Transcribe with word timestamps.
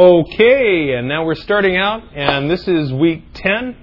Okay, 0.00 0.94
and 0.94 1.08
now 1.08 1.26
we're 1.26 1.34
starting 1.34 1.76
out, 1.76 2.02
and 2.14 2.50
this 2.50 2.66
is 2.66 2.90
week 2.90 3.22
10, 3.34 3.76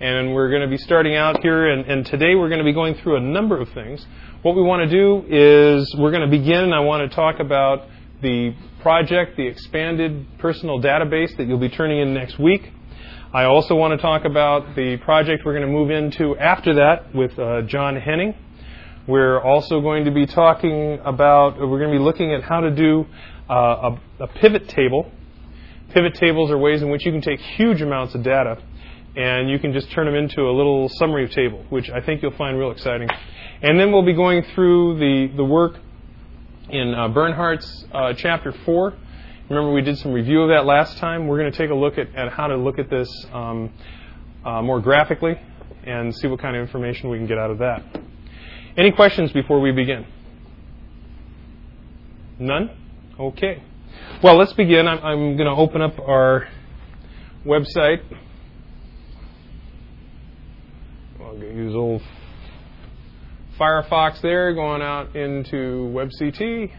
and 0.00 0.32
we're 0.32 0.48
going 0.48 0.62
to 0.62 0.66
be 0.66 0.78
starting 0.78 1.14
out 1.14 1.42
here, 1.42 1.68
and, 1.68 1.84
and 1.84 2.06
today 2.06 2.34
we're 2.34 2.48
going 2.48 2.60
to 2.60 2.64
be 2.64 2.72
going 2.72 2.94
through 2.94 3.16
a 3.16 3.20
number 3.20 3.60
of 3.60 3.68
things. 3.72 4.06
What 4.40 4.56
we 4.56 4.62
want 4.62 4.88
to 4.88 4.88
do 4.88 5.26
is 5.28 5.94
we're 5.98 6.10
going 6.10 6.22
to 6.22 6.34
begin, 6.34 6.72
I 6.72 6.80
want 6.80 7.10
to 7.10 7.14
talk 7.14 7.38
about 7.38 7.86
the 8.22 8.54
project, 8.80 9.36
the 9.36 9.46
expanded 9.46 10.38
personal 10.38 10.80
database 10.80 11.36
that 11.36 11.46
you'll 11.46 11.58
be 11.58 11.68
turning 11.68 11.98
in 11.98 12.14
next 12.14 12.38
week. 12.38 12.72
I 13.34 13.44
also 13.44 13.74
want 13.74 13.92
to 13.92 13.98
talk 13.98 14.24
about 14.24 14.74
the 14.74 14.96
project 14.96 15.44
we're 15.44 15.52
going 15.52 15.66
to 15.66 15.70
move 15.70 15.90
into 15.90 16.34
after 16.38 16.76
that 16.76 17.14
with 17.14 17.38
uh, 17.38 17.60
John 17.66 17.94
Henning. 17.96 18.34
We're 19.06 19.38
also 19.38 19.82
going 19.82 20.06
to 20.06 20.12
be 20.12 20.24
talking 20.24 20.98
about, 21.04 21.58
we're 21.58 21.78
going 21.78 21.92
to 21.92 21.98
be 21.98 22.02
looking 22.02 22.32
at 22.32 22.42
how 22.42 22.60
to 22.60 22.70
do 22.70 23.04
uh, 23.50 23.90
a, 24.18 24.24
a 24.24 24.26
pivot 24.28 24.66
table 24.70 25.12
Pivot 25.92 26.14
tables 26.14 26.50
are 26.50 26.58
ways 26.58 26.82
in 26.82 26.90
which 26.90 27.06
you 27.06 27.12
can 27.12 27.22
take 27.22 27.40
huge 27.40 27.80
amounts 27.80 28.14
of 28.14 28.22
data 28.22 28.62
and 29.16 29.50
you 29.50 29.58
can 29.58 29.72
just 29.72 29.90
turn 29.90 30.06
them 30.06 30.14
into 30.14 30.42
a 30.42 30.52
little 30.52 30.88
summary 30.90 31.28
table, 31.28 31.64
which 31.70 31.90
I 31.90 32.00
think 32.00 32.22
you'll 32.22 32.36
find 32.36 32.58
real 32.58 32.70
exciting. 32.70 33.08
And 33.62 33.80
then 33.80 33.90
we'll 33.90 34.04
be 34.04 34.12
going 34.12 34.44
through 34.54 34.98
the, 34.98 35.36
the 35.36 35.44
work 35.44 35.78
in 36.68 36.94
uh, 36.94 37.08
Bernhardt's 37.08 37.84
uh, 37.92 38.12
chapter 38.14 38.52
4. 38.52 38.94
Remember, 39.48 39.72
we 39.72 39.80
did 39.80 39.98
some 39.98 40.12
review 40.12 40.42
of 40.42 40.50
that 40.50 40.66
last 40.66 40.98
time. 40.98 41.26
We're 41.26 41.38
going 41.38 41.50
to 41.50 41.56
take 41.56 41.70
a 41.70 41.74
look 41.74 41.96
at, 41.98 42.14
at 42.14 42.32
how 42.32 42.48
to 42.48 42.56
look 42.56 42.78
at 42.78 42.90
this 42.90 43.08
um, 43.32 43.72
uh, 44.44 44.62
more 44.62 44.80
graphically 44.80 45.40
and 45.84 46.14
see 46.14 46.28
what 46.28 46.38
kind 46.40 46.54
of 46.54 46.62
information 46.62 47.08
we 47.08 47.16
can 47.16 47.26
get 47.26 47.38
out 47.38 47.50
of 47.50 47.58
that. 47.58 47.82
Any 48.76 48.92
questions 48.92 49.32
before 49.32 49.58
we 49.60 49.72
begin? 49.72 50.06
None? 52.38 52.70
Okay. 53.18 53.64
Well, 54.22 54.36
let's 54.36 54.52
begin. 54.52 54.88
I'm, 54.88 54.98
I'm 55.04 55.36
going 55.36 55.48
to 55.48 55.60
open 55.60 55.80
up 55.80 55.98
our 55.98 56.48
website. 57.46 58.02
I'll 61.20 61.36
use 61.36 61.74
old 61.74 62.02
Firefox 63.58 64.20
there, 64.22 64.54
going 64.54 64.82
out 64.82 65.14
into 65.16 65.92
WebCT. 65.94 66.72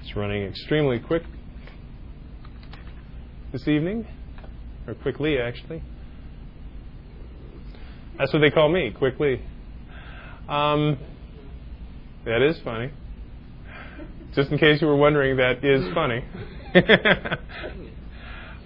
It's 0.00 0.16
running 0.16 0.42
extremely 0.44 0.98
quick 0.98 1.22
this 3.52 3.68
evening, 3.68 4.06
or 4.86 4.94
quickly 4.94 5.38
actually. 5.38 5.82
That's 8.18 8.32
what 8.32 8.40
they 8.40 8.50
call 8.50 8.68
me, 8.70 8.90
quickly. 8.90 9.42
Um, 10.48 10.98
that 12.24 12.42
is 12.42 12.58
funny. 12.64 12.92
Just 14.34 14.50
in 14.50 14.58
case 14.58 14.80
you 14.80 14.86
were 14.86 14.96
wondering, 14.96 15.36
that 15.36 15.62
is 15.62 15.92
funny. 15.92 16.24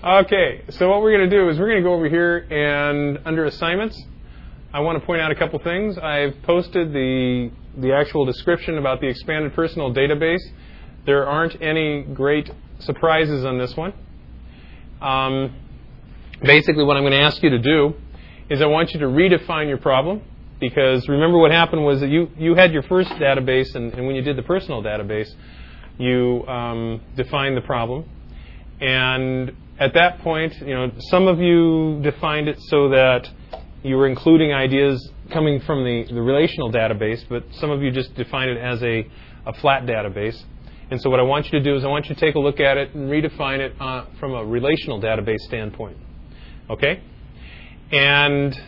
okay, 0.04 0.62
so 0.70 0.88
what 0.88 1.02
we're 1.02 1.16
going 1.16 1.28
to 1.28 1.36
do 1.36 1.48
is 1.48 1.58
we're 1.58 1.68
going 1.68 1.82
to 1.82 1.88
go 1.88 1.94
over 1.94 2.08
here 2.08 2.46
and 2.50 3.18
under 3.24 3.46
assignments, 3.46 4.00
I 4.72 4.80
want 4.80 5.00
to 5.00 5.04
point 5.04 5.20
out 5.20 5.32
a 5.32 5.34
couple 5.34 5.58
things. 5.58 5.98
I've 5.98 6.40
posted 6.42 6.92
the 6.92 7.50
the 7.78 7.92
actual 7.92 8.24
description 8.24 8.78
about 8.78 9.00
the 9.00 9.08
expanded 9.08 9.54
personal 9.54 9.92
database. 9.92 10.42
There 11.04 11.26
aren't 11.26 11.60
any 11.60 12.02
great 12.02 12.50
surprises 12.78 13.44
on 13.44 13.58
this 13.58 13.76
one. 13.76 13.92
Um, 15.00 15.54
basically, 16.42 16.84
what 16.84 16.96
I'm 16.96 17.02
going 17.02 17.12
to 17.12 17.20
ask 17.20 17.42
you 17.42 17.50
to 17.50 17.58
do 17.58 17.94
is 18.48 18.62
I 18.62 18.66
want 18.66 18.94
you 18.94 19.00
to 19.00 19.06
redefine 19.06 19.68
your 19.68 19.78
problem 19.78 20.22
because 20.60 21.08
remember 21.08 21.38
what 21.38 21.50
happened 21.50 21.84
was 21.84 22.00
that 22.00 22.08
you, 22.08 22.30
you 22.38 22.54
had 22.54 22.72
your 22.72 22.82
first 22.82 23.10
database, 23.12 23.74
and, 23.74 23.92
and 23.94 24.06
when 24.06 24.16
you 24.16 24.22
did 24.22 24.36
the 24.36 24.42
personal 24.42 24.82
database, 24.82 25.32
you 25.98 26.44
um, 26.46 27.00
defined 27.16 27.56
the 27.56 27.62
problem. 27.62 28.04
And 28.80 29.52
at 29.78 29.94
that 29.94 30.20
point, 30.20 30.54
you 30.60 30.74
know, 30.74 30.90
some 31.10 31.26
of 31.28 31.38
you 31.38 32.00
defined 32.02 32.48
it 32.48 32.58
so 32.68 32.90
that 32.90 33.28
you 33.82 33.96
were 33.96 34.06
including 34.06 34.52
ideas 34.52 35.10
coming 35.30 35.60
from 35.60 35.84
the, 35.84 36.04
the 36.12 36.20
relational 36.20 36.72
database, 36.72 37.24
but 37.28 37.44
some 37.52 37.70
of 37.70 37.82
you 37.82 37.90
just 37.90 38.14
defined 38.14 38.50
it 38.50 38.58
as 38.58 38.82
a, 38.82 39.08
a 39.46 39.52
flat 39.54 39.84
database. 39.84 40.40
And 40.90 41.00
so 41.00 41.10
what 41.10 41.18
I 41.18 41.24
want 41.24 41.46
you 41.46 41.58
to 41.58 41.62
do 41.62 41.74
is 41.76 41.84
I 41.84 41.88
want 41.88 42.08
you 42.08 42.14
to 42.14 42.20
take 42.20 42.36
a 42.36 42.38
look 42.38 42.60
at 42.60 42.76
it 42.76 42.94
and 42.94 43.10
redefine 43.10 43.58
it 43.58 43.74
uh, 43.80 44.06
from 44.20 44.34
a 44.34 44.44
relational 44.44 45.00
database 45.00 45.40
standpoint. 45.40 45.96
Okay? 46.70 47.02
And 47.90 48.58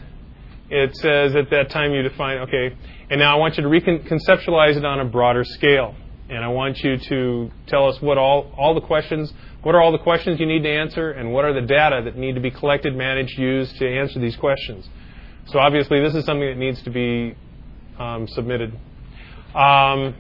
it 0.70 0.96
says 0.96 1.34
at 1.36 1.50
that 1.50 1.70
time 1.70 1.92
you 1.92 2.02
define, 2.02 2.38
okay, 2.38 2.76
and 3.10 3.20
now 3.20 3.36
I 3.36 3.38
want 3.38 3.56
you 3.56 3.62
to 3.62 3.68
reconceptualize 3.68 4.76
it 4.76 4.84
on 4.84 5.00
a 5.00 5.04
broader 5.04 5.44
scale 5.44 5.94
and 6.28 6.44
I 6.44 6.48
want 6.48 6.78
you 6.78 6.98
to 6.98 7.50
tell 7.66 7.88
us 7.88 8.00
what 8.02 8.18
all, 8.18 8.52
all 8.56 8.74
the 8.74 8.80
questions, 8.80 9.32
what 9.62 9.74
are 9.74 9.80
all 9.80 9.92
the 9.92 9.98
questions 9.98 10.38
you 10.38 10.46
need 10.46 10.62
to 10.62 10.70
answer, 10.70 11.10
and 11.10 11.32
what 11.32 11.44
are 11.44 11.52
the 11.52 11.66
data 11.66 12.02
that 12.04 12.16
need 12.16 12.34
to 12.34 12.40
be 12.40 12.50
collected, 12.50 12.94
managed, 12.94 13.38
used 13.38 13.76
to 13.76 13.88
answer 13.88 14.20
these 14.20 14.36
questions. 14.36 14.88
So 15.46 15.58
obviously, 15.58 16.00
this 16.00 16.14
is 16.14 16.24
something 16.24 16.46
that 16.46 16.58
needs 16.58 16.82
to 16.82 16.90
be 16.90 17.34
um, 17.98 18.28
submitted. 18.28 18.78
Um, 19.54 20.14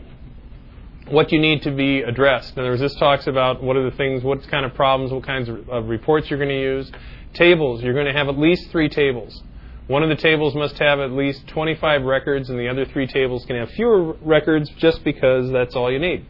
what 1.10 1.32
you 1.32 1.38
need 1.38 1.62
to 1.62 1.70
be 1.70 2.00
addressed. 2.00 2.54
In 2.54 2.60
other 2.60 2.70
words, 2.70 2.80
this 2.80 2.94
talks 2.96 3.26
about 3.26 3.62
what 3.62 3.76
are 3.76 3.90
the 3.90 3.96
things, 3.96 4.22
what 4.22 4.46
kind 4.48 4.64
of 4.64 4.74
problems, 4.74 5.12
what 5.12 5.24
kinds 5.24 5.48
of, 5.48 5.68
of 5.68 5.88
reports 5.88 6.30
you're 6.30 6.38
going 6.38 6.50
to 6.50 6.60
use. 6.60 6.90
Tables, 7.34 7.82
you're 7.82 7.94
going 7.94 8.06
to 8.06 8.12
have 8.12 8.28
at 8.28 8.38
least 8.38 8.70
three 8.70 8.88
tables. 8.88 9.42
One 9.88 10.02
of 10.02 10.10
the 10.10 10.16
tables 10.16 10.54
must 10.54 10.78
have 10.78 11.00
at 11.00 11.12
least 11.12 11.46
25 11.48 12.02
records, 12.02 12.50
and 12.50 12.58
the 12.58 12.68
other 12.68 12.84
three 12.84 13.06
tables 13.06 13.46
can 13.46 13.56
have 13.56 13.70
fewer 13.70 14.12
records 14.20 14.68
just 14.76 15.02
because 15.02 15.50
that's 15.50 15.74
all 15.74 15.90
you 15.90 15.98
need. 15.98 16.26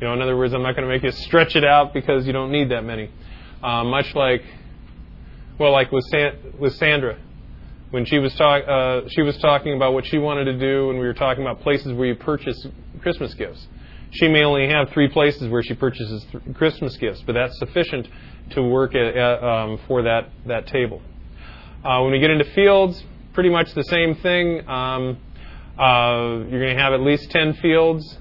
You 0.00 0.06
know, 0.06 0.12
in 0.12 0.22
other 0.22 0.36
words, 0.36 0.54
I'm 0.54 0.62
not 0.62 0.76
going 0.76 0.86
to 0.88 0.94
make 0.94 1.02
you 1.02 1.10
stretch 1.10 1.56
it 1.56 1.64
out 1.64 1.92
because 1.92 2.24
you 2.24 2.32
don't 2.32 2.52
need 2.52 2.70
that 2.70 2.84
many. 2.84 3.10
Uh, 3.60 3.82
much 3.82 4.14
like, 4.14 4.44
well, 5.58 5.72
like 5.72 5.90
with 5.90 6.04
San- 6.04 6.36
with 6.56 6.76
Sandra, 6.76 7.18
when 7.90 8.04
she 8.04 8.18
was 8.20 8.32
talk 8.34 8.62
uh, 8.68 9.08
she 9.08 9.22
was 9.22 9.36
talking 9.38 9.74
about 9.74 9.92
what 9.92 10.06
she 10.06 10.18
wanted 10.18 10.44
to 10.44 10.58
do, 10.58 10.90
and 10.90 11.00
we 11.00 11.06
were 11.06 11.14
talking 11.14 11.42
about 11.42 11.62
places 11.62 11.92
where 11.94 12.06
you 12.06 12.14
purchase 12.14 12.64
Christmas 13.02 13.34
gifts. 13.34 13.66
She 14.12 14.28
may 14.28 14.44
only 14.44 14.68
have 14.68 14.90
three 14.90 15.08
places 15.08 15.48
where 15.48 15.64
she 15.64 15.74
purchases 15.74 16.24
th- 16.30 16.44
Christmas 16.54 16.96
gifts, 16.96 17.22
but 17.26 17.32
that's 17.32 17.58
sufficient 17.58 18.06
to 18.50 18.62
work 18.62 18.94
at, 18.94 19.16
um, 19.42 19.80
for 19.88 20.02
that 20.02 20.30
that 20.46 20.68
table. 20.68 21.02
Uh, 21.84 22.00
when 22.00 22.12
we 22.12 22.18
get 22.18 22.30
into 22.30 22.46
fields, 22.54 23.04
pretty 23.34 23.50
much 23.50 23.74
the 23.74 23.84
same 23.84 24.14
thing. 24.14 24.66
Um, 24.66 25.18
uh, 25.78 26.46
you're 26.48 26.60
going 26.60 26.74
to 26.74 26.82
have 26.82 26.94
at 26.94 27.02
least 27.02 27.30
10 27.30 27.54
fields. 27.54 28.16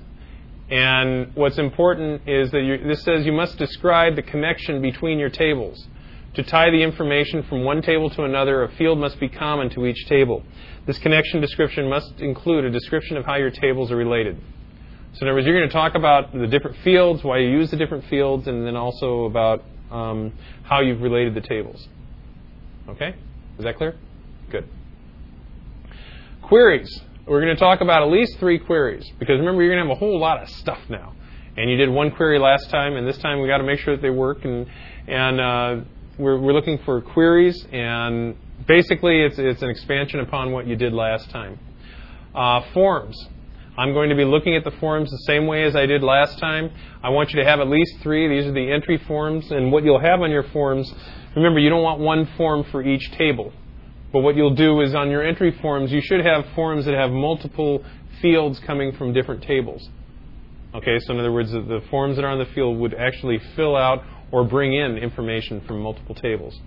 And 0.69 1.33
what's 1.33 1.57
important 1.57 2.27
is 2.27 2.51
that 2.51 2.59
you, 2.59 2.77
this 2.85 3.03
says 3.03 3.25
you 3.25 3.31
must 3.31 3.57
describe 3.57 4.17
the 4.17 4.21
connection 4.21 4.81
between 4.81 5.17
your 5.17 5.29
tables. 5.29 5.87
To 6.33 6.43
tie 6.43 6.71
the 6.71 6.83
information 6.83 7.43
from 7.43 7.63
one 7.63 7.81
table 7.81 8.09
to 8.09 8.23
another, 8.23 8.63
a 8.63 8.71
field 8.75 8.99
must 8.99 9.17
be 9.17 9.29
common 9.29 9.69
to 9.69 9.85
each 9.85 10.07
table. 10.07 10.43
This 10.85 10.97
connection 10.97 11.39
description 11.39 11.87
must 11.87 12.19
include 12.19 12.65
a 12.65 12.69
description 12.69 13.15
of 13.15 13.25
how 13.25 13.37
your 13.37 13.51
tables 13.51 13.91
are 13.91 13.95
related. 13.95 14.41
So, 15.13 15.21
in 15.21 15.27
other 15.29 15.35
words, 15.35 15.47
you're 15.47 15.57
going 15.57 15.69
to 15.69 15.73
talk 15.73 15.95
about 15.95 16.33
the 16.33 16.47
different 16.47 16.75
fields, 16.83 17.23
why 17.23 17.37
you 17.37 17.49
use 17.49 17.71
the 17.71 17.77
different 17.77 18.03
fields, 18.09 18.45
and 18.47 18.67
then 18.67 18.75
also 18.75 19.23
about 19.23 19.63
um, 19.89 20.33
how 20.63 20.81
you've 20.81 21.01
related 21.01 21.33
the 21.33 21.41
tables. 21.41 21.87
Okay? 22.89 23.15
Is 23.57 23.65
that 23.65 23.77
clear? 23.77 23.95
Good. 24.49 24.67
Queries. 26.41 27.01
We're 27.25 27.41
going 27.41 27.55
to 27.55 27.59
talk 27.59 27.81
about 27.81 28.03
at 28.03 28.09
least 28.09 28.37
three 28.39 28.59
queries 28.59 29.09
because 29.19 29.39
remember, 29.39 29.61
you're 29.61 29.73
going 29.73 29.83
to 29.83 29.89
have 29.89 29.97
a 29.97 29.99
whole 29.99 30.19
lot 30.19 30.41
of 30.41 30.49
stuff 30.49 30.79
now. 30.89 31.13
And 31.55 31.69
you 31.69 31.77
did 31.77 31.89
one 31.89 32.11
query 32.11 32.39
last 32.39 32.69
time, 32.71 32.95
and 32.95 33.07
this 33.07 33.17
time 33.19 33.39
we 33.39 33.47
got 33.47 33.59
to 33.59 33.63
make 33.63 33.79
sure 33.79 33.95
that 33.95 34.01
they 34.01 34.09
work. 34.09 34.43
And, 34.43 34.65
and 35.07 35.39
uh, 35.39 35.85
we're, 36.17 36.39
we're 36.39 36.53
looking 36.53 36.79
for 36.79 36.99
queries, 36.99 37.65
and 37.71 38.35
basically 38.67 39.21
it's, 39.21 39.37
it's 39.37 39.61
an 39.61 39.69
expansion 39.69 40.19
upon 40.19 40.51
what 40.51 40.65
you 40.65 40.75
did 40.75 40.93
last 40.93 41.29
time. 41.29 41.59
Uh, 42.33 42.61
forms. 42.73 43.15
I'm 43.77 43.93
going 43.93 44.09
to 44.09 44.15
be 44.15 44.25
looking 44.25 44.55
at 44.55 44.63
the 44.63 44.71
forms 44.71 45.09
the 45.09 45.23
same 45.25 45.47
way 45.47 45.63
as 45.63 45.75
I 45.75 45.85
did 45.85 46.03
last 46.03 46.39
time. 46.39 46.71
I 47.03 47.09
want 47.09 47.31
you 47.31 47.39
to 47.41 47.45
have 47.45 47.59
at 47.59 47.67
least 47.67 47.97
three. 48.01 48.27
These 48.27 48.47
are 48.47 48.53
the 48.53 48.71
entry 48.71 48.97
forms, 49.07 49.51
and 49.51 49.71
what 49.71 49.83
you'll 49.83 49.99
have 49.99 50.21
on 50.21 50.31
your 50.31 50.43
forms 50.43 50.91
Remember, 51.35 51.59
you 51.59 51.69
don't 51.69 51.83
want 51.83 51.99
one 51.99 52.27
form 52.37 52.63
for 52.65 52.83
each 52.83 53.11
table. 53.11 53.51
But 54.11 54.19
what 54.19 54.35
you'll 54.35 54.53
do 54.55 54.81
is 54.81 54.93
on 54.93 55.09
your 55.09 55.23
entry 55.23 55.51
forms, 55.59 55.91
you 55.91 56.01
should 56.01 56.23
have 56.23 56.45
forms 56.53 56.85
that 56.85 56.93
have 56.93 57.09
multiple 57.09 57.83
fields 58.21 58.59
coming 58.59 58.95
from 58.95 59.11
different 59.11 59.41
tables. 59.43 59.89
Okay, 60.75 60.99
so 60.99 61.13
in 61.13 61.19
other 61.19 61.31
words, 61.31 61.51
the 61.51 61.83
forms 61.89 62.15
that 62.15 62.25
are 62.25 62.29
on 62.29 62.39
the 62.39 62.45
field 62.53 62.77
would 62.79 62.93
actually 62.93 63.39
fill 63.55 63.75
out 63.75 64.03
or 64.31 64.43
bring 64.43 64.73
in 64.73 64.97
information 64.97 65.61
from 65.61 65.81
multiple 65.81 66.15
tables. 66.15 66.59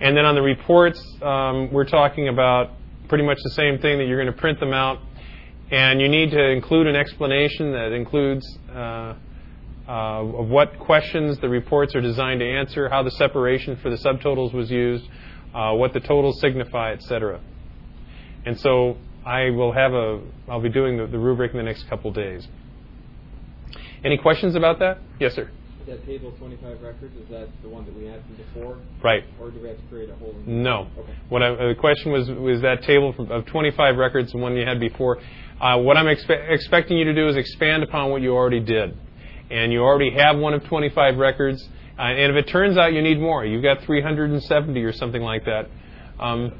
And 0.00 0.16
then 0.16 0.24
on 0.24 0.34
the 0.34 0.42
reports, 0.42 1.00
um, 1.22 1.72
we're 1.72 1.84
talking 1.84 2.28
about 2.28 2.70
pretty 3.08 3.24
much 3.24 3.38
the 3.42 3.50
same 3.50 3.78
thing 3.78 3.98
that 3.98 4.06
you're 4.06 4.20
going 4.22 4.34
to 4.34 4.40
print 4.40 4.58
them 4.60 4.72
out. 4.72 5.00
And 5.70 6.00
you 6.00 6.08
need 6.08 6.30
to 6.30 6.50
include 6.50 6.86
an 6.86 6.96
explanation 6.96 7.72
that 7.72 7.92
includes 7.92 8.46
uh, 8.70 9.14
uh, 9.88 9.92
of 10.22 10.48
what 10.48 10.78
questions 10.78 11.38
the 11.40 11.48
reports 11.48 11.94
are 11.94 12.00
designed 12.00 12.40
to 12.40 12.46
answer, 12.46 12.88
how 12.88 13.02
the 13.02 13.10
separation 13.12 13.76
for 13.76 13.90
the 13.90 13.96
subtotals 13.96 14.54
was 14.54 14.70
used, 14.70 15.04
uh, 15.54 15.72
what 15.72 15.92
the 15.92 16.00
totals 16.00 16.40
signify, 16.40 16.92
etc. 16.92 17.40
And 18.46 18.58
so 18.60 18.96
I 19.24 19.50
will 19.50 19.72
have 19.72 19.92
a, 19.92 20.20
I'll 20.48 20.60
be 20.60 20.68
doing 20.68 20.96
the, 20.96 21.06
the 21.06 21.18
rubric 21.18 21.52
in 21.52 21.58
the 21.58 21.62
next 21.62 21.88
couple 21.88 22.10
days. 22.12 22.46
Any 24.04 24.18
questions 24.18 24.54
about 24.54 24.78
that? 24.80 24.98
Yes, 25.18 25.34
sir. 25.34 25.50
that 25.86 26.04
table 26.04 26.32
25 26.38 26.82
records, 26.82 27.16
is 27.16 27.28
that 27.30 27.48
the 27.62 27.68
one 27.68 27.86
that 27.86 27.94
we 27.96 28.04
had 28.04 28.20
from 28.22 28.36
before? 28.36 28.78
Right. 29.02 29.24
Or 29.40 29.50
do 29.50 29.60
we 29.60 29.68
have 29.68 29.78
to 29.78 29.82
create 29.84 30.10
a 30.10 30.14
whole? 30.16 30.34
No. 30.46 30.88
Okay. 30.98 31.14
What 31.30 31.42
I, 31.42 31.50
the 31.68 31.74
question 31.78 32.12
was 32.12 32.28
was 32.30 32.60
that 32.60 32.82
table 32.82 33.14
of 33.18 33.46
25 33.46 33.96
records, 33.96 34.32
the 34.32 34.38
one 34.38 34.56
you 34.56 34.66
had 34.66 34.78
before. 34.78 35.18
Uh, 35.60 35.78
what 35.78 35.96
I'm 35.96 36.06
expe- 36.06 36.50
expecting 36.50 36.98
you 36.98 37.04
to 37.04 37.14
do 37.14 37.28
is 37.28 37.36
expand 37.36 37.82
upon 37.82 38.10
what 38.10 38.20
you 38.20 38.34
already 38.34 38.60
did, 38.60 38.94
and 39.54 39.72
you 39.72 39.80
already 39.80 40.10
have 40.10 40.36
one 40.36 40.52
of 40.52 40.64
25 40.64 41.16
records. 41.16 41.66
Uh, 41.96 42.02
and 42.02 42.36
if 42.36 42.44
it 42.44 42.50
turns 42.50 42.76
out 42.76 42.92
you 42.92 43.02
need 43.02 43.20
more, 43.20 43.44
you've 43.44 43.62
got 43.62 43.84
370 43.84 44.82
or 44.82 44.92
something 44.92 45.22
like 45.22 45.44
that. 45.44 45.68
Um, 46.18 46.52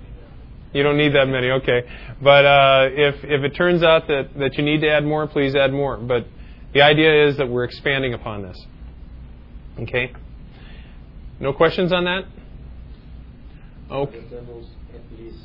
you 0.73 0.83
don't 0.83 0.97
need 0.97 1.15
that 1.15 1.27
many, 1.27 1.51
okay. 1.51 1.83
But 2.23 2.45
uh, 2.45 2.89
if 2.93 3.17
if 3.25 3.43
it 3.45 3.57
turns 3.57 3.83
out 3.83 4.07
that 4.09 4.31
that 4.39 4.57
you 4.59 4.65
need 4.65 4.81
to 4.81 4.91
add 4.91 5.05
more, 5.05 5.27
please 5.27 5.55
add 5.55 5.73
more. 5.73 5.97
But 5.97 6.27
the 6.73 6.83
idea 6.83 7.29
is 7.29 7.37
that 7.39 7.49
we're 7.49 7.65
expanding 7.65 8.15
upon 8.15 8.43
this. 8.43 8.61
Okay. 9.81 10.13
No 11.41 11.53
questions 11.53 11.93
on 11.93 12.05
that? 12.05 12.25
Okay. 13.91 14.23
Tables, 14.29 14.69
at 14.95 15.19
least 15.19 15.39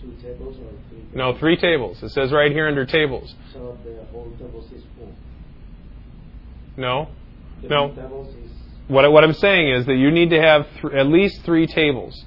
two 0.00 0.14
tables 0.22 0.56
or 0.58 0.70
three? 0.88 1.04
No, 1.14 1.36
three 1.38 1.56
tables. 1.56 2.02
It 2.02 2.10
says 2.10 2.32
right 2.32 2.50
here 2.50 2.66
under 2.68 2.86
tables. 2.86 3.34
So 3.52 3.76
the 3.84 4.04
whole 4.12 4.32
tables 4.38 4.70
is 4.72 4.82
full? 4.98 5.12
No. 6.76 7.08
No. 7.62 7.88
What, 8.88 9.04
I- 9.04 9.08
what 9.08 9.24
I'm 9.24 9.32
saying 9.34 9.70
is 9.70 9.86
that 9.86 9.94
you 9.96 10.10
need 10.10 10.30
to 10.30 10.40
have 10.40 10.66
th- 10.80 10.92
at 10.94 11.06
least 11.06 11.42
three 11.42 11.66
tables. 11.66 12.24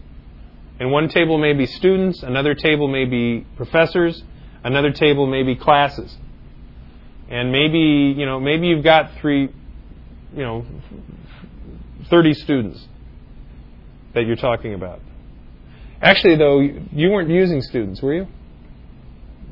And 0.79 0.91
one 0.91 1.09
table 1.09 1.37
may 1.37 1.53
be 1.53 1.65
students, 1.65 2.23
another 2.23 2.53
table 2.53 2.87
may 2.87 3.05
be 3.05 3.45
professors, 3.57 4.23
another 4.63 4.91
table 4.91 5.27
may 5.27 5.43
be 5.43 5.55
classes. 5.55 6.17
And 7.29 7.51
maybe, 7.51 7.79
you 8.17 8.25
know, 8.25 8.39
maybe 8.39 8.67
you've 8.67 8.83
got 8.83 9.11
three, 9.19 9.49
you 10.33 10.41
know, 10.41 10.65
30 12.09 12.33
students 12.33 12.87
that 14.13 14.25
you're 14.25 14.35
talking 14.37 14.73
about. 14.73 14.99
Actually, 16.01 16.37
though, 16.37 16.59
you 16.59 17.09
weren't 17.11 17.29
using 17.29 17.61
students, 17.61 18.01
were 18.01 18.13
you? 18.13 18.27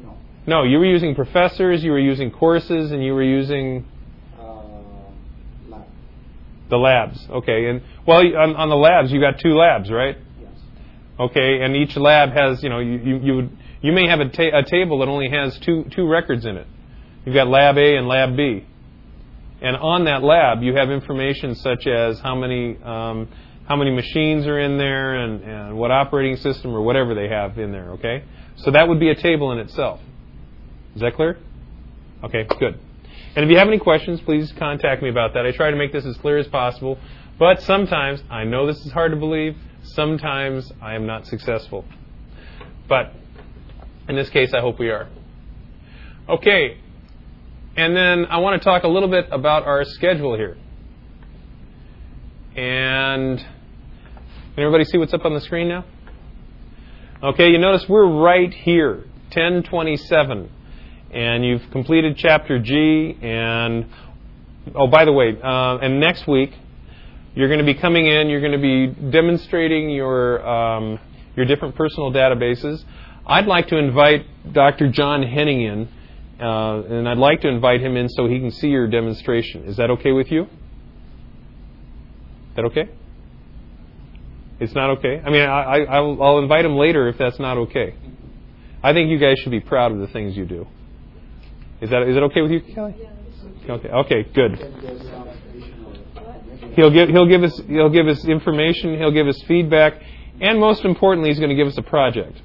no, 0.01 0.17
No, 0.47 0.63
you 0.63 0.79
were 0.79 0.85
using 0.85 1.13
professors, 1.13 1.83
you 1.83 1.91
were 1.91 1.99
using 1.99 2.31
courses, 2.31 2.91
and 2.91 3.03
you 3.03 3.13
were 3.13 3.23
using 3.23 3.85
the 6.69 6.77
labs. 6.77 7.25
Okay, 7.29 7.65
and 7.67 7.81
well, 8.05 8.19
on, 8.19 8.55
on 8.55 8.69
the 8.69 8.75
labs, 8.75 9.11
you 9.11 9.19
got 9.19 9.39
two 9.39 9.55
labs, 9.55 9.91
right? 9.91 10.17
yes. 10.41 10.51
Okay, 11.19 11.61
and 11.61 11.75
each 11.75 11.95
lab 11.95 12.31
has, 12.31 12.61
you 12.63 12.69
know, 12.69 12.79
you 12.79 12.97
you 12.97 13.17
you, 13.17 13.35
would, 13.35 13.57
you 13.81 13.91
may 13.91 14.07
have 14.07 14.19
a, 14.19 14.29
ta- 14.29 14.57
a 14.57 14.63
table 14.63 14.99
that 14.99 15.07
only 15.07 15.29
has 15.29 15.57
two 15.59 15.85
two 15.95 16.07
records 16.07 16.45
in 16.45 16.57
it. 16.57 16.67
You've 17.25 17.35
got 17.35 17.47
lab 17.47 17.77
A 17.77 17.95
and 17.97 18.07
lab 18.07 18.35
B, 18.35 18.65
and 19.61 19.75
on 19.75 20.05
that 20.05 20.23
lab 20.23 20.61
you 20.61 20.75
have 20.75 20.89
information 20.89 21.55
such 21.55 21.87
as 21.87 22.19
how 22.19 22.35
many 22.35 22.77
um, 22.83 23.27
how 23.67 23.75
many 23.75 23.91
machines 23.91 24.45
are 24.47 24.59
in 24.59 24.77
there 24.77 25.15
and, 25.15 25.43
and 25.43 25.77
what 25.77 25.91
operating 25.91 26.37
system 26.37 26.73
or 26.73 26.81
whatever 26.81 27.13
they 27.13 27.27
have 27.27 27.57
in 27.57 27.71
there. 27.71 27.91
Okay, 27.91 28.23
so 28.57 28.71
that 28.71 28.87
would 28.87 28.99
be 28.99 29.09
a 29.09 29.15
table 29.15 29.51
in 29.51 29.59
itself. 29.59 29.99
Is 30.95 31.01
that 31.01 31.15
clear? 31.15 31.37
Okay, 32.23 32.47
good. 32.59 32.79
And 33.37 33.45
if 33.45 33.51
you 33.51 33.59
have 33.59 33.67
any 33.67 33.77
questions, 33.77 34.19
please 34.19 34.51
contact 34.53 35.03
me 35.03 35.09
about 35.09 35.35
that. 35.35 35.45
I 35.45 35.51
try 35.51 35.69
to 35.69 35.77
make 35.77 35.91
this 35.93 36.07
as 36.07 36.17
clear 36.17 36.39
as 36.39 36.47
possible, 36.47 36.97
but 37.37 37.61
sometimes 37.61 38.23
I 38.31 38.45
know 38.45 38.65
this 38.65 38.83
is 38.83 38.91
hard 38.91 39.11
to 39.11 39.15
believe. 39.15 39.55
Sometimes 39.83 40.71
I 40.81 40.95
am 40.95 41.05
not 41.05 41.27
successful. 41.27 41.85
But 42.89 43.13
in 44.09 44.15
this 44.15 44.31
case, 44.31 44.55
I 44.55 44.59
hope 44.59 44.79
we 44.79 44.89
are. 44.89 45.07
Okay, 46.27 46.79
and 47.75 47.95
then 47.95 48.25
I 48.25 48.39
want 48.39 48.59
to 48.59 48.65
talk 48.65 48.81
a 48.81 48.87
little 48.87 49.07
bit 49.07 49.27
about 49.31 49.67
our 49.67 49.83
schedule 49.85 50.35
here. 50.35 50.57
And 52.55 53.37
can 53.37 54.63
everybody 54.63 54.83
see 54.83 54.97
what's 54.97 55.13
up 55.13 55.25
on 55.25 55.35
the 55.35 55.41
screen 55.41 55.67
now? 55.67 55.85
Okay, 57.21 57.51
you 57.51 57.59
notice 57.59 57.87
we're 57.87 58.07
right 58.07 58.51
here, 58.51 58.95
1027. 59.31 60.49
And 61.17 61.43
you've 61.43 61.71
completed 61.71 62.15
chapter 62.15 62.59
G. 62.59 63.17
And, 63.23 63.87
oh, 64.75 64.85
by 64.85 65.03
the 65.03 65.11
way, 65.11 65.35
uh, 65.43 65.77
and 65.77 65.99
next 65.99 66.27
week, 66.27 66.53
you're 67.33 67.47
going 67.47 67.57
to 67.57 67.65
be 67.65 67.73
coming 67.73 68.05
in, 68.05 68.29
you're 68.29 68.39
going 68.39 68.51
to 68.51 68.59
be 68.59 68.85
demonstrating 69.09 69.89
your, 69.89 70.47
um, 70.47 70.99
your 71.35 71.47
different 71.47 71.73
personal 71.73 72.11
databases. 72.11 72.83
I'd 73.25 73.47
like 73.47 73.69
to 73.69 73.77
invite 73.77 74.27
Dr. 74.53 74.91
John 74.91 75.23
Henning 75.23 75.61
in, 75.61 75.89
uh, 76.39 76.83
and 76.83 77.09
I'd 77.09 77.17
like 77.17 77.41
to 77.41 77.47
invite 77.47 77.81
him 77.81 77.97
in 77.97 78.09
so 78.09 78.27
he 78.27 78.39
can 78.39 78.51
see 78.51 78.67
your 78.67 78.87
demonstration. 78.87 79.63
Is 79.63 79.77
that 79.77 79.89
okay 79.89 80.11
with 80.11 80.31
you? 80.31 80.43
Is 80.43 80.49
that 82.57 82.65
okay? 82.65 82.89
It's 84.59 84.75
not 84.75 84.91
okay? 84.99 85.19
I 85.25 85.31
mean, 85.31 85.41
I, 85.41 85.61
I, 85.61 85.79
I'll, 85.85 86.21
I'll 86.21 86.37
invite 86.37 86.63
him 86.63 86.75
later 86.75 87.07
if 87.07 87.17
that's 87.17 87.39
not 87.39 87.57
okay. 87.57 87.95
I 88.83 88.93
think 88.93 89.09
you 89.09 89.17
guys 89.17 89.39
should 89.39 89.51
be 89.51 89.61
proud 89.61 89.91
of 89.91 89.97
the 89.97 90.07
things 90.07 90.37
you 90.37 90.45
do. 90.45 90.67
Is 91.79 91.89
that 91.91 92.03
is 92.03 92.17
it 92.17 92.23
okay 92.23 92.41
with 92.41 92.51
you, 92.51 92.61
Kelly? 92.61 92.95
Okay. 93.69 93.89
Okay. 93.89 94.23
Good. 94.33 94.59
Can 94.59 94.81
there's 94.81 95.01
some 95.03 95.27
additional 95.27 95.93
information? 95.93 96.73
He'll 96.75 96.89
give 96.89 97.09
he'll 97.09 97.27
give 97.27 97.43
us 97.43 97.61
he'll 97.67 97.89
give 97.89 98.07
us 98.07 98.25
information. 98.25 98.97
He'll 98.97 99.11
give 99.11 99.27
us 99.27 99.39
feedback, 99.43 100.01
and 100.41 100.59
most 100.59 100.83
importantly, 100.85 101.29
he's 101.29 101.39
going 101.39 101.49
to 101.49 101.55
give 101.55 101.67
us 101.67 101.77
a 101.77 101.83
project. 101.83 102.41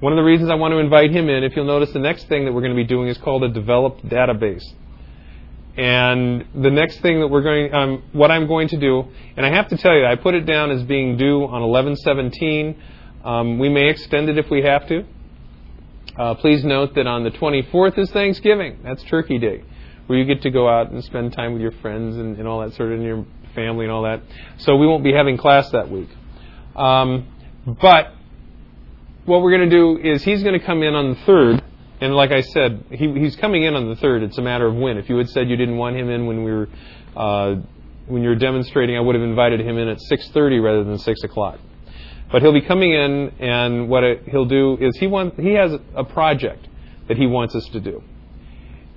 One 0.00 0.12
of 0.12 0.16
the 0.16 0.22
reasons 0.22 0.50
I 0.50 0.54
want 0.54 0.72
to 0.72 0.78
invite 0.78 1.10
him 1.10 1.28
in, 1.28 1.44
if 1.44 1.54
you'll 1.54 1.66
notice, 1.66 1.92
the 1.92 1.98
next 1.98 2.26
thing 2.26 2.46
that 2.46 2.52
we're 2.52 2.62
going 2.62 2.74
to 2.74 2.82
be 2.82 2.86
doing 2.86 3.08
is 3.08 3.18
called 3.18 3.44
a 3.44 3.50
developed 3.50 4.04
database. 4.08 4.64
And 5.76 6.46
the 6.54 6.70
next 6.70 7.00
thing 7.00 7.20
that 7.20 7.28
we're 7.28 7.42
going, 7.42 7.72
um, 7.72 8.02
what 8.12 8.30
I'm 8.30 8.46
going 8.46 8.68
to 8.68 8.78
do, 8.78 9.04
and 9.36 9.46
I 9.46 9.50
have 9.54 9.68
to 9.68 9.76
tell 9.76 9.94
you, 9.94 10.06
I 10.06 10.16
put 10.16 10.34
it 10.34 10.46
down 10.46 10.70
as 10.70 10.82
being 10.84 11.16
due 11.16 11.44
on 11.44 11.62
11/17. 11.62 12.76
Um, 13.24 13.58
we 13.58 13.68
may 13.68 13.90
extend 13.90 14.28
it 14.28 14.38
if 14.38 14.50
we 14.50 14.62
have 14.62 14.88
to. 14.88 15.04
Uh, 16.20 16.34
please 16.34 16.62
note 16.62 16.94
that 16.96 17.06
on 17.06 17.24
the 17.24 17.30
24th 17.30 17.98
is 17.98 18.10
Thanksgiving. 18.10 18.80
That's 18.84 19.02
Turkey 19.04 19.38
Day, 19.38 19.64
where 20.06 20.18
you 20.18 20.26
get 20.26 20.42
to 20.42 20.50
go 20.50 20.68
out 20.68 20.90
and 20.90 21.02
spend 21.02 21.32
time 21.32 21.54
with 21.54 21.62
your 21.62 21.72
friends 21.72 22.14
and, 22.18 22.36
and 22.36 22.46
all 22.46 22.60
that 22.60 22.74
sort 22.74 22.92
of, 22.92 22.98
and 22.98 23.02
your 23.02 23.24
family 23.54 23.86
and 23.86 23.90
all 23.90 24.02
that. 24.02 24.20
So 24.58 24.76
we 24.76 24.86
won't 24.86 25.02
be 25.02 25.14
having 25.14 25.38
class 25.38 25.70
that 25.70 25.90
week. 25.90 26.10
Um, 26.76 27.26
but 27.64 28.12
what 29.24 29.40
we're 29.40 29.56
going 29.56 29.70
to 29.70 29.74
do 29.74 29.96
is 29.96 30.22
he's 30.22 30.42
going 30.42 30.60
to 30.60 30.66
come 30.66 30.82
in 30.82 30.94
on 30.94 31.14
the 31.14 31.16
3rd. 31.20 31.62
And 32.02 32.14
like 32.14 32.32
I 32.32 32.42
said, 32.42 32.84
he, 32.90 33.18
he's 33.18 33.36
coming 33.36 33.62
in 33.62 33.74
on 33.74 33.88
the 33.88 33.96
3rd. 33.96 34.24
It's 34.24 34.36
a 34.36 34.42
matter 34.42 34.66
of 34.66 34.74
when. 34.74 34.98
If 34.98 35.08
you 35.08 35.16
had 35.16 35.30
said 35.30 35.48
you 35.48 35.56
didn't 35.56 35.78
want 35.78 35.96
him 35.96 36.10
in 36.10 36.26
when 36.26 36.44
we 36.44 36.52
were 36.52 36.68
uh, 37.16 37.54
when 38.08 38.22
you 38.22 38.28
were 38.28 38.36
demonstrating, 38.36 38.94
I 38.94 39.00
would 39.00 39.14
have 39.14 39.24
invited 39.24 39.60
him 39.60 39.78
in 39.78 39.88
at 39.88 39.96
6:30 40.12 40.62
rather 40.62 40.84
than 40.84 40.98
6 40.98 41.22
o'clock. 41.24 41.60
But 42.32 42.42
he'll 42.42 42.52
be 42.52 42.60
coming 42.60 42.92
in, 42.92 43.32
and 43.40 43.88
what 43.88 44.04
it, 44.04 44.28
he'll 44.28 44.44
do 44.44 44.76
is 44.80 44.96
he 44.98 45.06
want, 45.06 45.38
he 45.38 45.54
has 45.54 45.72
a 45.96 46.04
project 46.04 46.68
that 47.08 47.16
he 47.16 47.26
wants 47.26 47.54
us 47.54 47.66
to 47.72 47.80
do. 47.80 48.02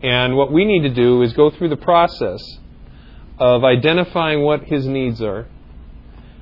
And 0.03 0.35
what 0.35 0.51
we 0.51 0.65
need 0.65 0.81
to 0.81 0.93
do 0.93 1.21
is 1.23 1.33
go 1.33 1.49
through 1.49 1.69
the 1.69 1.77
process 1.77 2.39
of 3.39 3.63
identifying 3.63 4.41
what 4.41 4.63
his 4.65 4.85
needs 4.85 5.21
are, 5.21 5.47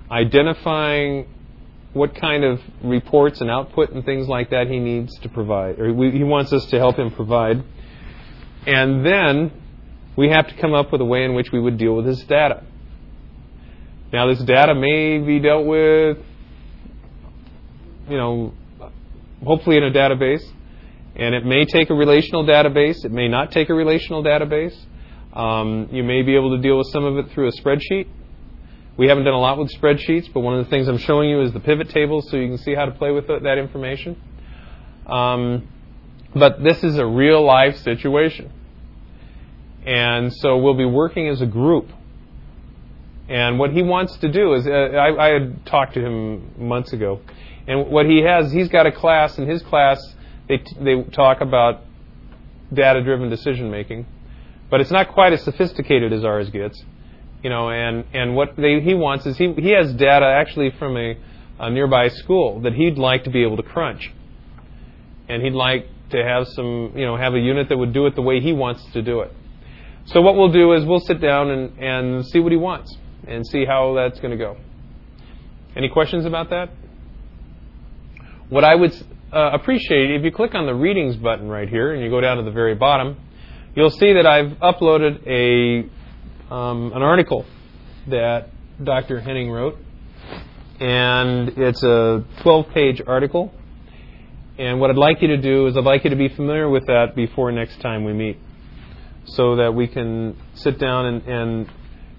identifying 0.09 1.27
what 1.93 2.15
kind 2.15 2.43
of 2.43 2.59
reports 2.83 3.41
and 3.41 3.49
output 3.49 3.91
and 3.91 4.03
things 4.03 4.27
like 4.27 4.49
that 4.49 4.67
he 4.67 4.79
needs 4.79 5.17
to 5.19 5.29
provide, 5.29 5.79
or 5.79 5.93
we, 5.93 6.11
he 6.11 6.23
wants 6.23 6.51
us 6.51 6.65
to 6.67 6.77
help 6.77 6.97
him 6.97 7.11
provide. 7.11 7.63
And 8.65 9.05
then 9.05 9.51
we 10.15 10.29
have 10.29 10.47
to 10.47 10.53
come 10.55 10.73
up 10.73 10.91
with 10.91 11.01
a 11.01 11.05
way 11.05 11.23
in 11.23 11.33
which 11.33 11.51
we 11.51 11.59
would 11.59 11.77
deal 11.77 11.95
with 11.95 12.05
his 12.05 12.21
data. 12.23 12.63
Now, 14.11 14.27
this 14.27 14.39
data 14.39 14.75
may 14.75 15.19
be 15.19 15.39
dealt 15.39 15.65
with, 15.65 16.17
you 18.11 18.17
know, 18.17 18.53
hopefully 19.43 19.77
in 19.77 19.83
a 19.83 19.91
database, 19.91 20.43
and 21.15 21.33
it 21.33 21.45
may 21.45 21.65
take 21.65 21.89
a 21.89 21.93
relational 21.93 22.45
database. 22.45 23.03
It 23.03 23.11
may 23.11 23.27
not 23.27 23.51
take 23.51 23.69
a 23.69 23.73
relational 23.73 24.23
database. 24.23 24.77
Um, 25.33 25.87
you 25.91 26.03
may 26.03 26.21
be 26.21 26.35
able 26.35 26.55
to 26.55 26.61
deal 26.61 26.77
with 26.77 26.87
some 26.91 27.05
of 27.05 27.17
it 27.17 27.31
through 27.31 27.47
a 27.47 27.51
spreadsheet. 27.51 28.07
We 28.97 29.07
haven't 29.07 29.23
done 29.23 29.33
a 29.33 29.39
lot 29.39 29.57
with 29.57 29.71
spreadsheets, 29.73 30.31
but 30.33 30.41
one 30.41 30.59
of 30.59 30.65
the 30.65 30.69
things 30.69 30.87
I'm 30.87 30.97
showing 30.97 31.29
you 31.29 31.41
is 31.41 31.53
the 31.53 31.59
pivot 31.59 31.89
tables 31.89 32.29
so 32.29 32.37
you 32.37 32.49
can 32.49 32.57
see 32.57 32.75
how 32.75 32.85
to 32.85 32.91
play 32.91 33.11
with 33.11 33.27
th- 33.27 33.43
that 33.43 33.57
information. 33.57 34.21
Um, 35.07 35.67
but 36.35 36.61
this 36.61 36.83
is 36.83 36.97
a 36.97 37.05
real 37.05 37.43
life 37.43 37.77
situation. 37.77 38.51
And 39.85 40.33
so 40.33 40.57
we'll 40.57 40.77
be 40.77 40.85
working 40.85 41.27
as 41.29 41.41
a 41.41 41.45
group. 41.45 41.89
And 43.27 43.57
what 43.57 43.71
he 43.71 43.81
wants 43.81 44.17
to 44.17 44.31
do 44.31 44.53
is, 44.53 44.67
uh, 44.67 44.69
I, 44.69 45.27
I 45.27 45.29
had 45.29 45.65
talked 45.65 45.93
to 45.93 46.05
him 46.05 46.67
months 46.67 46.91
ago, 46.91 47.21
and 47.67 47.89
what 47.89 48.05
he 48.05 48.21
has, 48.21 48.51
he's 48.51 48.69
got 48.69 48.85
a 48.85 48.91
class. 48.91 49.37
In 49.37 49.47
his 49.47 49.61
class, 49.61 49.99
they, 50.47 50.57
t- 50.57 50.77
they 50.79 51.03
talk 51.03 51.41
about 51.41 51.81
data 52.73 53.03
driven 53.03 53.29
decision 53.29 53.69
making, 53.69 54.05
but 54.69 54.81
it's 54.81 54.91
not 54.91 55.09
quite 55.09 55.33
as 55.33 55.43
sophisticated 55.43 56.13
as 56.13 56.23
ours 56.23 56.49
gets 56.49 56.83
you 57.43 57.49
know, 57.49 57.69
and, 57.69 58.05
and 58.13 58.35
what 58.35 58.55
they, 58.55 58.81
he 58.81 58.93
wants 58.93 59.25
is 59.25 59.37
he, 59.37 59.53
he 59.53 59.71
has 59.71 59.93
data 59.93 60.25
actually 60.25 60.71
from 60.77 60.95
a, 60.95 61.17
a 61.59 61.69
nearby 61.69 62.09
school 62.09 62.61
that 62.61 62.73
he'd 62.73 62.97
like 62.97 63.23
to 63.23 63.29
be 63.29 63.43
able 63.43 63.57
to 63.57 63.63
crunch. 63.63 64.11
And 65.27 65.41
he'd 65.41 65.53
like 65.53 65.87
to 66.11 66.23
have 66.23 66.47
some, 66.49 66.93
you 66.95 67.05
know, 67.05 67.17
have 67.17 67.33
a 67.33 67.39
unit 67.39 67.69
that 67.69 67.77
would 67.77 67.93
do 67.93 68.05
it 68.05 68.15
the 68.15 68.21
way 68.21 68.41
he 68.41 68.53
wants 68.53 68.83
to 68.93 69.01
do 69.01 69.21
it. 69.21 69.31
So 70.05 70.21
what 70.21 70.35
we'll 70.35 70.51
do 70.51 70.73
is 70.73 70.85
we'll 70.85 70.99
sit 70.99 71.21
down 71.21 71.49
and, 71.49 71.79
and 71.79 72.25
see 72.27 72.39
what 72.39 72.51
he 72.51 72.57
wants 72.57 72.95
and 73.27 73.45
see 73.47 73.65
how 73.65 73.93
that's 73.95 74.19
going 74.19 74.31
to 74.31 74.37
go. 74.37 74.57
Any 75.75 75.89
questions 75.89 76.25
about 76.25 76.49
that? 76.49 76.69
What 78.51 78.65
I 78.65 78.75
would 78.75 78.91
uh, 79.31 79.51
appreciate, 79.53 80.11
if 80.11 80.25
you 80.25 80.31
click 80.33 80.55
on 80.55 80.65
the 80.65 80.75
readings 80.75 81.15
button 81.15 81.47
right 81.47 81.69
here 81.69 81.93
and 81.93 82.03
you 82.03 82.09
go 82.09 82.19
down 82.19 82.35
to 82.35 82.43
the 82.43 82.51
very 82.51 82.75
bottom, 82.75 83.15
you'll 83.75 83.91
see 83.91 84.11
that 84.11 84.25
I've 84.25 84.57
uploaded 84.57 85.25
a 85.25 86.53
um, 86.53 86.91
an 86.93 87.01
article 87.01 87.45
that 88.09 88.49
Dr. 88.83 89.21
Henning 89.21 89.49
wrote, 89.49 89.77
and 90.81 91.47
it's 91.57 91.81
a 91.81 92.25
12-page 92.41 93.01
article. 93.07 93.53
And 94.57 94.81
what 94.81 94.89
I'd 94.89 94.97
like 94.97 95.21
you 95.21 95.29
to 95.29 95.37
do 95.37 95.67
is 95.67 95.77
I'd 95.77 95.85
like 95.85 96.03
you 96.03 96.09
to 96.09 96.17
be 96.17 96.27
familiar 96.27 96.69
with 96.69 96.87
that 96.87 97.15
before 97.15 97.53
next 97.53 97.79
time 97.79 98.03
we 98.03 98.11
meet, 98.11 98.37
so 99.27 99.55
that 99.55 99.73
we 99.73 99.87
can 99.87 100.35
sit 100.55 100.77
down 100.77 101.05
and, 101.05 101.21
and 101.23 101.71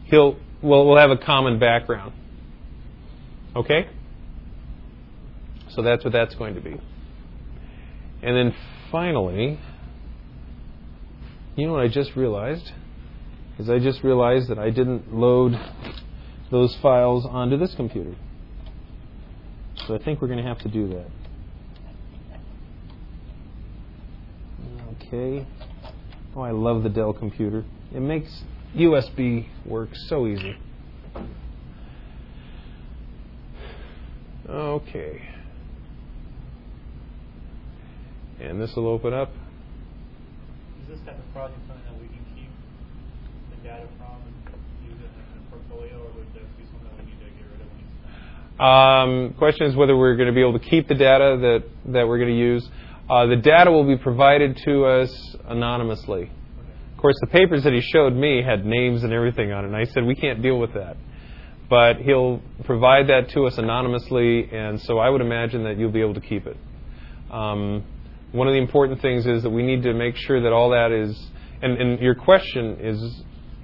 he'll 0.04 0.38
well 0.62 0.86
we'll 0.86 0.96
have 0.96 1.10
a 1.10 1.18
common 1.18 1.58
background. 1.58 2.14
Okay. 3.54 3.86
So 5.74 5.82
that's 5.82 6.04
what 6.04 6.12
that's 6.12 6.34
going 6.34 6.54
to 6.54 6.60
be. 6.60 6.76
And 8.22 8.36
then 8.36 8.54
finally, 8.90 9.58
you 11.56 11.66
know 11.66 11.72
what 11.72 11.82
I 11.82 11.88
just 11.88 12.14
realized? 12.14 12.70
Is 13.58 13.68
I 13.68 13.78
just 13.78 14.02
realized 14.02 14.48
that 14.48 14.58
I 14.58 14.70
didn't 14.70 15.14
load 15.14 15.54
those 16.50 16.74
files 16.76 17.26
onto 17.26 17.56
this 17.56 17.74
computer. 17.74 18.14
So 19.86 19.94
I 19.94 19.98
think 19.98 20.20
we're 20.20 20.28
going 20.28 20.42
to 20.42 20.48
have 20.48 20.60
to 20.60 20.68
do 20.68 20.88
that. 20.88 21.06
Okay. 25.06 25.46
Oh, 26.36 26.42
I 26.42 26.52
love 26.52 26.82
the 26.82 26.88
Dell 26.88 27.12
computer. 27.12 27.64
It 27.94 28.00
makes 28.00 28.42
USB 28.76 29.48
work 29.66 29.90
so 30.08 30.26
easy. 30.26 30.56
Okay. 34.48 35.22
And 38.42 38.60
this 38.60 38.74
will 38.74 38.88
open 38.88 39.14
up. 39.14 39.30
Is 40.82 40.88
this 40.88 40.98
type 41.06 41.16
of 41.16 41.32
project 41.32 41.58
something 41.68 41.84
that 41.86 42.00
we 42.00 42.08
can 42.08 42.24
keep 42.34 42.50
the 43.50 43.68
data 43.68 43.86
from 43.98 44.18
and 44.26 44.34
use 44.84 44.98
it 44.98 45.10
in 45.14 45.46
a 45.46 45.50
portfolio, 45.50 45.96
or 46.02 46.10
would 46.18 46.26
this 46.34 46.42
be 46.58 46.64
something 46.64 46.90
that 46.96 47.06
we 47.06 47.12
need 47.12 47.20
to 47.20 47.30
get 47.38 47.46
rid 47.52 47.60
of 47.60 47.68
when 47.70 47.80
it's 47.86 48.58
done? 48.58 49.28
Um, 49.30 49.34
question 49.38 49.66
is 49.68 49.76
whether 49.76 49.96
we're 49.96 50.16
going 50.16 50.26
to 50.26 50.34
be 50.34 50.40
able 50.40 50.58
to 50.58 50.64
keep 50.64 50.88
the 50.88 50.96
data 50.96 51.38
that, 51.40 51.92
that 51.92 52.08
we're 52.08 52.18
going 52.18 52.30
to 52.30 52.38
use. 52.38 52.68
Uh, 53.08 53.26
the 53.26 53.36
data 53.36 53.70
will 53.70 53.86
be 53.86 53.96
provided 53.96 54.56
to 54.64 54.86
us 54.86 55.36
anonymously. 55.46 56.30
Of 56.92 56.98
course, 56.98 57.16
the 57.20 57.28
papers 57.28 57.62
that 57.62 57.72
he 57.72 57.80
showed 57.80 58.12
me 58.12 58.42
had 58.42 58.66
names 58.66 59.04
and 59.04 59.12
everything 59.12 59.52
on 59.52 59.64
it, 59.64 59.68
and 59.68 59.76
I 59.76 59.84
said 59.84 60.04
we 60.04 60.16
can't 60.16 60.42
deal 60.42 60.58
with 60.58 60.74
that. 60.74 60.96
But 61.70 61.98
he'll 61.98 62.42
provide 62.64 63.08
that 63.08 63.30
to 63.30 63.46
us 63.46 63.56
anonymously, 63.56 64.50
and 64.52 64.80
so 64.82 64.98
I 64.98 65.08
would 65.08 65.20
imagine 65.20 65.64
that 65.64 65.78
you'll 65.78 65.92
be 65.92 66.00
able 66.00 66.14
to 66.14 66.20
keep 66.20 66.46
it. 66.46 66.56
Um, 67.30 67.84
one 68.32 68.48
of 68.48 68.52
the 68.54 68.58
important 68.58 69.00
things 69.00 69.26
is 69.26 69.42
that 69.42 69.50
we 69.50 69.62
need 69.62 69.82
to 69.82 69.92
make 69.92 70.16
sure 70.16 70.40
that 70.42 70.52
all 70.52 70.70
that 70.70 70.90
is, 70.90 71.30
and, 71.60 71.78
and 71.78 72.00
your 72.00 72.14
question 72.14 72.78
is 72.80 73.22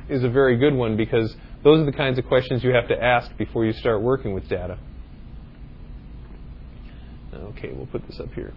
is 0.09 0.25
a 0.25 0.29
very 0.29 0.57
good 0.57 0.75
one 0.75 0.97
because 0.97 1.37
those 1.63 1.81
are 1.81 1.85
the 1.85 1.93
kinds 1.93 2.19
of 2.19 2.25
questions 2.27 2.65
you 2.65 2.71
have 2.71 2.89
to 2.89 3.03
ask 3.03 3.37
before 3.37 3.67
you 3.67 3.73
start 3.75 4.01
working 4.01 4.33
with 4.33 4.49
data. 4.49 4.79
Okay, 7.35 7.73
we'll 7.73 7.87
put 7.87 8.07
this 8.07 8.19
up 8.21 8.33
here. 8.33 8.55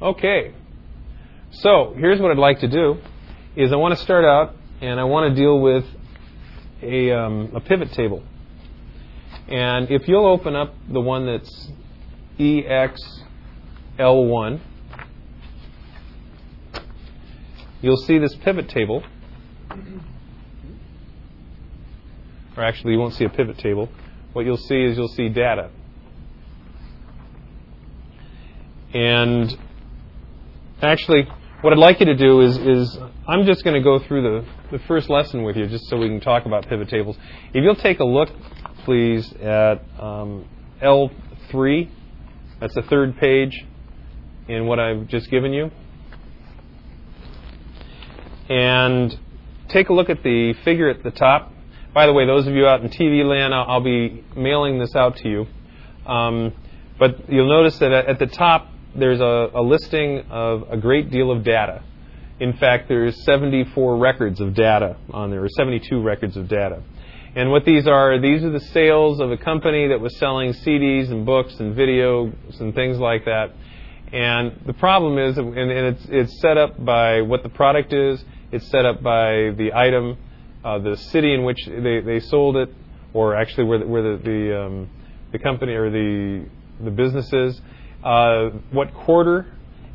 Okay, 0.00 0.54
so 1.50 1.94
here's 1.96 2.20
what 2.20 2.30
I'd 2.30 2.38
like 2.38 2.60
to 2.60 2.68
do: 2.68 2.98
is 3.56 3.72
I 3.72 3.76
want 3.76 3.96
to 3.96 4.02
start 4.02 4.24
out 4.24 4.54
and 4.80 4.98
I 4.98 5.04
want 5.04 5.30
to 5.30 5.40
deal 5.40 5.60
with 5.60 5.84
a, 6.82 7.12
um, 7.12 7.52
a 7.54 7.60
pivot 7.60 7.92
table. 7.92 8.22
And 9.48 9.90
if 9.90 10.08
you'll 10.08 10.26
open 10.26 10.56
up 10.56 10.74
the 10.90 11.00
one 11.00 11.26
that's 11.26 11.70
EXL1, 13.98 14.60
you'll 17.80 17.96
see 17.96 18.18
this 18.18 18.34
pivot 18.36 18.68
table. 18.68 19.02
Or 22.56 22.64
actually, 22.64 22.92
you 22.92 22.98
won't 22.98 23.14
see 23.14 23.24
a 23.24 23.30
pivot 23.30 23.58
table. 23.58 23.88
What 24.32 24.44
you'll 24.44 24.56
see 24.56 24.82
is 24.82 24.96
you'll 24.96 25.08
see 25.08 25.28
data. 25.28 25.70
And 28.94 29.56
actually, 30.82 31.26
what 31.62 31.72
I'd 31.72 31.78
like 31.78 32.00
you 32.00 32.06
to 32.06 32.14
do 32.14 32.42
is, 32.42 32.58
is 32.58 32.98
I'm 33.26 33.46
just 33.46 33.64
going 33.64 33.74
to 33.74 33.82
go 33.82 33.98
through 33.98 34.22
the, 34.22 34.76
the 34.76 34.84
first 34.84 35.08
lesson 35.08 35.44
with 35.44 35.56
you 35.56 35.66
just 35.66 35.88
so 35.88 35.96
we 35.96 36.08
can 36.08 36.20
talk 36.20 36.44
about 36.44 36.68
pivot 36.68 36.88
tables. 36.88 37.16
If 37.54 37.62
you'll 37.62 37.74
take 37.74 38.00
a 38.00 38.04
look, 38.04 38.28
please, 38.84 39.32
at 39.34 39.80
um, 39.98 40.46
L3, 40.82 41.88
that's 42.60 42.74
the 42.74 42.82
third 42.82 43.16
page 43.16 43.64
in 44.48 44.66
what 44.66 44.78
I've 44.78 45.06
just 45.08 45.30
given 45.30 45.52
you. 45.52 45.70
And 48.48 49.18
take 49.68 49.88
a 49.88 49.92
look 49.92 50.10
at 50.10 50.22
the 50.22 50.54
figure 50.64 50.88
at 50.88 51.02
the 51.02 51.10
top. 51.10 51.52
By 51.94 52.06
the 52.06 52.12
way, 52.12 52.26
those 52.26 52.46
of 52.46 52.54
you 52.54 52.66
out 52.66 52.82
in 52.82 52.88
TV 52.88 53.24
land, 53.24 53.54
I'll, 53.54 53.80
be 53.80 54.24
mailing 54.36 54.78
this 54.78 54.94
out 54.94 55.16
to 55.18 55.28
you. 55.28 55.46
Um, 56.10 56.52
but 56.98 57.30
you'll 57.30 57.48
notice 57.48 57.78
that 57.78 57.92
at 57.92 58.18
the 58.18 58.26
top, 58.26 58.68
there's 58.94 59.20
a, 59.20 59.50
a, 59.54 59.62
listing 59.62 60.24
of 60.30 60.64
a 60.70 60.76
great 60.76 61.10
deal 61.10 61.30
of 61.30 61.44
data. 61.44 61.82
In 62.40 62.54
fact, 62.54 62.88
there's 62.88 63.24
74 63.24 63.96
records 63.96 64.40
of 64.40 64.54
data 64.54 64.96
on 65.10 65.30
there, 65.30 65.44
or 65.44 65.48
72 65.48 66.02
records 66.02 66.36
of 66.36 66.48
data. 66.48 66.82
And 67.34 67.50
what 67.50 67.64
these 67.64 67.86
are, 67.86 68.20
these 68.20 68.42
are 68.42 68.50
the 68.50 68.60
sales 68.60 69.20
of 69.20 69.30
a 69.30 69.38
company 69.38 69.88
that 69.88 70.00
was 70.00 70.18
selling 70.18 70.52
CDs 70.52 71.10
and 71.10 71.24
books 71.24 71.54
and 71.60 71.74
videos 71.74 72.60
and 72.60 72.74
things 72.74 72.98
like 72.98 73.24
that. 73.24 73.52
And 74.12 74.60
the 74.66 74.74
problem 74.74 75.18
is, 75.18 75.38
and 75.38 75.56
it's, 75.56 76.04
it's 76.10 76.40
set 76.40 76.58
up 76.58 76.84
by 76.84 77.22
what 77.22 77.42
the 77.42 77.48
product 77.48 77.92
is, 77.94 78.22
it's 78.50 78.68
set 78.68 78.84
up 78.84 79.02
by 79.02 79.52
the 79.56 79.70
item, 79.74 80.18
uh, 80.62 80.78
the 80.80 80.96
city 80.96 81.32
in 81.32 81.44
which 81.44 81.64
they, 81.64 82.00
they 82.00 82.20
sold 82.20 82.56
it, 82.56 82.68
or 83.14 83.34
actually 83.34 83.64
where 83.64 83.78
the, 83.78 83.86
where 83.86 84.02
the, 84.02 84.22
the, 84.22 84.60
um, 84.60 84.90
the 85.32 85.38
company 85.38 85.72
or 85.72 85.90
the, 85.90 86.46
the 86.84 86.90
business 86.90 87.32
is 87.32 87.60
uh, 88.04 88.50
what 88.70 88.92
quarter, 88.92 89.46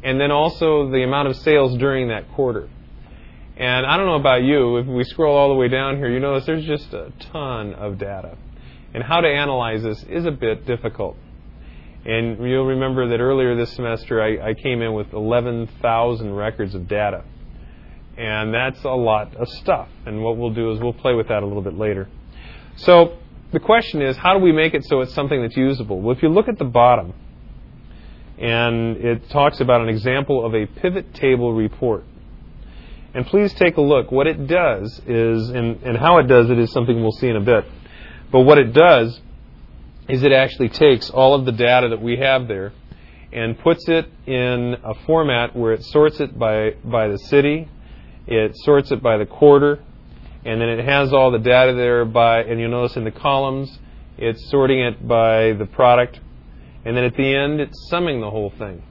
and 0.03 0.19
then 0.19 0.31
also 0.31 0.89
the 0.89 1.03
amount 1.03 1.27
of 1.27 1.35
sales 1.37 1.77
during 1.77 2.07
that 2.07 2.31
quarter. 2.31 2.69
And 3.55 3.85
I 3.85 3.97
don't 3.97 4.05
know 4.07 4.15
about 4.15 4.43
you, 4.43 4.77
if 4.77 4.87
we 4.87 5.03
scroll 5.03 5.35
all 5.35 5.49
the 5.49 5.55
way 5.55 5.67
down 5.67 5.97
here, 5.97 6.09
you 6.09 6.19
notice 6.19 6.45
there's 6.45 6.65
just 6.65 6.93
a 6.93 7.11
ton 7.31 7.73
of 7.73 7.97
data. 7.97 8.37
And 8.93 9.03
how 9.03 9.21
to 9.21 9.27
analyze 9.27 9.83
this 9.83 10.03
is 10.03 10.25
a 10.25 10.31
bit 10.31 10.65
difficult. 10.65 11.17
And 12.07 12.41
you'll 12.41 12.65
remember 12.65 13.09
that 13.09 13.19
earlier 13.19 13.57
this 13.57 13.73
semester 13.73 14.21
I, 14.21 14.51
I 14.51 14.53
came 14.53 14.81
in 14.81 14.93
with 14.93 15.11
11,000 15.11 16.33
records 16.33 16.73
of 16.73 16.87
data. 16.87 17.25
And 18.17 18.53
that's 18.53 18.81
a 18.85 18.89
lot 18.89 19.35
of 19.35 19.49
stuff. 19.49 19.89
And 20.05 20.23
what 20.23 20.37
we'll 20.37 20.53
do 20.53 20.71
is 20.71 20.79
we'll 20.79 20.93
play 20.93 21.13
with 21.13 21.27
that 21.27 21.43
a 21.43 21.45
little 21.45 21.61
bit 21.61 21.77
later. 21.77 22.07
So 22.77 23.17
the 23.51 23.59
question 23.59 24.01
is, 24.01 24.15
how 24.15 24.33
do 24.33 24.39
we 24.39 24.53
make 24.53 24.73
it 24.73 24.85
so 24.85 25.01
it's 25.01 25.13
something 25.13 25.41
that's 25.41 25.57
usable? 25.57 26.01
Well, 26.01 26.15
if 26.15 26.23
you 26.23 26.29
look 26.29 26.47
at 26.47 26.57
the 26.57 26.65
bottom, 26.65 27.13
and 28.37 28.97
it 28.97 29.29
talks 29.29 29.59
about 29.59 29.81
an 29.81 29.89
example 29.89 30.45
of 30.45 30.55
a 30.55 30.65
pivot 30.65 31.13
table 31.13 31.53
report. 31.53 32.05
And 33.13 33.25
please 33.25 33.53
take 33.53 33.77
a 33.77 33.81
look. 33.81 34.11
What 34.11 34.27
it 34.27 34.47
does 34.47 35.01
is, 35.07 35.49
and, 35.49 35.81
and 35.83 35.97
how 35.97 36.19
it 36.19 36.27
does 36.27 36.49
it 36.49 36.59
is 36.59 36.71
something 36.71 37.01
we'll 37.01 37.11
see 37.11 37.27
in 37.27 37.35
a 37.35 37.41
bit. 37.41 37.65
But 38.31 38.41
what 38.41 38.59
it 38.59 38.73
does 38.73 39.19
is 40.07 40.23
it 40.23 40.31
actually 40.31 40.69
takes 40.69 41.09
all 41.09 41.35
of 41.35 41.45
the 41.45 41.51
data 41.51 41.89
that 41.89 42.01
we 42.01 42.17
have 42.17 42.47
there 42.47 42.71
and 43.31 43.59
puts 43.59 43.87
it 43.89 44.09
in 44.25 44.75
a 44.83 44.93
format 45.05 45.55
where 45.55 45.73
it 45.73 45.83
sorts 45.83 46.19
it 46.19 46.37
by, 46.39 46.71
by 46.83 47.07
the 47.07 47.17
city, 47.17 47.67
it 48.25 48.55
sorts 48.57 48.91
it 48.91 49.01
by 49.01 49.17
the 49.17 49.25
quarter, 49.25 49.79
and 50.45 50.61
then 50.61 50.69
it 50.69 50.85
has 50.85 51.11
all 51.11 51.31
the 51.31 51.39
data 51.39 51.73
there 51.73 52.05
by, 52.05 52.39
and 52.41 52.59
you'll 52.59 52.71
notice 52.71 52.95
in 52.95 53.03
the 53.03 53.11
columns, 53.11 53.79
it's 54.17 54.49
sorting 54.49 54.79
it 54.79 55.05
by 55.05 55.53
the 55.53 55.65
product, 55.65 56.19
and 56.85 56.95
then 56.95 57.03
at 57.03 57.15
the 57.15 57.35
end, 57.35 57.59
it's 57.59 57.89
summing 57.89 58.21
the 58.21 58.29
whole 58.29 58.49
thing. 58.51 58.81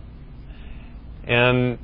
And 1.25 1.79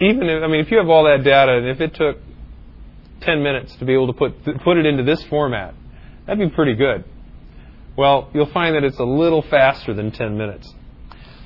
even 0.00 0.28
if, 0.28 0.42
I 0.42 0.46
mean, 0.48 0.60
if 0.60 0.70
you 0.70 0.78
have 0.78 0.88
all 0.88 1.04
that 1.04 1.24
data, 1.24 1.52
and 1.52 1.68
if 1.68 1.80
it 1.80 1.94
took 1.94 2.18
10 3.22 3.42
minutes 3.42 3.74
to 3.76 3.84
be 3.84 3.94
able 3.94 4.08
to 4.08 4.12
put, 4.12 4.44
put 4.62 4.76
it 4.76 4.84
into 4.84 5.02
this 5.02 5.22
format, 5.24 5.74
that'd 6.26 6.38
be 6.38 6.54
pretty 6.54 6.74
good. 6.74 7.04
Well, 7.96 8.30
you'll 8.32 8.52
find 8.52 8.74
that 8.74 8.84
it's 8.84 8.98
a 8.98 9.04
little 9.04 9.42
faster 9.42 9.92
than 9.92 10.12
10 10.12 10.38
minutes. 10.38 10.72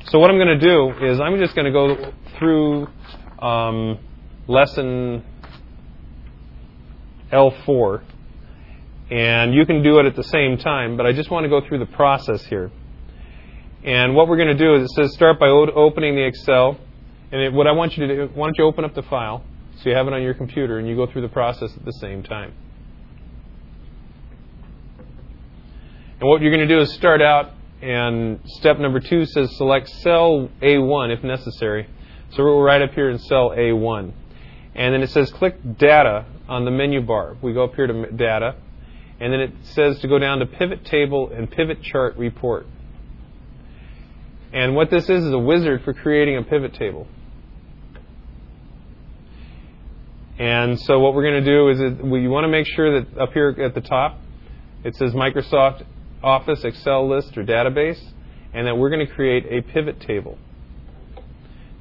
So 0.07 0.21
what 0.21 0.31
I'm 0.31 0.37
going 0.37 0.59
to 0.59 0.65
do 0.65 0.93
is 1.05 1.21
I'm 1.21 1.39
just 1.39 1.57
going 1.57 1.65
to 1.65 1.73
go 1.73 2.13
through 2.39 2.87
um, 3.41 3.99
lesson 4.47 5.25
L4 7.33 8.05
and 9.11 9.55
you 9.55 9.67
can 9.67 9.83
do 9.83 9.99
it 9.99 10.07
at 10.07 10.15
the 10.15 10.25
same 10.25 10.57
time, 10.59 10.97
but 10.97 11.07
I 11.07 11.13
just 11.13 11.31
want 11.31 11.45
to 11.45 11.49
go 11.49 11.61
through 11.67 11.81
the 11.81 11.87
process 11.87 12.45
here. 12.45 12.71
And 13.85 14.15
what 14.15 14.29
we're 14.29 14.37
going 14.37 14.57
to 14.57 14.59
do 14.59 14.75
is 14.75 14.85
it 14.85 14.91
says 14.91 15.15
start 15.15 15.39
by 15.39 15.49
opening 15.49 16.15
the 16.15 16.25
Excel, 16.25 16.79
And 17.31 17.41
it, 17.41 17.53
what 17.53 17.67
I 17.67 17.73
want 17.73 17.97
you 17.97 18.07
to 18.07 18.15
do, 18.15 18.33
why 18.35 18.47
don't 18.47 18.59
you 18.59 18.65
open 18.65 18.85
up 18.85 18.95
the 18.95 19.03
file 19.03 19.45
so 19.77 19.91
you 19.91 19.97
have 19.97 20.07
it 20.07 20.13
on 20.13 20.23
your 20.23 20.35
computer 20.35 20.79
and 20.79 20.89
you 20.89 20.97
go 20.97 21.07
through 21.07 21.23
the 21.23 21.29
process 21.29 21.71
at 21.77 21.85
the 21.85 21.93
same 21.93 22.23
time. 22.23 22.55
And 26.19 26.31
what 26.31 26.41
you're 26.41 26.51
going 26.51 26.67
to 26.67 26.75
do 26.75 26.81
is 26.81 26.95
start 26.95 27.21
out, 27.21 27.51
and 27.83 28.41
step 28.47 28.79
number 28.79 29.01
two 29.01 29.27
says 29.27 29.55
select 29.57 29.89
cell 30.01 30.49
A1 30.63 31.15
if 31.15 31.23
necessary. 31.23 31.89
So 32.31 32.43
we're 32.43 32.65
right 32.65 32.81
up 32.81 32.93
here 32.93 33.11
in 33.11 33.19
cell 33.19 33.51
A1. 33.51 34.13
And 34.75 34.95
then 34.95 35.03
it 35.03 35.11
says 35.11 35.31
click 35.33 35.57
data 35.79 36.25
on 36.49 36.65
the 36.65 36.71
menu 36.71 37.03
bar. 37.03 37.37
We 37.43 37.53
go 37.53 37.65
up 37.65 37.75
here 37.75 37.87
to 37.87 38.11
data, 38.13 38.57
and 39.21 39.31
then 39.31 39.41
it 39.41 39.53
says 39.75 39.99
to 40.01 40.09
go 40.09 40.19
down 40.19 40.39
to 40.39 40.47
pivot 40.47 40.87
table 40.87 41.31
and 41.35 41.51
pivot 41.51 41.83
chart 41.83 42.17
report. 42.17 42.67
And 44.55 44.75
what 44.75 44.91
this 44.91 45.05
is 45.11 45.23
is 45.23 45.33
a 45.33 45.39
wizard 45.39 45.85
for 45.85 45.93
creating 45.93 46.39
a 46.39 46.43
pivot 46.43 46.73
table. 46.75 47.07
And 50.39 50.81
so 50.81 50.99
what 50.99 51.15
we're 51.15 51.31
going 51.31 51.45
to 51.45 51.51
do 51.51 51.69
is 51.69 51.81
it, 51.81 52.05
we 52.05 52.27
want 52.27 52.45
to 52.45 52.49
make 52.49 52.67
sure 52.67 53.01
that 53.01 53.19
up 53.19 53.33
here 53.35 53.55
at 53.63 53.75
the 53.75 53.81
top 53.83 54.19
it 54.85 54.95
says 54.95 55.13
Microsoft 55.13 55.85
Office 56.23 56.65
Excel 56.65 57.09
list 57.09 57.37
or 57.37 57.45
database, 57.45 58.01
and 58.53 58.67
that 58.67 58.77
we're 58.77 58.91
going 58.91 59.07
to 59.07 59.13
create 59.13 59.45
a 59.47 59.63
pivot 59.63 60.01
table. 60.01 60.39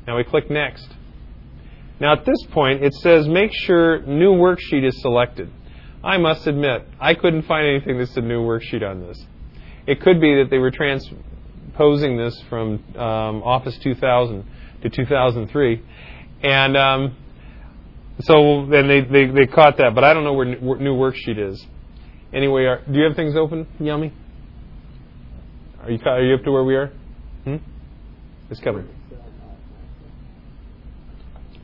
Now 0.08 0.18
we 0.18 0.24
click 0.24 0.50
Next. 0.50 0.88
Now 2.00 2.14
at 2.14 2.26
this 2.26 2.44
point 2.52 2.84
it 2.84 2.94
says 2.96 3.28
make 3.28 3.52
sure 3.54 4.02
new 4.02 4.34
worksheet 4.34 4.86
is 4.86 5.02
selected. 5.02 5.52
I 6.04 6.18
must 6.18 6.46
admit, 6.46 6.88
I 7.00 7.16
couldn't 7.16 7.44
find 7.44 7.68
anything 7.68 7.98
that 7.98 8.10
said 8.10 8.24
new 8.24 8.42
worksheet 8.42 8.88
on 8.88 9.02
this. 9.02 9.26
It 9.88 10.02
could 10.02 10.22
be 10.22 10.36
that 10.36 10.50
they 10.52 10.60
were 10.60 10.70
transposing 10.70 12.18
this 12.18 12.40
from 12.48 12.84
um, 12.96 13.42
Office 13.42 13.78
2000 13.80 14.46
to 14.84 14.90
2003. 14.90 15.82
And 16.44 16.78
um, 16.78 17.18
so 18.22 18.68
then 18.70 18.88
they, 18.88 19.02
they, 19.02 19.26
they 19.26 19.46
caught 19.48 19.78
that, 19.78 19.96
but 19.96 20.04
I 20.04 20.14
don't 20.14 20.24
know 20.24 20.34
where 20.34 20.46
new 20.46 20.96
worksheet 20.96 21.40
is. 21.40 21.66
Anyway, 22.32 22.66
are, 22.66 22.82
do 22.86 23.00
you 23.00 23.06
have 23.06 23.16
things 23.16 23.36
open, 23.36 23.68
Yummy? 23.80 24.14
Are 25.86 25.92
you, 25.92 26.00
are 26.04 26.24
you 26.24 26.34
up 26.34 26.44
to 26.44 26.52
where 26.52 26.64
we 26.64 26.76
are? 26.76 26.88
Hmm? 27.44 27.58
It's 28.50 28.60
coming. 28.60 28.88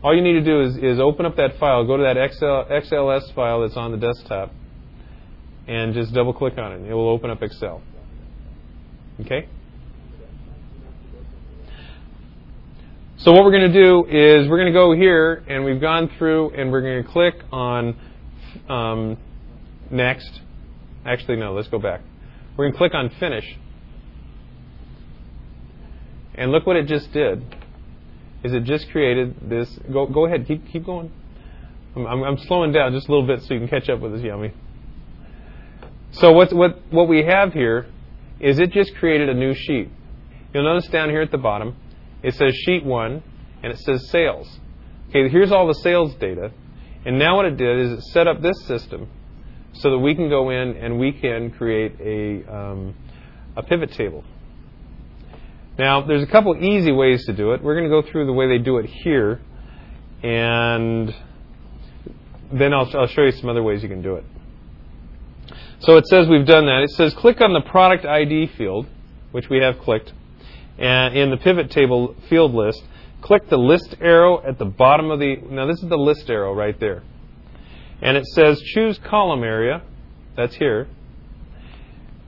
All 0.04 0.16
you 0.16 0.22
need 0.22 0.34
to 0.34 0.44
do 0.44 0.62
is, 0.62 0.78
is 0.78 1.00
open 1.00 1.26
up 1.26 1.38
that 1.38 1.58
file, 1.60 1.86
go 1.88 1.98
to 1.98 2.04
that 2.04 2.18
XL, 2.32 2.72
XLS 2.72 3.34
file 3.34 3.62
that's 3.62 3.76
on 3.76 3.92
the 3.92 3.98
desktop, 3.98 4.52
and 5.68 5.96
just 5.96 6.14
double 6.14 6.34
click 6.34 6.58
on 6.60 6.72
it. 6.74 6.90
It 6.90 6.94
will 6.94 7.10
open 7.10 7.32
up 7.32 7.42
Excel. 7.42 7.82
Okay? 9.22 9.48
So 13.18 13.32
what 13.32 13.44
we're 13.44 13.52
going 13.52 13.72
to 13.72 13.84
do 13.84 14.06
is 14.06 14.48
we're 14.48 14.58
going 14.58 14.72
to 14.72 14.80
go 14.80 14.94
here, 14.94 15.44
and 15.48 15.66
we've 15.66 15.82
gone 15.82 16.12
through, 16.20 16.52
and 16.52 16.72
we're 16.72 16.82
going 16.82 17.04
to 17.04 17.10
click 17.10 17.36
on 17.52 18.00
um, 18.70 19.18
Next. 19.90 20.42
Actually, 21.06 21.38
no, 21.38 21.54
let's 21.54 21.68
go 21.68 21.80
back. 21.80 22.02
We're 22.56 22.66
going 22.66 22.74
to 22.74 22.78
click 22.78 22.94
on 22.94 23.12
Finish. 23.20 23.46
And 26.42 26.52
look 26.52 26.66
what 26.66 26.76
it 26.76 26.88
just 26.88 27.14
did. 27.14 27.44
Is 28.44 28.52
it 28.52 28.64
just 28.64 28.90
created 28.90 29.36
this? 29.48 29.70
Go, 29.94 30.08
go 30.08 30.26
ahead, 30.26 30.48
keep, 30.48 30.68
keep 30.72 30.84
going. 30.84 31.12
I'm, 31.96 32.08
I'm, 32.08 32.24
I'm 32.24 32.38
slowing 32.48 32.72
down 32.72 32.94
just 32.94 33.08
a 33.08 33.12
little 33.12 33.28
bit 33.28 33.44
so 33.44 33.54
you 33.54 33.60
can 33.60 33.70
catch 33.70 33.90
up 33.90 34.00
with 34.00 34.16
us, 34.16 34.22
Yummy. 34.24 34.52
So 36.14 36.32
what, 36.32 36.52
what, 36.52 36.80
what 36.92 37.08
we 37.08 37.24
have 37.26 37.54
here 37.54 37.86
is 38.40 38.58
it 38.58 38.72
just 38.72 38.96
created 38.96 39.30
a 39.30 39.36
new 39.36 39.54
sheet. 39.54 39.90
You'll 40.52 40.64
notice 40.64 40.88
down 40.88 41.12
here 41.12 41.22
at 41.22 41.30
the 41.30 41.38
bottom, 41.38 41.76
it 42.24 42.34
says 42.34 42.56
Sheet 42.66 42.84
1, 42.84 43.24
and 43.62 43.72
it 43.72 43.78
says 43.78 44.10
Sales. 44.10 44.50
Okay, 45.10 45.30
here's 45.30 45.52
all 45.52 45.68
the 45.68 45.76
sales 45.84 46.16
data. 46.16 46.52
And 47.06 47.20
now 47.20 47.36
what 47.36 47.46
it 47.46 47.56
did 47.56 47.82
is 47.82 47.92
it 48.00 48.02
set 48.14 48.28
up 48.28 48.42
this 48.42 48.60
system 48.66 49.08
so 49.74 49.92
that 49.92 50.00
we 50.00 50.16
can 50.16 50.28
go 50.28 50.50
in 50.50 50.76
and 50.76 50.98
we 50.98 51.12
can 51.12 51.52
create 51.52 52.02
a, 52.02 52.52
um, 52.52 52.96
a 53.56 53.62
pivot 53.62 53.92
table. 53.92 54.24
Now, 55.82 56.02
there's 56.04 56.22
a 56.22 56.28
couple 56.28 56.56
easy 56.64 56.92
ways 56.92 57.26
to 57.26 57.34
do 57.34 57.54
it. 57.54 57.64
We're 57.64 57.74
going 57.74 57.90
to 57.90 57.90
go 57.90 58.08
through 58.08 58.28
the 58.28 58.34
way 58.34 58.48
they 58.48 58.60
do 58.60 58.78
it 58.78 58.86
here, 58.86 59.42
and 60.22 61.12
then 62.54 62.72
I'll, 62.72 62.88
I'll 62.96 63.08
show 63.08 63.24
you 63.24 63.32
some 63.32 63.50
other 63.50 63.64
ways 63.64 63.82
you 63.82 63.90
can 63.90 64.04
do 64.04 64.18
it. 64.18 64.24
So 65.80 65.98
it 65.98 66.06
says 66.06 66.28
we've 66.28 66.46
done 66.46 66.68
that. 66.68 66.84
It 66.84 66.92
says 66.92 67.16
click 67.16 67.42
on 67.42 67.54
the 67.54 67.62
product 67.62 68.06
ID 68.06 68.52
field, 68.56 68.86
which 69.32 69.50
we 69.50 69.58
have 69.58 69.80
clicked, 69.80 70.14
and 70.78 71.18
in 71.18 71.32
the 71.32 71.38
pivot 71.38 71.72
table 71.72 72.16
field 72.30 72.54
list, 72.54 72.84
click 73.22 73.50
the 73.50 73.58
list 73.58 73.96
arrow 74.00 74.40
at 74.48 74.60
the 74.60 74.66
bottom 74.66 75.10
of 75.10 75.18
the. 75.18 75.38
Now 75.50 75.66
this 75.66 75.82
is 75.82 75.90
the 75.90 75.98
list 75.98 76.30
arrow 76.30 76.54
right 76.54 76.80
there, 76.80 77.02
and 78.04 78.18
it 78.18 78.28
says 78.36 78.62
choose 78.62 79.00
column 79.00 79.44
area. 79.44 79.82
That's 80.38 80.54
here, 80.54 80.88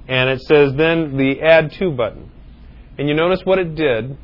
and 0.07 0.27
it 0.31 0.41
says 0.41 0.73
then 0.73 1.17
the 1.17 1.39
add 1.43 1.71
to 1.73 1.91
button. 1.91 2.31
And 2.97 3.07
you 3.07 3.15
notice 3.15 3.41
what 3.43 3.59
it 3.59 3.75
did 3.75 4.17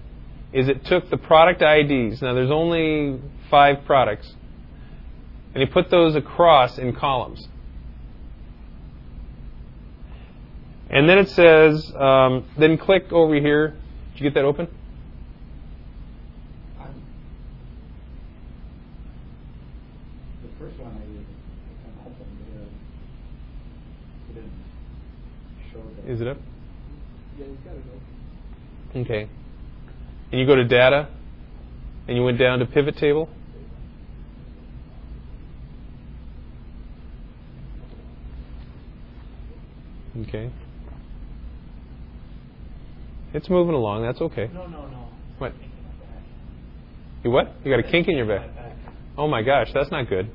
is 0.53 0.67
it 0.67 0.86
took 0.86 1.10
the 1.10 1.17
product 1.17 1.62
IDs. 1.62 2.21
Now 2.21 2.34
there's 2.34 2.51
only 2.51 3.19
five 3.49 3.86
products. 3.86 4.36
And 5.53 5.62
he 5.62 5.65
put 5.65 5.89
those 5.89 6.15
across 6.15 6.77
in 6.77 6.95
columns. 6.95 7.47
And 10.89 11.08
then 11.08 11.19
it 11.19 11.29
says, 11.29 11.91
um, 11.95 12.45
then 12.58 12.77
click 12.77 13.12
over 13.12 13.36
here. 13.36 13.75
Did 14.13 14.21
you 14.21 14.29
get 14.29 14.34
that 14.36 14.45
open? 14.45 14.67
The 20.41 20.49
first 20.60 20.79
one 20.79 20.91
I 20.91 20.99
can 20.99 21.25
open, 22.01 22.25
but 24.34 24.41
uh, 24.41 24.43
it 24.43 24.51
show 25.71 25.84
that. 25.95 26.12
Is 26.12 26.21
it 26.21 26.27
up? 26.27 26.38
Yeah, 27.38 27.45
he's 27.45 27.58
got 27.58 27.75
it 27.75 27.84
open. 27.88 28.01
Okay. 28.95 29.30
And 30.32 30.39
you 30.39 30.45
go 30.45 30.56
to 30.56 30.63
data, 30.63 31.10
and 32.08 32.17
you 32.17 32.23
went 32.23 32.39
down 32.39 32.60
to 32.60 32.65
pivot 32.65 32.97
table. 32.97 33.30
Okay. 40.28 40.52
It's 43.34 43.49
moving 43.49 43.75
along. 43.75 44.02
That's 44.04 44.19
okay. 44.21 44.49
No, 44.54 44.65
no, 44.67 44.88
no. 44.88 45.10
What? 45.38 45.52
Kink 45.52 45.63
in 45.71 45.84
my 45.84 46.06
back. 46.06 46.23
You 47.23 47.32
what? 47.32 47.54
You 47.63 47.71
got 47.71 47.80
a 47.80 47.91
kink 47.91 48.08
in 48.08 48.17
your 48.17 48.25
back. 48.25 48.49
Oh 49.17 49.28
my 49.28 49.41
gosh, 49.43 49.69
that's 49.73 49.91
not 49.91 50.10
good. 50.10 50.32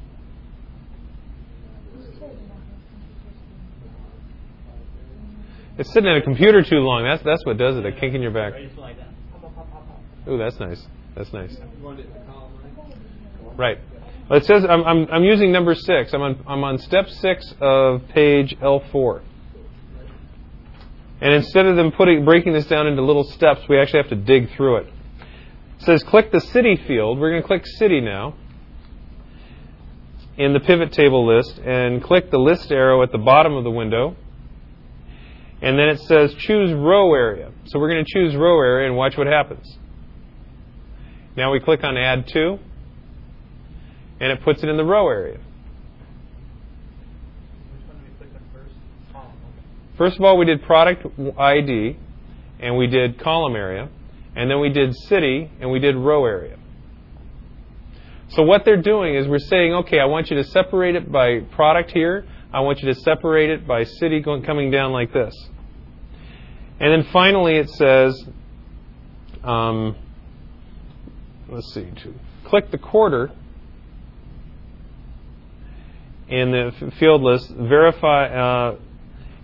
It's 5.77 5.93
sitting 5.93 6.09
in 6.09 6.17
a 6.17 6.23
computer 6.23 6.63
too 6.63 6.81
long. 6.81 7.05
That's 7.05 7.23
that's 7.23 7.45
what 7.45 7.57
does 7.57 7.77
it. 7.77 7.85
A 7.85 7.93
kink 7.93 8.15
in 8.15 8.23
your 8.23 8.31
back. 8.31 8.55
Ooh, 10.29 10.39
that's 10.39 10.59
nice. 10.61 10.87
That's 11.17 11.33
nice. 11.33 11.53
You 11.53 11.85
want 11.85 12.01
it 12.01 12.07
in 12.07 12.13
the 12.13 12.21
column, 12.21 12.53
right? 13.57 13.77
Right. 13.77 13.79
Well, 14.29 14.39
it 14.39 14.47
says 14.47 14.65
I'm, 14.65 14.83
I'm, 14.85 15.07
I'm 15.11 15.25
using 15.25 15.53
number 15.53 15.75
six. 15.75 16.15
I'm 16.15 16.23
on, 16.23 16.43
I'm 16.47 16.65
on 16.65 16.79
step 16.79 17.09
six 17.09 17.55
of 17.61 18.09
page 18.09 18.57
L4. 18.59 19.23
And 21.21 21.35
instead 21.35 21.67
of 21.67 21.77
them 21.77 21.93
putting 21.93 22.25
breaking 22.25 22.53
this 22.53 22.67
down 22.67 22.87
into 22.87 23.03
little 23.03 23.25
steps, 23.25 23.61
we 23.69 23.79
actually 23.79 24.01
have 24.01 24.11
to 24.11 24.17
dig 24.17 24.51
through 24.57 24.79
it. 24.79 24.87
It 25.79 25.85
says 25.85 26.03
click 26.03 26.33
the 26.33 26.41
city 26.41 26.77
field. 26.87 27.19
We're 27.19 27.31
going 27.31 27.43
to 27.43 27.47
click 27.47 27.67
city 27.67 28.01
now 28.01 28.35
in 30.37 30.53
the 30.53 30.61
pivot 30.61 30.93
table 30.93 31.27
list 31.27 31.59
and 31.59 32.03
click 32.03 32.31
the 32.31 32.39
list 32.39 32.73
arrow 32.73 33.03
at 33.03 33.13
the 33.13 33.19
bottom 33.19 33.55
of 33.55 33.65
the 33.65 33.71
window. 33.71 34.17
And 35.65 35.79
then 35.79 35.89
it 35.89 35.99
says 36.01 36.35
choose 36.35 36.75
row 36.75 37.15
area. 37.15 37.51
So 37.65 37.79
we're 37.79 37.89
going 37.89 38.05
to 38.05 38.13
choose 38.13 38.37
row 38.37 38.61
area 38.61 38.87
and 38.87 38.99
watch 38.99 39.17
what 39.17 39.27
happens. 39.27 39.79
Now 41.39 41.53
we 41.53 41.59
click 41.59 41.83
on 41.83 41.97
add 41.97 42.29
to 42.29 42.59
and 44.21 44.31
it 44.31 44.45
puts 44.45 44.63
it 44.63 44.69
in 44.69 44.77
the 44.77 44.85
row 44.85 45.09
area. 45.09 45.39
First 49.97 50.19
of 50.19 50.25
all, 50.25 50.37
we 50.37 50.45
did 50.45 50.63
product 50.65 51.07
ID 51.39 51.97
and 52.61 52.77
we 52.77 52.87
did 52.87 53.19
column 53.19 53.57
area, 53.57 53.89
and 54.37 54.51
then 54.51 54.61
we 54.61 54.69
did 54.69 54.95
city 54.95 55.51
and 55.61 55.71
we 55.71 55.79
did 55.79 55.97
row 55.97 56.27
area. 56.27 56.59
So 58.29 58.43
what 58.43 58.67
they're 58.67 58.83
doing 58.83 59.15
is 59.15 59.27
we're 59.29 59.39
saying, 59.39 59.73
okay, 59.75 59.99
I 59.99 60.07
want 60.07 60.31
you 60.31 60.37
to 60.37 60.45
separate 60.45 60.95
it 60.95 61.11
by 61.11 61.41
product 61.53 61.91
here. 61.91 62.27
I 62.53 62.61
want 62.61 62.81
you 62.81 62.93
to 62.93 63.01
separate 63.01 63.51
it 63.51 63.67
by 63.67 63.85
city 63.85 64.21
going, 64.21 64.43
coming 64.43 64.71
down 64.71 64.93
like 64.93 65.13
this. 65.13 65.35
And 66.81 66.93
then 66.93 67.11
finally 67.13 67.57
it 67.57 67.71
says, 67.71 68.23
um, 69.43 69.97
let's 71.49 71.73
see, 71.73 71.87
click 72.45 72.71
the 72.71 72.79
quarter 72.79 73.31
in 76.29 76.51
the 76.51 76.93
field 76.99 77.23
list, 77.23 77.51
verify, 77.51 78.27
uh, 78.27 78.77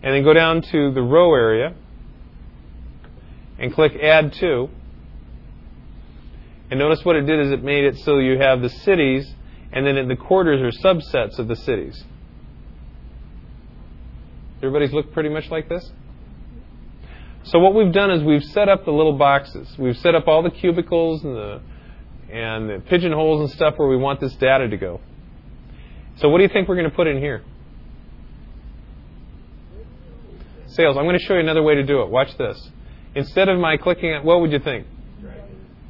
and 0.03 0.15
then 0.15 0.25
go 0.25 0.33
down 0.33 0.63
to 0.63 0.93
the 0.93 1.03
row 1.03 1.35
area 1.35 1.75
and 3.59 3.73
click 3.73 3.95
Add 3.95 4.33
To. 4.35 4.69
And 6.71 6.79
notice 6.79 7.05
what 7.05 7.17
it 7.17 7.23
did 7.23 7.41
is 7.41 7.53
it 7.53 7.63
made 7.63 7.85
it 7.85 7.99
so 7.99 8.19
you 8.19 8.39
have 8.39 8.63
the 8.63 8.69
cities, 8.69 9.35
and 9.73 9.87
then 9.87 10.09
the 10.09 10.17
quarters 10.17 10.61
are 10.63 10.95
subsets 10.95 11.39
of 11.39 11.49
the 11.49 11.57
cities. 11.57 12.03
Everybody's 14.59 14.93
look 14.93 15.13
pretty 15.13 15.29
much 15.29 15.51
like 15.51 15.69
this? 15.69 15.91
So 17.45 17.59
what 17.59 17.75
we've 17.75 17.93
done 17.93 18.11
is 18.11 18.23
we've 18.23 18.45
set 18.45 18.69
up 18.69 18.85
the 18.85 18.91
little 18.93 19.17
boxes. 19.17 19.69
We've 19.79 19.97
set 19.99 20.15
up 20.15 20.29
all 20.29 20.43
the 20.43 20.51
cubicles 20.51 21.25
and 21.25 21.35
the 21.35 21.61
and 22.31 22.71
the 22.71 22.81
pigeonholes 22.89 23.41
and 23.41 23.51
stuff 23.51 23.75
where 23.77 23.89
we 23.89 23.97
want 23.97 24.21
this 24.21 24.35
data 24.37 24.69
to 24.69 24.77
go. 24.77 25.01
So 26.19 26.29
what 26.29 26.39
do 26.39 26.45
you 26.45 26.51
think 26.51 26.69
we're 26.69 26.77
going 26.77 26.89
to 26.89 26.95
put 26.95 27.09
in 27.09 27.19
here? 27.19 27.43
Sales. 30.69 30.97
I'm 30.97 31.05
going 31.05 31.19
to 31.19 31.25
show 31.25 31.35
you 31.35 31.41
another 31.41 31.63
way 31.63 31.75
to 31.75 31.83
do 31.83 32.03
it. 32.03 32.11
Watch 32.11 32.37
this. 32.39 32.71
Instead 33.17 33.49
of 33.49 33.59
my 33.59 33.77
clicking 33.77 34.13
at, 34.13 34.25
what 34.25 34.41
would 34.41 34.53
you 34.53 34.61
think? 34.61 34.87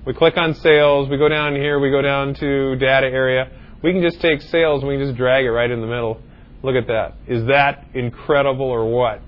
We 0.06 0.14
click 0.14 0.38
on 0.38 0.54
sales, 0.54 1.10
we 1.10 1.18
go 1.18 1.28
down 1.28 1.54
here, 1.54 1.78
we 1.78 1.90
go 1.90 2.00
down 2.00 2.32
to 2.34 2.76
data 2.76 3.06
area. 3.06 3.50
We 3.82 3.92
can 3.92 4.00
just 4.02 4.20
take 4.20 4.40
sales 4.40 4.82
and 4.82 4.88
we 4.88 4.96
can 4.96 5.06
just 5.06 5.18
drag 5.18 5.44
it 5.44 5.50
right 5.50 5.70
in 5.70 5.82
the 5.82 5.86
middle. 5.86 6.22
Look 6.62 6.74
at 6.74 6.86
that. 6.86 7.16
Is 7.26 7.46
that 7.46 7.86
incredible 7.94 8.66
or 8.66 8.88
what? 8.88 9.20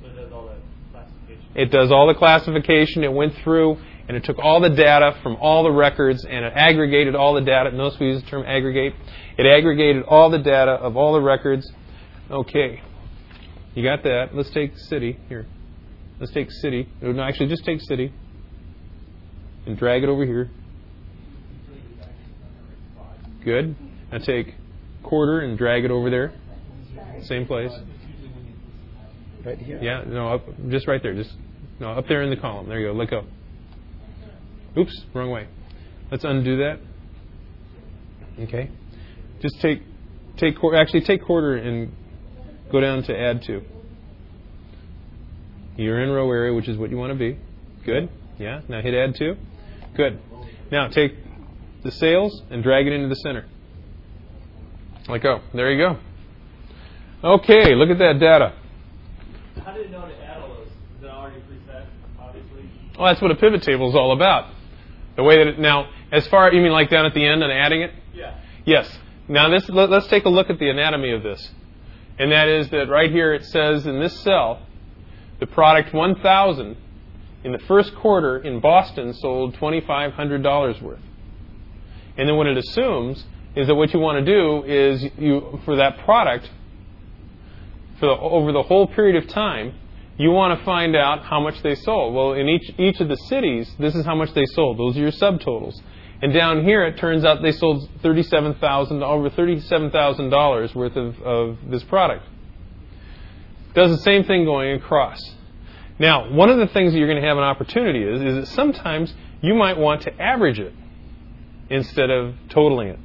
So 0.00 0.08
it 0.08 0.16
does 0.16 0.32
all 0.32 0.46
that 0.46 0.56
classification. 0.90 1.41
It 1.54 1.70
does 1.70 1.90
all 1.92 2.06
the 2.06 2.14
classification. 2.14 3.04
It 3.04 3.12
went 3.12 3.34
through 3.42 3.78
and 4.08 4.16
it 4.16 4.24
took 4.24 4.38
all 4.38 4.60
the 4.60 4.70
data 4.70 5.16
from 5.22 5.36
all 5.36 5.62
the 5.62 5.70
records 5.70 6.24
and 6.24 6.44
it 6.44 6.52
aggregated 6.54 7.14
all 7.14 7.34
the 7.34 7.40
data. 7.40 7.70
Notice 7.70 7.98
we 8.00 8.06
use 8.08 8.22
the 8.22 8.28
term 8.28 8.44
aggregate. 8.46 8.94
It 9.38 9.46
aggregated 9.46 10.04
all 10.04 10.30
the 10.30 10.38
data 10.38 10.72
of 10.72 10.96
all 10.96 11.12
the 11.12 11.20
records. 11.20 11.70
Okay. 12.30 12.80
You 13.74 13.82
got 13.82 14.02
that. 14.02 14.34
Let's 14.34 14.50
take 14.50 14.76
city 14.76 15.18
here. 15.28 15.46
Let's 16.20 16.32
take 16.32 16.50
city. 16.50 16.88
No, 17.00 17.20
actually, 17.22 17.48
just 17.48 17.64
take 17.64 17.80
city 17.80 18.12
and 19.66 19.78
drag 19.78 20.02
it 20.02 20.08
over 20.08 20.24
here. 20.24 20.50
Good. 23.44 23.74
Now 24.10 24.18
take 24.18 24.54
quarter 25.02 25.40
and 25.40 25.58
drag 25.58 25.84
it 25.84 25.90
over 25.90 26.10
there. 26.10 26.32
Same 27.24 27.46
place. 27.46 27.72
Right 29.44 29.58
here. 29.58 29.78
Yeah, 29.82 30.04
no, 30.06 30.34
up, 30.34 30.42
just 30.68 30.86
right 30.86 31.02
there. 31.02 31.14
Just 31.14 31.32
no, 31.80 31.90
up 31.90 32.06
there 32.06 32.22
in 32.22 32.30
the 32.30 32.36
column. 32.36 32.68
There 32.68 32.78
you 32.78 32.88
go. 32.88 32.92
Let 32.92 33.10
go. 33.10 33.24
Oops, 34.78 35.04
wrong 35.14 35.30
way. 35.30 35.48
Let's 36.10 36.24
undo 36.24 36.58
that. 36.58 36.78
Okay. 38.40 38.70
Just 39.40 39.60
take 39.60 39.82
take 40.36 40.54
actually 40.74 41.02
take 41.02 41.24
quarter 41.24 41.56
and 41.56 41.92
go 42.70 42.80
down 42.80 43.02
to 43.04 43.18
add 43.18 43.42
to. 43.42 43.62
You're 45.76 46.02
in 46.02 46.10
row 46.10 46.30
area, 46.30 46.54
which 46.54 46.68
is 46.68 46.76
what 46.76 46.90
you 46.90 46.96
want 46.96 47.12
to 47.12 47.18
be. 47.18 47.38
Good. 47.84 48.10
Yeah. 48.38 48.60
Now 48.68 48.80
hit 48.80 48.94
add 48.94 49.14
to. 49.16 49.36
Good. 49.96 50.20
Now 50.70 50.88
take 50.88 51.12
the 51.82 51.90
sales 51.90 52.42
and 52.50 52.62
drag 52.62 52.86
it 52.86 52.92
into 52.92 53.08
the 53.08 53.16
center. 53.16 53.46
Let 55.08 55.22
go. 55.22 55.40
There 55.52 55.70
you 55.72 55.78
go. 55.84 55.98
Okay, 57.24 57.74
look 57.74 57.90
at 57.90 57.98
that 57.98 58.18
data. 58.20 58.54
How 59.60 59.72
did 59.72 59.86
it 59.86 59.90
know 59.90 60.06
to 60.06 60.24
add 60.24 60.40
all 60.40 60.48
those? 60.48 60.66
Is 60.66 61.04
it 61.04 61.06
already 61.06 61.40
preset, 61.40 61.86
obviously? 62.18 62.70
Well, 62.98 63.08
that's 63.08 63.20
what 63.20 63.30
a 63.30 63.36
pivot 63.36 63.62
table 63.62 63.88
is 63.88 63.94
all 63.94 64.12
about. 64.12 64.52
The 65.16 65.22
way 65.22 65.38
that 65.38 65.46
it, 65.48 65.58
now, 65.58 65.90
as 66.10 66.26
far 66.28 66.52
you 66.52 66.62
mean 66.62 66.72
like 66.72 66.90
down 66.90 67.06
at 67.06 67.14
the 67.14 67.26
end 67.26 67.42
and 67.42 67.52
adding 67.52 67.82
it? 67.82 67.92
Yeah. 68.14 68.38
Yes. 68.64 68.98
Now 69.28 69.48
this 69.48 69.68
let, 69.68 69.92
us 69.92 70.06
take 70.08 70.24
a 70.24 70.28
look 70.28 70.50
at 70.50 70.58
the 70.58 70.68
anatomy 70.68 71.12
of 71.12 71.22
this, 71.22 71.50
and 72.18 72.32
that 72.32 72.48
is 72.48 72.68
that 72.70 72.88
right 72.88 73.10
here 73.10 73.32
it 73.32 73.44
says 73.46 73.86
in 73.86 74.00
this 74.00 74.18
cell, 74.20 74.60
the 75.40 75.46
product 75.46 75.92
1,000 75.92 76.76
in 77.44 77.52
the 77.52 77.58
first 77.60 77.94
quarter 77.96 78.38
in 78.38 78.60
Boston 78.60 79.12
sold 79.14 79.56
$2,500 79.56 80.82
worth. 80.82 81.00
And 82.16 82.28
then 82.28 82.36
what 82.36 82.46
it 82.46 82.56
assumes 82.56 83.24
is 83.56 83.66
that 83.66 83.74
what 83.74 83.92
you 83.92 84.00
want 84.00 84.24
to 84.24 84.32
do 84.32 84.64
is 84.64 85.04
you 85.18 85.60
for 85.64 85.76
that 85.76 85.98
product 86.04 86.50
for 88.02 88.06
the, 88.06 88.20
over 88.20 88.50
the 88.50 88.64
whole 88.64 88.88
period 88.88 89.14
of 89.22 89.28
time, 89.28 89.74
you 90.18 90.32
want 90.32 90.58
to 90.58 90.64
find 90.64 90.96
out 90.96 91.22
how 91.22 91.38
much 91.38 91.62
they 91.62 91.76
sold. 91.76 92.14
Well, 92.14 92.32
in 92.32 92.48
each 92.48 92.68
each 92.76 92.98
of 93.00 93.06
the 93.06 93.16
cities, 93.28 93.72
this 93.78 93.94
is 93.94 94.04
how 94.04 94.16
much 94.16 94.34
they 94.34 94.44
sold. 94.44 94.76
Those 94.76 94.96
are 94.96 95.00
your 95.00 95.12
subtotals. 95.12 95.80
And 96.20 96.32
down 96.32 96.64
here, 96.64 96.84
it 96.84 96.98
turns 96.98 97.24
out 97.24 97.42
they 97.42 97.52
sold 97.52 97.88
thirty-seven 98.02 98.54
thousand 98.54 99.04
over 99.04 99.30
thirty-seven 99.30 99.92
thousand 99.92 100.30
dollars 100.30 100.74
worth 100.74 100.96
of, 100.96 101.22
of 101.22 101.58
this 101.70 101.84
product. 101.84 102.24
Does 103.74 103.92
the 103.92 104.02
same 104.02 104.24
thing 104.24 104.44
going 104.44 104.74
across. 104.74 105.20
Now, 106.00 106.32
one 106.32 106.50
of 106.50 106.58
the 106.58 106.66
things 106.66 106.92
that 106.92 106.98
you're 106.98 107.08
going 107.08 107.22
to 107.22 107.28
have 107.28 107.38
an 107.38 107.44
opportunity 107.44 108.02
is 108.02 108.20
is 108.20 108.34
that 108.34 108.46
sometimes 108.54 109.14
you 109.42 109.54
might 109.54 109.78
want 109.78 110.02
to 110.02 110.20
average 110.20 110.58
it 110.58 110.74
instead 111.70 112.10
of 112.10 112.34
totaling 112.48 112.88
it. 112.88 112.98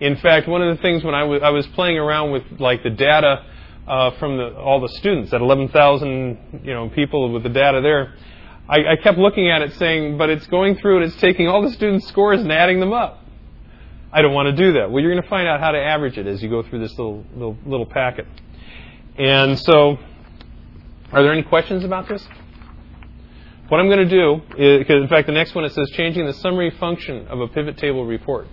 In 0.00 0.16
fact, 0.16 0.46
one 0.46 0.62
of 0.62 0.76
the 0.76 0.80
things 0.80 1.02
when 1.02 1.14
I 1.14 1.24
was, 1.24 1.42
I 1.42 1.50
was 1.50 1.66
playing 1.68 1.98
around 1.98 2.30
with 2.30 2.44
like 2.60 2.84
the 2.84 2.90
data 2.90 3.44
uh, 3.86 4.10
from 4.18 4.36
the, 4.36 4.54
all 4.56 4.80
the 4.80 4.88
students, 4.88 5.32
at 5.32 5.40
11,000 5.40 6.60
you 6.64 6.74
know 6.74 6.88
people 6.90 7.32
with 7.32 7.42
the 7.42 7.48
data 7.48 7.80
there, 7.80 8.14
I, 8.68 8.92
I 8.92 8.96
kept 9.02 9.18
looking 9.18 9.48
at 9.50 9.62
it 9.62 9.74
saying, 9.74 10.18
but 10.18 10.28
it's 10.28 10.46
going 10.48 10.76
through 10.76 11.02
and 11.02 11.04
it's 11.06 11.20
taking 11.20 11.48
all 11.48 11.62
the 11.62 11.70
students' 11.70 12.08
scores 12.08 12.40
and 12.40 12.50
adding 12.50 12.80
them 12.80 12.92
up. 12.92 13.22
I 14.12 14.22
don't 14.22 14.34
want 14.34 14.54
to 14.54 14.56
do 14.56 14.72
that. 14.74 14.90
Well, 14.90 15.02
you're 15.02 15.12
going 15.12 15.22
to 15.22 15.28
find 15.28 15.46
out 15.46 15.60
how 15.60 15.70
to 15.70 15.78
average 15.78 16.18
it 16.18 16.26
as 16.26 16.42
you 16.42 16.48
go 16.48 16.62
through 16.62 16.80
this 16.80 16.92
little 16.92 17.24
little, 17.34 17.56
little 17.64 17.86
packet. 17.86 18.26
And 19.18 19.58
so, 19.58 19.98
are 21.12 21.22
there 21.22 21.32
any 21.32 21.42
questions 21.42 21.84
about 21.84 22.08
this? 22.08 22.26
What 23.68 23.80
I'm 23.80 23.88
going 23.88 24.08
to 24.08 24.10
do 24.10 24.42
is, 24.56 24.86
in 24.88 25.08
fact, 25.08 25.26
the 25.26 25.32
next 25.32 25.54
one 25.54 25.64
it 25.64 25.72
says 25.72 25.90
changing 25.90 26.24
the 26.26 26.34
summary 26.34 26.70
function 26.70 27.26
of 27.28 27.40
a 27.40 27.48
pivot 27.48 27.76
table 27.78 28.04
report. 28.04 28.46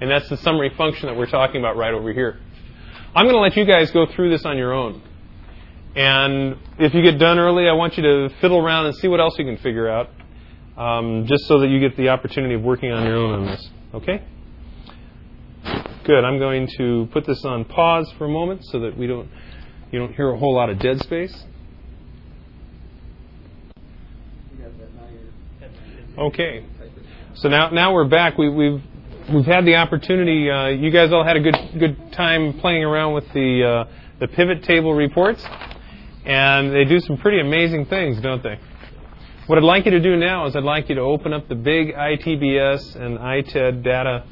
And 0.00 0.10
that's 0.10 0.28
the 0.28 0.36
summary 0.38 0.70
function 0.76 1.06
that 1.06 1.16
we're 1.16 1.26
talking 1.26 1.60
about 1.60 1.76
right 1.76 1.94
over 1.94 2.12
here. 2.12 2.38
I'm 3.14 3.24
going 3.24 3.34
to 3.34 3.40
let 3.40 3.56
you 3.56 3.64
guys 3.64 3.90
go 3.90 4.06
through 4.06 4.30
this 4.30 4.44
on 4.44 4.58
your 4.58 4.72
own. 4.72 5.02
And 5.96 6.56
if 6.78 6.94
you 6.94 7.02
get 7.02 7.18
done 7.18 7.38
early, 7.38 7.68
I 7.68 7.72
want 7.72 7.96
you 7.96 8.02
to 8.02 8.34
fiddle 8.40 8.58
around 8.58 8.86
and 8.86 8.94
see 8.96 9.08
what 9.08 9.20
else 9.20 9.38
you 9.38 9.44
can 9.44 9.56
figure 9.56 9.88
out, 9.88 10.10
um, 10.76 11.26
just 11.26 11.46
so 11.46 11.60
that 11.60 11.68
you 11.68 11.80
get 11.80 11.96
the 11.96 12.10
opportunity 12.10 12.54
of 12.54 12.62
working 12.62 12.92
on 12.92 13.04
your 13.04 13.16
own 13.16 13.40
on 13.40 13.46
this. 13.46 13.70
Okay? 13.94 14.22
Good. 16.04 16.24
I'm 16.24 16.38
going 16.38 16.68
to 16.78 17.08
put 17.12 17.26
this 17.26 17.44
on 17.44 17.64
pause 17.64 18.10
for 18.16 18.26
a 18.26 18.28
moment 18.28 18.64
so 18.66 18.80
that 18.80 18.96
we 18.96 19.06
don't 19.06 19.28
you 19.90 19.98
don't 19.98 20.14
hear 20.14 20.30
a 20.30 20.38
whole 20.38 20.54
lot 20.54 20.70
of 20.70 20.78
dead 20.78 21.00
space. 21.00 21.44
Okay. 26.16 26.64
So 27.34 27.48
now 27.48 27.70
now 27.70 27.92
we're 27.92 28.08
back. 28.08 28.38
We, 28.38 28.48
we've 28.48 28.82
we've 29.32 29.44
had 29.44 29.64
the 29.64 29.76
opportunity. 29.76 30.50
Uh, 30.50 30.68
you 30.68 30.90
guys 30.90 31.12
all 31.12 31.24
had 31.24 31.36
a 31.36 31.40
good 31.40 31.56
good 31.78 32.12
time 32.12 32.58
playing 32.60 32.84
around 32.84 33.14
with 33.14 33.30
the 33.32 33.64
uh, 33.64 33.92
the 34.20 34.28
pivot 34.28 34.62
table 34.64 34.94
reports, 34.94 35.44
and 36.24 36.72
they 36.72 36.84
do 36.84 37.00
some 37.00 37.18
pretty 37.18 37.40
amazing 37.40 37.86
things, 37.86 38.20
don't 38.20 38.42
they? 38.42 38.58
What 39.46 39.58
I'd 39.58 39.64
like 39.64 39.84
you 39.84 39.92
to 39.92 40.00
do 40.00 40.16
now 40.16 40.46
is 40.46 40.56
I'd 40.56 40.62
like 40.62 40.88
you 40.88 40.94
to 40.96 41.00
open 41.00 41.32
up 41.32 41.48
the 41.48 41.54
big 41.54 41.94
ITBS 41.94 42.96
and 42.96 43.18
ITED 43.18 43.82
data 43.82 44.24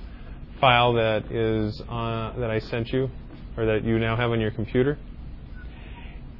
file 0.60 0.94
that 0.94 1.30
is 1.30 1.80
uh, 1.88 2.38
that 2.38 2.50
I 2.50 2.58
sent 2.58 2.92
you, 2.92 3.10
or 3.56 3.66
that 3.66 3.84
you 3.84 3.98
now 3.98 4.16
have 4.16 4.30
on 4.30 4.40
your 4.40 4.50
computer. 4.50 4.98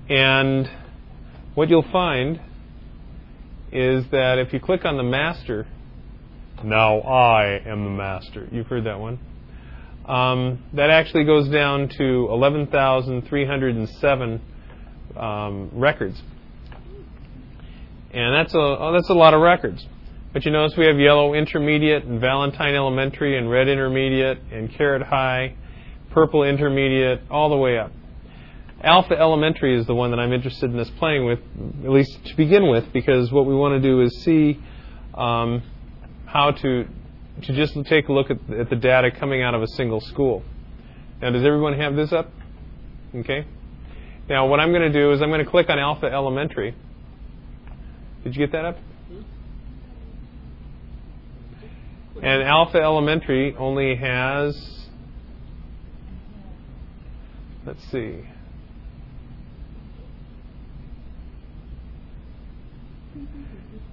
And 0.09 0.71
what 1.55 1.69
you'll 1.69 1.91
find 1.91 2.41
is 3.73 4.05
that 4.13 4.39
if 4.39 4.53
you 4.53 4.61
click 4.61 4.85
on 4.85 4.97
the 4.97 5.03
master, 5.03 5.67
now 6.65 7.01
I 7.01 7.61
am 7.67 7.85
the 7.85 7.91
master. 7.91 8.49
You've 8.51 8.67
heard 8.67 8.85
that 8.85 8.99
one. 8.99 9.19
Um, 10.07 10.65
that 10.75 10.91
actually 10.91 11.25
goes 11.25 11.49
down 11.49 11.89
to 11.89 12.29
11,307 12.31 14.41
um, 15.17 15.71
records. 15.73 16.23
And 18.13 18.35
that's 18.35 18.55
a, 18.55 18.59
oh, 18.59 18.93
that's 18.93 19.11
a 19.11 19.15
lot 19.15 19.35
of 19.35 19.41
records. 19.41 19.85
But 20.33 20.45
you 20.45 20.53
notice 20.53 20.77
we 20.77 20.87
have 20.87 20.99
yellow 20.99 21.35
intermediate 21.35 22.05
and 22.05 22.21
Valentine 22.21 22.75
elementary 22.75 23.37
and 23.37 23.51
red 23.51 23.69
intermediate 23.69 24.39
and 24.53 24.73
carrot 24.73 25.03
high, 25.03 25.57
purple 26.11 26.45
intermediate, 26.45 27.23
all 27.31 27.51
the 27.51 27.57
way 27.57 27.79
up. 27.79 27.93
Alpha 28.83 29.19
Elementary 29.19 29.79
is 29.79 29.87
the 29.87 29.95
one 29.95 30.11
that 30.11 30.21
I'm 30.21 30.33
interested 30.33 30.71
in 30.71 30.79
us 30.79 30.91
playing 30.99 31.25
with, 31.25 31.39
at 31.85 31.91
least 31.91 32.25
to 32.27 32.37
begin 32.37 32.69
with, 32.69 32.93
because 32.93 33.33
what 33.33 33.47
we 33.47 33.55
want 33.55 33.81
to 33.81 33.89
do 33.89 34.03
is 34.03 34.23
see 34.23 34.61
um, 35.15 35.63
how 36.27 36.51
to 36.51 36.87
to 37.43 37.53
just 37.53 37.77
take 37.87 38.09
a 38.09 38.13
look 38.13 38.31
at, 38.31 38.39
at 38.51 38.71
the 38.71 38.77
data 38.77 39.11
coming 39.11 39.43
out 39.43 39.55
of 39.55 39.63
a 39.63 39.67
single 39.69 40.01
school. 40.01 40.43
Now, 41.21 41.31
does 41.31 41.45
everyone 41.45 41.79
have 41.79 41.95
this 41.95 42.13
up? 42.13 42.31
Okay. 43.15 43.47
Now, 44.29 44.47
what 44.47 44.59
I'm 44.59 44.71
going 44.71 44.91
to 44.91 44.93
do 44.93 45.13
is 45.13 45.23
I'm 45.23 45.29
going 45.29 45.45
to 45.45 45.51
click 45.51 45.69
on 45.69 45.79
Alpha 45.79 46.07
Elementary. 46.07 46.75
Did 48.25 48.35
you 48.35 48.47
get 48.47 48.53
that 48.53 48.65
up? 48.65 48.77
And 52.23 52.43
Alpha 52.43 52.79
Elementary 52.79 53.55
only 53.57 53.95
has, 53.97 54.89
let's 57.67 57.85
see, 57.93 58.25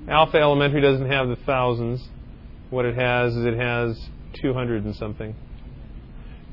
Alpha 0.08 0.38
Elementary 0.38 0.82
doesn't 0.82 1.10
have 1.10 1.28
the 1.28 1.38
thousands. 1.46 2.10
What 2.74 2.86
it 2.86 2.96
has 2.96 3.36
is 3.36 3.46
it 3.46 3.54
has 3.54 4.10
200 4.42 4.84
and 4.84 4.96
something. 4.96 5.36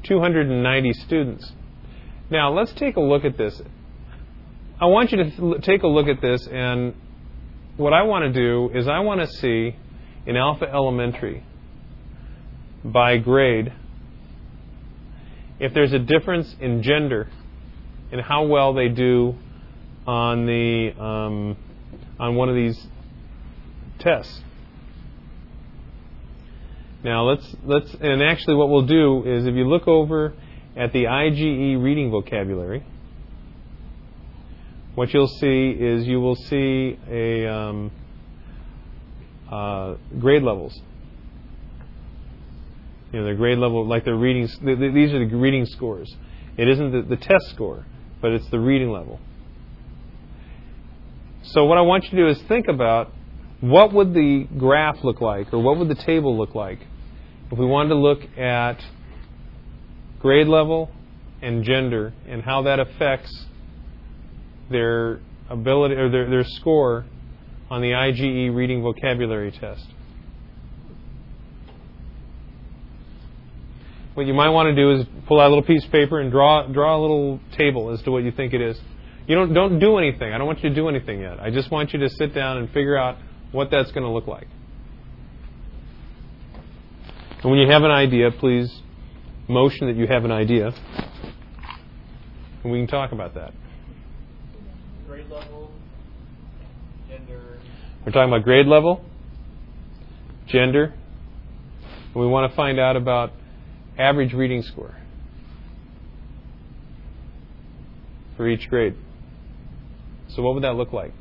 290 0.02 0.92
students. 0.92 1.50
Now, 2.28 2.52
let's 2.52 2.72
take 2.72 2.96
a 2.96 3.00
look 3.00 3.24
at 3.24 3.38
this. 3.38 3.62
I 4.78 4.84
want 4.84 5.12
you 5.12 5.24
to 5.24 5.60
take 5.60 5.82
a 5.82 5.86
look 5.86 6.08
at 6.08 6.20
this, 6.20 6.46
and 6.46 6.92
what 7.78 7.94
I 7.94 8.02
want 8.02 8.26
to 8.26 8.38
do 8.38 8.70
is 8.74 8.86
I 8.86 8.98
want 8.98 9.22
to 9.22 9.26
see 9.28 9.74
in 10.26 10.36
Alpha 10.36 10.66
Elementary 10.66 11.42
by 12.84 13.16
grade 13.16 13.72
if 15.58 15.72
there's 15.72 15.94
a 15.94 15.98
difference 15.98 16.54
in 16.60 16.82
gender 16.82 17.30
and 18.12 18.20
how 18.20 18.44
well 18.44 18.74
they 18.74 18.88
do 18.88 19.36
on 20.06 20.44
the 20.44 20.92
um, 20.98 21.56
on 22.18 22.34
one 22.34 22.50
of 22.50 22.54
these 22.54 22.88
tests. 24.00 24.42
Now 27.02 27.24
let's 27.24 27.56
let's 27.64 27.94
and 28.00 28.22
actually 28.22 28.56
what 28.56 28.68
we'll 28.68 28.86
do 28.86 29.24
is 29.24 29.46
if 29.46 29.54
you 29.54 29.68
look 29.68 29.88
over 29.88 30.34
at 30.76 30.92
the 30.92 31.06
IGE 31.06 31.82
reading 31.82 32.10
vocabulary, 32.10 32.84
what 34.94 35.12
you'll 35.14 35.28
see 35.28 35.70
is 35.70 36.06
you 36.06 36.20
will 36.20 36.36
see 36.36 36.98
a 37.08 37.46
um, 37.46 37.90
uh, 39.50 39.94
grade 40.18 40.42
levels. 40.42 40.78
You 43.12 43.20
know, 43.20 43.26
the 43.26 43.34
grade 43.34 43.58
level, 43.58 43.86
like 43.86 44.04
the 44.04 44.14
reading, 44.14 44.46
th- 44.46 44.78
th- 44.78 44.94
these 44.94 45.12
are 45.12 45.26
the 45.26 45.34
reading 45.34 45.66
scores. 45.66 46.14
It 46.56 46.68
isn't 46.68 46.92
the, 46.92 47.02
the 47.02 47.16
test 47.16 47.48
score, 47.50 47.84
but 48.20 48.30
it's 48.32 48.48
the 48.50 48.60
reading 48.60 48.90
level. 48.90 49.18
So 51.42 51.64
what 51.64 51.78
I 51.78 51.80
want 51.80 52.04
you 52.04 52.10
to 52.10 52.16
do 52.16 52.28
is 52.28 52.40
think 52.42 52.68
about 52.68 53.10
what 53.60 53.92
would 53.92 54.14
the 54.14 54.46
graph 54.56 55.02
look 55.02 55.20
like, 55.20 55.52
or 55.52 55.58
what 55.58 55.78
would 55.78 55.88
the 55.88 55.96
table 55.96 56.36
look 56.38 56.54
like, 56.54 56.78
if 57.50 57.58
we 57.58 57.66
wanted 57.66 57.90
to 57.90 57.96
look 57.96 58.20
at 58.38 58.80
grade 60.20 60.46
level 60.46 60.90
and 61.42 61.64
gender 61.64 62.12
and 62.26 62.42
how 62.42 62.62
that 62.62 62.78
affects 62.78 63.46
their 64.70 65.20
ability 65.48 65.94
or 65.94 66.08
their, 66.10 66.30
their 66.30 66.44
score 66.44 67.04
on 67.70 67.82
the 67.82 67.94
IGE 67.94 68.54
reading 68.54 68.82
vocabulary 68.82 69.50
test. 69.50 69.84
What 74.14 74.26
you 74.26 74.34
might 74.34 74.50
want 74.50 74.68
to 74.68 74.74
do 74.74 74.92
is 74.92 75.06
pull 75.26 75.40
out 75.40 75.46
a 75.46 75.48
little 75.48 75.64
piece 75.64 75.84
of 75.84 75.90
paper 75.90 76.20
and 76.20 76.30
draw 76.30 76.66
draw 76.66 76.96
a 76.96 77.00
little 77.00 77.40
table 77.56 77.90
as 77.90 78.02
to 78.02 78.10
what 78.10 78.22
you 78.22 78.32
think 78.32 78.52
it 78.52 78.60
is. 78.60 78.78
You 79.26 79.36
don't 79.36 79.54
don't 79.54 79.78
do 79.78 79.98
anything. 79.98 80.32
I 80.32 80.38
don't 80.38 80.46
want 80.46 80.62
you 80.62 80.68
to 80.68 80.74
do 80.74 80.88
anything 80.88 81.20
yet. 81.20 81.40
I 81.40 81.50
just 81.50 81.70
want 81.70 81.92
you 81.92 82.00
to 82.00 82.08
sit 82.10 82.34
down 82.34 82.58
and 82.58 82.68
figure 82.68 82.96
out 82.96 83.16
what 83.52 83.70
that's 83.70 83.90
going 83.92 84.02
to 84.02 84.10
look 84.10 84.26
like. 84.26 84.48
And 87.42 87.50
when 87.50 87.58
you 87.58 87.70
have 87.70 87.82
an 87.82 87.90
idea, 87.90 88.30
please 88.30 88.82
motion 89.48 89.86
that 89.88 89.96
you 89.96 90.06
have 90.06 90.24
an 90.24 90.30
idea, 90.30 90.72
and 92.62 92.70
we 92.70 92.78
can 92.78 92.86
talk 92.86 93.12
about 93.12 93.34
that. 93.34 93.52
Grade 95.08 95.26
level, 95.28 95.72
gender, 97.08 97.58
We're 98.04 98.12
talking 98.12 98.32
about 98.32 98.44
grade 98.44 98.66
level, 98.66 99.04
gender, 100.46 100.94
and 102.12 102.14
we 102.14 102.26
want 102.26 102.50
to 102.50 102.56
find 102.56 102.78
out 102.78 102.96
about 102.96 103.32
average 103.98 104.32
reading 104.34 104.62
score 104.62 104.94
for 108.36 108.48
each 108.48 108.68
grade. 108.68 108.94
So, 110.28 110.42
what 110.42 110.54
would 110.54 110.62
that 110.64 110.74
look 110.76 110.92
like? 110.92 111.12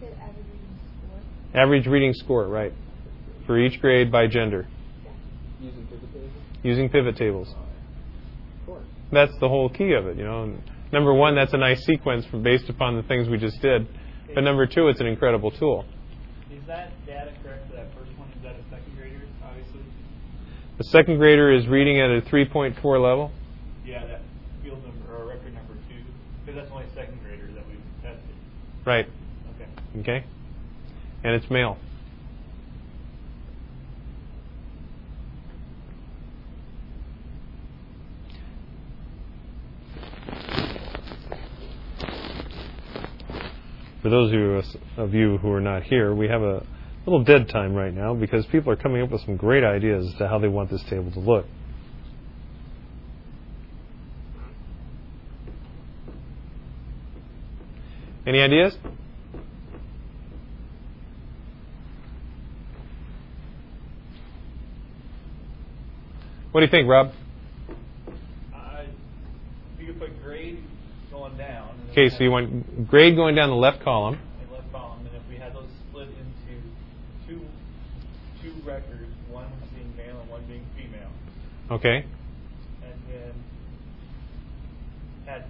Said 0.00 0.12
average 0.20 0.46
reading 0.46 0.78
score. 0.98 1.20
Average 1.58 1.86
reading 1.88 2.12
score, 2.14 2.46
right, 2.46 2.72
for 3.46 3.58
each 3.58 3.80
grade 3.80 4.12
by 4.12 4.26
gender, 4.28 4.66
Using 5.60 5.86
pivot 5.86 6.12
tables? 6.12 6.30
using 6.62 6.88
pivot 6.88 7.16
tables. 7.16 7.48
Oh, 7.56 7.60
of 8.60 8.66
course. 8.66 8.84
That's 9.10 9.32
the 9.40 9.48
whole 9.48 9.68
key 9.68 9.92
of 9.94 10.06
it, 10.06 10.16
you 10.16 10.24
know. 10.24 10.56
Number 10.92 11.12
one, 11.12 11.34
that's 11.34 11.52
a 11.54 11.56
nice 11.58 11.84
sequence 11.84 12.26
based 12.44 12.68
upon 12.68 12.96
the 12.96 13.02
things 13.02 13.28
we 13.28 13.38
just 13.38 13.60
did. 13.60 13.88
But 14.34 14.42
number 14.42 14.66
two, 14.66 14.88
it's 14.88 15.00
an 15.00 15.06
incredible 15.06 15.50
tool. 15.50 15.84
is 16.52 16.60
that 16.68 16.92
data 17.06 17.32
correct 17.42 17.66
for 17.68 17.76
that 17.76 17.86
first 17.94 18.16
one? 18.18 18.28
Is 18.36 18.42
that 18.44 18.54
a 18.54 18.62
second 18.70 18.94
grader, 18.96 19.22
obviously? 19.42 19.80
The 20.78 20.84
second 20.84 21.18
grader 21.18 21.50
is 21.52 21.66
reading 21.66 21.98
at 22.00 22.10
a 22.10 22.20
3.4 22.30 22.76
level. 23.02 23.32
Yeah, 23.84 24.06
that 24.06 24.20
field 24.62 24.82
number, 24.84 25.16
or 25.16 25.26
record 25.26 25.54
number 25.54 25.74
two, 25.88 26.04
because 26.44 26.60
that's 26.60 26.70
only 26.70 26.86
second 26.94 27.18
graders 27.24 27.54
that 27.56 27.66
we've 27.66 27.80
tested. 28.02 28.34
Right. 28.86 29.06
Okay. 29.56 30.00
Okay. 30.00 30.24
And 31.24 31.34
it's 31.34 31.50
male. 31.50 31.78
For 44.00 44.10
those 44.10 44.32
of 44.96 45.12
you, 45.12 45.38
who 45.38 45.52
are 45.52 45.60
not 45.60 45.82
here, 45.82 46.14
we 46.14 46.28
have 46.28 46.40
a 46.40 46.64
little 47.04 47.24
dead 47.24 47.48
time 47.48 47.74
right 47.74 47.92
now 47.92 48.14
because 48.14 48.46
people 48.46 48.72
are 48.72 48.76
coming 48.76 49.02
up 49.02 49.10
with 49.10 49.20
some 49.22 49.36
great 49.36 49.64
ideas 49.64 50.06
as 50.06 50.18
to 50.18 50.28
how 50.28 50.38
they 50.38 50.48
want 50.48 50.70
this 50.70 50.82
table 50.88 51.10
to 51.12 51.20
look. 51.20 51.44
Any 58.26 58.40
ideas? 58.40 58.76
What 66.52 66.60
do 66.60 66.66
you 66.66 66.70
think, 66.70 66.88
Rob? 66.88 67.12
Uh, 68.54 68.84
you 69.78 69.86
could 69.86 69.98
put 70.00 70.22
grade 70.22 70.62
going 71.10 71.36
down. 71.36 71.78
Okay, 71.90 72.08
so 72.08 72.22
you 72.24 72.30
want 72.30 72.88
grade 72.88 73.16
going 73.16 73.34
down 73.34 73.50
the 73.50 73.56
left 73.56 73.82
column. 73.82 74.18
a 74.48 74.52
left 74.54 74.72
column, 74.72 75.06
and 75.06 75.14
if 75.14 75.22
we 75.28 75.36
had 75.36 75.54
those 75.54 75.68
split 75.90 76.08
into 76.08 76.62
two 77.26 77.40
two 78.42 78.54
records, 78.66 79.12
one 79.30 79.46
being 79.74 79.94
male 79.96 80.20
and 80.20 80.30
one 80.30 80.42
being 80.46 80.64
female, 80.76 81.10
Okay. 81.70 82.04
and 82.82 82.94
then 83.10 83.32
had 85.26 85.44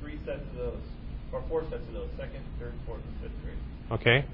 three 0.00 0.18
sets 0.26 0.40
of 0.50 0.56
those, 0.56 0.80
or 1.32 1.42
four 1.48 1.62
sets 1.70 1.86
of 1.86 1.92
those, 1.94 2.08
second, 2.16 2.42
third, 2.58 2.72
fourth, 2.86 3.00
and 3.06 3.30
fifth 3.30 3.42
grade. 3.44 3.56
Okay. 4.00 4.24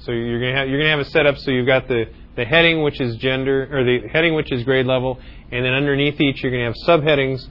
So 0.00 0.12
you're 0.12 0.40
gonna 0.40 0.56
have 0.56 0.68
you're 0.68 0.78
gonna 0.78 0.90
have 0.90 1.00
a 1.00 1.04
setup 1.10 1.36
so 1.38 1.50
you've 1.50 1.66
got 1.66 1.88
the 1.88 2.06
the 2.36 2.44
heading 2.44 2.82
which 2.82 3.00
is 3.00 3.16
gender 3.16 3.68
or 3.70 3.84
the 3.84 4.08
heading 4.08 4.34
which 4.34 4.52
is 4.52 4.64
grade 4.64 4.86
level, 4.86 5.18
and 5.50 5.64
then 5.64 5.72
underneath 5.72 6.20
each 6.20 6.42
you're 6.42 6.52
gonna 6.52 6.64
have 6.64 6.74
subheadings 6.86 7.44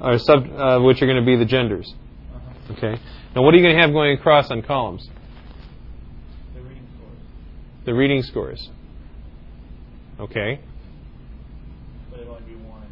or 0.00 0.18
sub 0.18 0.46
uh, 0.56 0.80
which 0.80 1.00
are 1.02 1.06
gonna 1.06 1.24
be 1.24 1.36
the 1.36 1.44
genders. 1.44 1.94
Uh-huh. 2.34 2.72
Okay. 2.74 3.00
Now 3.34 3.42
what 3.42 3.54
are 3.54 3.56
you 3.58 3.62
gonna 3.62 3.80
have 3.80 3.92
going 3.92 4.18
across 4.18 4.50
on 4.50 4.62
columns? 4.62 5.08
The 6.54 6.60
reading 6.60 6.86
scores, 6.96 7.18
The 7.84 7.94
reading 7.94 8.22
scores. 8.22 8.70
Okay. 10.18 10.60
but 12.10 12.20
it'll 12.20 12.34
only 12.34 12.44
be 12.46 12.54
one. 12.56 12.82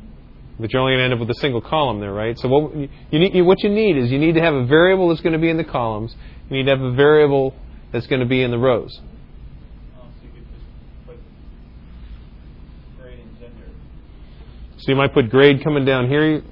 But 0.60 0.72
you're 0.72 0.82
only 0.82 0.92
going 0.92 0.98
to 0.98 1.04
end 1.04 1.14
up 1.14 1.20
with 1.20 1.30
a 1.30 1.40
single 1.40 1.62
column 1.62 2.00
there, 2.00 2.12
right? 2.12 2.38
So 2.38 2.48
what 2.48 2.74
you 2.76 3.18
need, 3.18 3.40
what 3.42 3.62
you 3.62 3.70
need 3.70 3.96
is 3.96 4.10
you 4.10 4.18
need 4.18 4.34
to 4.34 4.42
have 4.42 4.52
a 4.54 4.66
variable 4.66 5.08
that's 5.08 5.22
going 5.22 5.32
to 5.32 5.38
be 5.38 5.48
in 5.48 5.56
the 5.56 5.64
columns. 5.64 6.14
You 6.50 6.58
need 6.58 6.64
to 6.64 6.70
have 6.76 6.82
a 6.82 6.92
variable 6.92 7.54
that's 7.92 8.06
going 8.06 8.20
to 8.20 8.26
be 8.26 8.42
in 8.42 8.50
the 8.50 8.58
rows. 8.58 9.00
Oh, 9.96 10.02
so 10.02 10.08
you 10.22 10.30
could 10.32 10.44
just 10.52 11.06
put 11.06 11.16
grade 13.00 13.20
and 13.20 13.38
gender. 13.40 13.72
So 14.84 14.92
you 14.92 14.96
might 14.96 15.14
put 15.14 15.30
grade 15.30 15.64
coming 15.64 15.86
down 15.86 16.08
here 16.08 16.42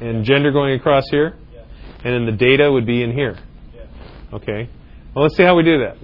and 0.00 0.24
gender 0.24 0.50
going 0.50 0.80
across 0.80 1.04
here, 1.10 1.36
and 2.02 2.14
then 2.14 2.24
the 2.24 2.32
data 2.32 2.72
would 2.72 2.86
be 2.86 3.02
in 3.02 3.12
here. 3.12 3.38
Okay. 4.32 4.70
Well, 5.14 5.24
let's 5.24 5.36
see 5.36 5.42
how 5.42 5.54
we 5.54 5.62
do 5.62 5.80
that. 5.80 5.98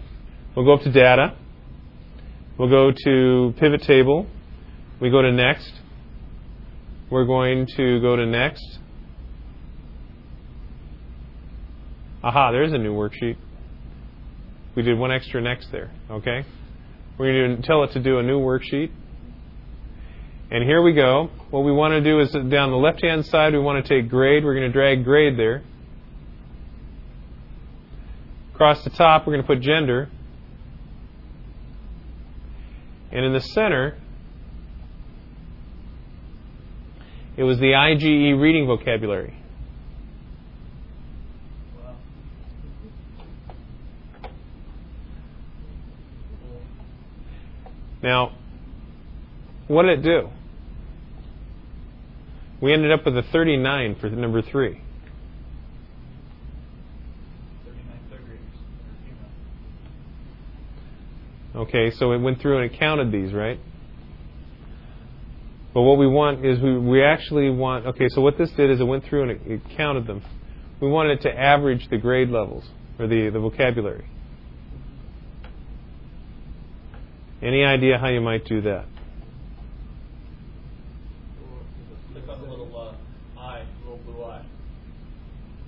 We'll 0.54 0.66
go 0.66 0.74
up 0.74 0.82
to 0.82 0.92
data. 0.92 1.34
We'll 2.58 2.68
go 2.68 2.92
to 3.04 3.54
pivot 3.58 3.84
table. 3.84 4.26
We 5.00 5.08
go 5.08 5.22
to 5.22 5.32
next. 5.32 5.72
We're 7.10 7.24
going 7.24 7.66
to 7.78 8.00
go 8.02 8.16
to 8.16 8.26
next. 8.26 8.78
Aha, 12.22 12.52
there's 12.52 12.74
a 12.74 12.78
new 12.78 12.92
worksheet. 12.92 13.38
We 14.76 14.82
did 14.82 14.98
one 14.98 15.10
extra 15.10 15.40
next 15.40 15.72
there, 15.72 15.90
okay? 16.10 16.44
We're 17.18 17.48
going 17.48 17.62
to 17.62 17.66
tell 17.66 17.82
it 17.84 17.92
to 17.92 18.02
do 18.02 18.18
a 18.18 18.22
new 18.22 18.40
worksheet. 18.40 18.90
And 20.52 20.62
here 20.64 20.82
we 20.82 20.92
go. 20.92 21.30
What 21.48 21.60
we 21.60 21.72
want 21.72 21.92
to 21.92 22.02
do 22.02 22.20
is 22.20 22.30
down 22.30 22.70
the 22.70 22.76
left-hand 22.76 23.24
side, 23.24 23.54
we 23.54 23.58
want 23.58 23.82
to 23.82 23.88
take 23.88 24.10
grade. 24.10 24.44
We're 24.44 24.52
going 24.54 24.66
to 24.66 24.72
drag 24.72 25.02
grade 25.02 25.38
there. 25.38 25.62
Across 28.52 28.84
the 28.84 28.90
top, 28.90 29.26
we're 29.26 29.32
going 29.32 29.42
to 29.42 29.46
put 29.46 29.62
gender. 29.62 30.10
And 33.10 33.24
in 33.24 33.32
the 33.32 33.40
center, 33.40 33.96
it 37.38 37.44
was 37.44 37.58
the 37.58 37.72
IGE 37.74 38.38
reading 38.38 38.66
vocabulary. 38.66 39.34
Now, 48.02 48.36
what 49.66 49.84
did 49.84 50.00
it 50.00 50.02
do? 50.02 50.28
We 52.62 52.72
ended 52.72 52.92
up 52.92 53.04
with 53.04 53.18
a 53.18 53.22
39 53.22 53.96
for 54.00 54.08
number 54.08 54.40
three. 54.40 54.80
39 57.64 58.00
third 58.08 58.24
graders. 58.24 58.40
Okay, 61.56 61.90
so 61.98 62.12
it 62.12 62.18
went 62.18 62.40
through 62.40 62.62
and 62.62 62.72
it 62.72 62.78
counted 62.78 63.12
these, 63.12 63.32
right? 63.34 63.58
But 65.74 65.82
what 65.82 65.98
we 65.98 66.06
want 66.06 66.44
is 66.44 66.60
we, 66.60 66.78
we 66.78 67.02
actually 67.02 67.50
want, 67.50 67.86
okay, 67.86 68.08
so 68.08 68.20
what 68.20 68.36
this 68.38 68.50
did 68.56 68.70
is 68.70 68.80
it 68.80 68.84
went 68.84 69.04
through 69.06 69.22
and 69.22 69.30
it, 69.32 69.40
it 69.44 69.60
counted 69.76 70.06
them. 70.06 70.22
We 70.80 70.88
wanted 70.88 71.18
it 71.18 71.22
to 71.22 71.30
average 71.30 71.88
the 71.90 71.96
grade 71.96 72.28
levels, 72.28 72.64
or 72.98 73.06
the, 73.06 73.30
the 73.30 73.38
vocabulary. 73.38 74.06
Any 77.40 77.64
idea 77.64 77.98
how 77.98 78.08
you 78.08 78.20
might 78.20 78.44
do 78.44 78.60
that? 78.62 78.84
Click 82.12 82.28
on 82.28 82.42
the 82.42 82.48
little 82.48 82.76
uh, 82.76 83.40
eye, 83.40 83.64
little 83.82 83.98
blue 83.98 84.24
eye. 84.24 84.44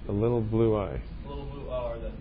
The 0.06 0.12
little 0.12 0.40
blue 0.40 0.76
eye. 0.76 1.00
The 1.22 1.28
little 1.28 1.46
blue 1.46 1.70
eye, 1.70 1.92
or 1.92 1.98
the 1.98 2.12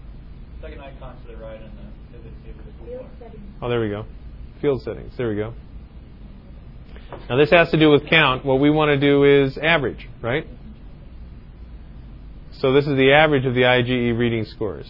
second 0.61 0.81
icon 0.81 1.21
to 1.21 1.27
the 1.27 1.37
right 1.37 1.61
on 1.61 1.71
the 1.75 2.17
pivot 2.17 2.31
table. 2.45 2.59
the 2.65 2.71
blue 2.83 2.87
Field 2.91 3.01
bar. 3.01 3.09
settings. 3.19 3.51
Oh, 3.61 3.69
there 3.69 3.81
we 3.81 3.89
go. 3.89 4.05
Field 4.61 4.81
settings. 4.83 5.13
There 5.17 5.29
we 5.29 5.35
go. 5.35 5.53
Now 7.29 7.37
this 7.37 7.51
has 7.51 7.69
to 7.71 7.77
do 7.77 7.91
with 7.91 8.07
count. 8.09 8.45
What 8.45 8.59
we 8.59 8.69
want 8.69 8.89
to 8.89 8.97
do 8.97 9.23
is 9.23 9.57
average, 9.57 10.07
right? 10.21 10.47
So 12.59 12.71
this 12.73 12.85
is 12.87 12.95
the 12.95 13.11
average 13.13 13.45
of 13.45 13.53
the 13.53 13.65
IGE 13.65 14.17
reading 14.17 14.45
scores. 14.45 14.89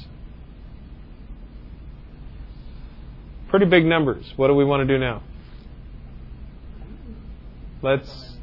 Pretty 3.49 3.65
big 3.65 3.86
numbers. 3.86 4.32
What 4.36 4.47
do 4.47 4.53
we 4.53 4.65
want 4.65 4.88
to 4.88 4.93
do 4.93 4.99
now? 4.99 5.23
Let's 7.82 8.38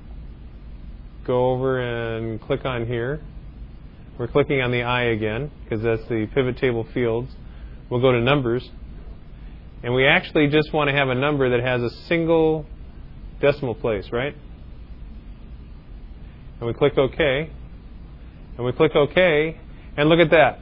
go 1.26 1.50
over 1.52 1.80
and 1.80 2.40
click 2.40 2.64
on 2.64 2.86
here. 2.86 3.20
We're 4.20 4.28
clicking 4.28 4.60
on 4.60 4.70
the 4.70 4.82
I 4.82 5.04
again 5.04 5.50
because 5.64 5.82
that's 5.82 6.06
the 6.10 6.26
pivot 6.34 6.58
table 6.58 6.86
fields. 6.92 7.32
We'll 7.88 8.02
go 8.02 8.12
to 8.12 8.20
numbers. 8.20 8.70
And 9.82 9.94
we 9.94 10.06
actually 10.06 10.48
just 10.48 10.74
want 10.74 10.90
to 10.90 10.94
have 10.94 11.08
a 11.08 11.14
number 11.14 11.48
that 11.48 11.66
has 11.66 11.82
a 11.82 11.88
single 12.04 12.66
decimal 13.40 13.74
place, 13.74 14.12
right? 14.12 14.36
And 16.58 16.66
we 16.66 16.74
click 16.74 16.98
OK. 16.98 17.50
And 18.58 18.66
we 18.66 18.72
click 18.72 18.94
OK. 18.94 19.58
And 19.96 20.10
look 20.10 20.20
at 20.20 20.32
that. 20.32 20.58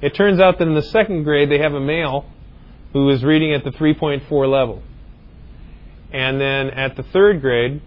It 0.00 0.14
turns 0.14 0.40
out 0.40 0.58
that 0.58 0.66
in 0.66 0.74
the 0.74 0.80
second 0.80 1.24
grade 1.24 1.50
they 1.50 1.58
have 1.58 1.74
a 1.74 1.80
male 1.80 2.24
who 2.94 3.10
is 3.10 3.22
reading 3.22 3.52
at 3.52 3.62
the 3.62 3.72
3.4 3.72 4.50
level. 4.50 4.82
And 6.14 6.40
then 6.40 6.70
at 6.70 6.96
the 6.96 7.02
third 7.02 7.42
grade, 7.42 7.82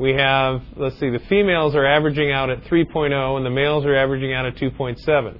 we 0.00 0.14
have, 0.14 0.62
let's 0.76 0.98
see, 0.98 1.10
the 1.10 1.20
females 1.28 1.74
are 1.74 1.84
averaging 1.84 2.32
out 2.32 2.48
at 2.48 2.62
3.0 2.64 3.36
and 3.36 3.44
the 3.44 3.50
males 3.50 3.84
are 3.84 3.94
averaging 3.94 4.32
out 4.32 4.46
at 4.46 4.56
2.7. 4.56 5.38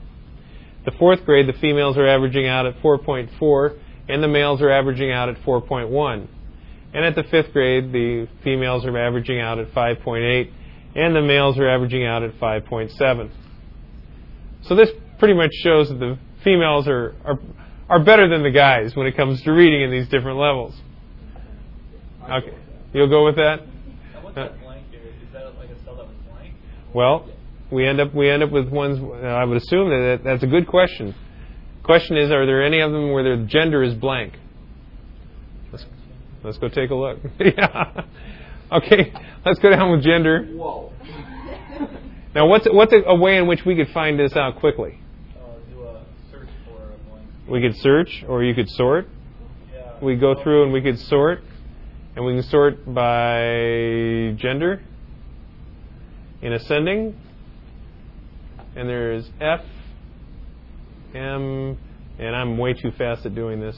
The 0.84 0.90
fourth 0.98 1.24
grade, 1.24 1.48
the 1.48 1.58
females 1.58 1.96
are 1.96 2.06
averaging 2.06 2.46
out 2.46 2.66
at 2.66 2.76
4.4 2.82 3.78
and 4.10 4.22
the 4.22 4.28
males 4.28 4.60
are 4.60 4.70
averaging 4.70 5.12
out 5.12 5.30
at 5.30 5.36
4.1. 5.36 6.28
And 6.92 7.04
at 7.06 7.14
the 7.14 7.22
fifth 7.30 7.54
grade, 7.54 7.90
the 7.90 8.28
females 8.44 8.84
are 8.84 8.98
averaging 8.98 9.40
out 9.40 9.58
at 9.58 9.72
5.8 9.72 10.52
and 10.94 11.16
the 11.16 11.22
males 11.22 11.58
are 11.58 11.68
averaging 11.68 12.04
out 12.04 12.22
at 12.22 12.38
5.7. 12.38 13.30
So 14.64 14.76
this 14.76 14.90
pretty 15.18 15.34
much 15.34 15.52
shows 15.62 15.88
that 15.88 15.98
the 15.98 16.18
females 16.44 16.86
are, 16.86 17.14
are, 17.24 17.38
are 17.88 18.04
better 18.04 18.28
than 18.28 18.42
the 18.42 18.50
guys 18.50 18.94
when 18.94 19.06
it 19.06 19.16
comes 19.16 19.40
to 19.44 19.52
reading 19.52 19.80
in 19.80 19.90
these 19.90 20.08
different 20.08 20.38
levels. 20.38 20.74
Okay. 22.24 22.54
You'll 22.92 23.08
go 23.08 23.24
with 23.24 23.36
that? 23.36 23.69
Now, 24.36 24.42
what's 24.42 24.54
Uh, 24.54 24.64
blank 24.64 24.84
here? 24.90 25.00
Is 25.00 25.32
that 25.32 25.44
like 25.58 25.70
a 25.70 25.84
cell 25.84 25.96
that 25.96 26.06
was 26.06 26.16
blank? 26.30 26.54
Well, 26.94 27.26
we 27.70 27.86
end 27.86 28.00
up 28.00 28.14
we 28.14 28.28
end 28.30 28.42
up 28.42 28.50
with 28.50 28.68
ones. 28.68 28.98
uh, 29.00 29.26
I 29.26 29.44
would 29.44 29.56
assume 29.56 29.90
that 29.90 29.98
that- 29.98 30.24
that's 30.24 30.42
a 30.42 30.46
good 30.46 30.66
question. 30.66 31.14
Question 31.82 32.16
is, 32.16 32.30
are 32.30 32.46
there 32.46 32.62
any 32.62 32.80
of 32.80 32.92
them 32.92 33.10
where 33.12 33.22
their 33.22 33.36
gender 33.38 33.82
is 33.82 33.94
blank? 33.94 34.34
Let's, 35.72 35.86
let's 36.44 36.58
go 36.58 36.68
take 36.68 36.90
a 36.90 36.94
look. 36.94 37.18
yeah. 37.40 38.02
Okay. 38.70 39.12
Let's 39.44 39.58
go 39.58 39.70
down 39.70 39.90
with 39.92 40.02
gender. 40.02 40.44
Whoa. 40.44 40.92
Now, 42.34 42.46
what's 42.46 42.66
what's 42.70 42.92
a, 42.92 43.02
a 43.06 43.14
way 43.16 43.36
in 43.38 43.46
which 43.48 43.64
we 43.64 43.74
could 43.74 43.88
find 43.88 44.18
this 44.18 44.36
out 44.36 44.56
quickly? 44.60 45.00
Uh, 45.36 45.54
do 45.72 45.82
a 45.82 46.00
search 46.30 46.48
for 46.64 46.76
a 46.76 47.10
blank. 47.10 47.26
We 47.48 47.60
could 47.60 47.76
search, 47.78 48.24
or 48.28 48.44
you 48.44 48.54
could 48.54 48.68
sort. 48.70 49.08
Yeah. 49.74 49.94
We 50.00 50.14
go 50.14 50.40
through 50.40 50.64
and 50.64 50.72
we 50.72 50.80
could 50.82 50.98
sort, 51.00 51.42
and 52.16 52.24
we 52.24 52.34
can 52.34 52.42
sort 52.44 52.84
by 52.92 54.34
gender 54.40 54.82
in 56.42 56.52
ascending. 56.52 57.18
And 58.76 58.88
there's 58.88 59.28
F, 59.40 59.60
M, 61.14 61.76
and 62.18 62.36
I'm 62.36 62.56
way 62.56 62.72
too 62.72 62.92
fast 62.96 63.26
at 63.26 63.34
doing 63.34 63.60
this. 63.60 63.76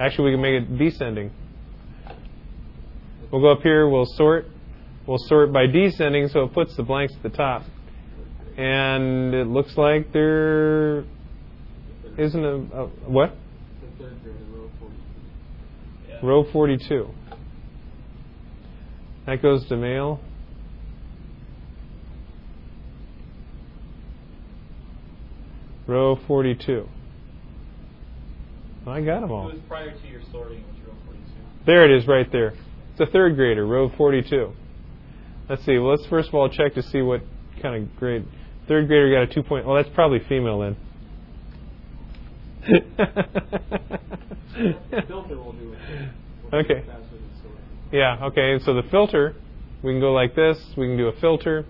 Actually, 0.00 0.30
we 0.30 0.32
can 0.32 0.42
make 0.42 0.62
it 0.62 0.78
descending. 0.78 1.30
We'll 3.30 3.40
go 3.40 3.50
up 3.52 3.62
here, 3.62 3.88
we'll 3.88 4.06
sort. 4.06 4.46
We'll 5.06 5.18
sort 5.18 5.52
by 5.52 5.66
descending 5.66 6.28
so 6.28 6.44
it 6.44 6.52
puts 6.52 6.76
the 6.76 6.82
blanks 6.82 7.14
at 7.16 7.22
the 7.22 7.36
top. 7.36 7.62
And 8.56 9.34
it 9.34 9.46
looks 9.46 9.76
like 9.76 10.12
there 10.12 11.04
isn't 12.18 12.44
a, 12.44 12.54
a 12.54 12.86
what? 13.06 13.34
The 13.98 14.04
third 14.04 14.22
grader, 14.22 14.38
row 14.50 14.70
42. 14.80 14.98
Yeah. 16.05 16.05
Row 16.22 16.44
42. 16.52 17.08
That 19.26 19.42
goes 19.42 19.66
to 19.68 19.76
male. 19.76 20.20
Row 25.86 26.16
42. 26.26 26.88
I 28.86 29.00
got 29.00 29.20
them 29.20 29.30
It 29.30 29.32
all. 29.32 29.46
was 29.46 29.58
prior 29.68 29.90
to 29.90 30.06
your 30.08 30.20
sorting, 30.32 30.58
which 30.58 30.86
row 30.86 30.94
42. 31.06 31.22
There 31.66 31.84
it 31.84 31.96
is 31.96 32.06
right 32.06 32.30
there. 32.30 32.54
It's 32.92 33.00
a 33.00 33.06
third 33.06 33.36
grader, 33.36 33.66
row 33.66 33.88
42. 33.96 34.52
Let's 35.48 35.64
see. 35.64 35.78
Well, 35.78 35.90
let's 35.90 36.06
first 36.06 36.28
of 36.28 36.34
all 36.34 36.48
check 36.48 36.74
to 36.74 36.82
see 36.82 37.02
what 37.02 37.20
kind 37.62 37.82
of 37.82 37.96
grade. 37.96 38.24
Third 38.68 38.88
grader 38.88 39.10
got 39.12 39.30
a 39.30 39.34
two 39.34 39.42
point. 39.42 39.66
Well, 39.66 39.76
that's 39.76 39.92
probably 39.94 40.20
female 40.28 40.60
then. 40.60 40.76
Filter 45.06 45.36
will 45.36 45.52
do 45.52 45.72
it. 45.72 46.54
Okay. 46.54 46.84
Yeah, 47.92 48.24
okay, 48.24 48.58
so 48.64 48.74
the 48.74 48.82
filter, 48.90 49.36
we 49.82 49.92
can 49.92 50.00
go 50.00 50.12
like 50.12 50.34
this. 50.34 50.58
We 50.76 50.88
can 50.88 50.96
do 50.96 51.06
a 51.06 51.20
filter. 51.20 51.64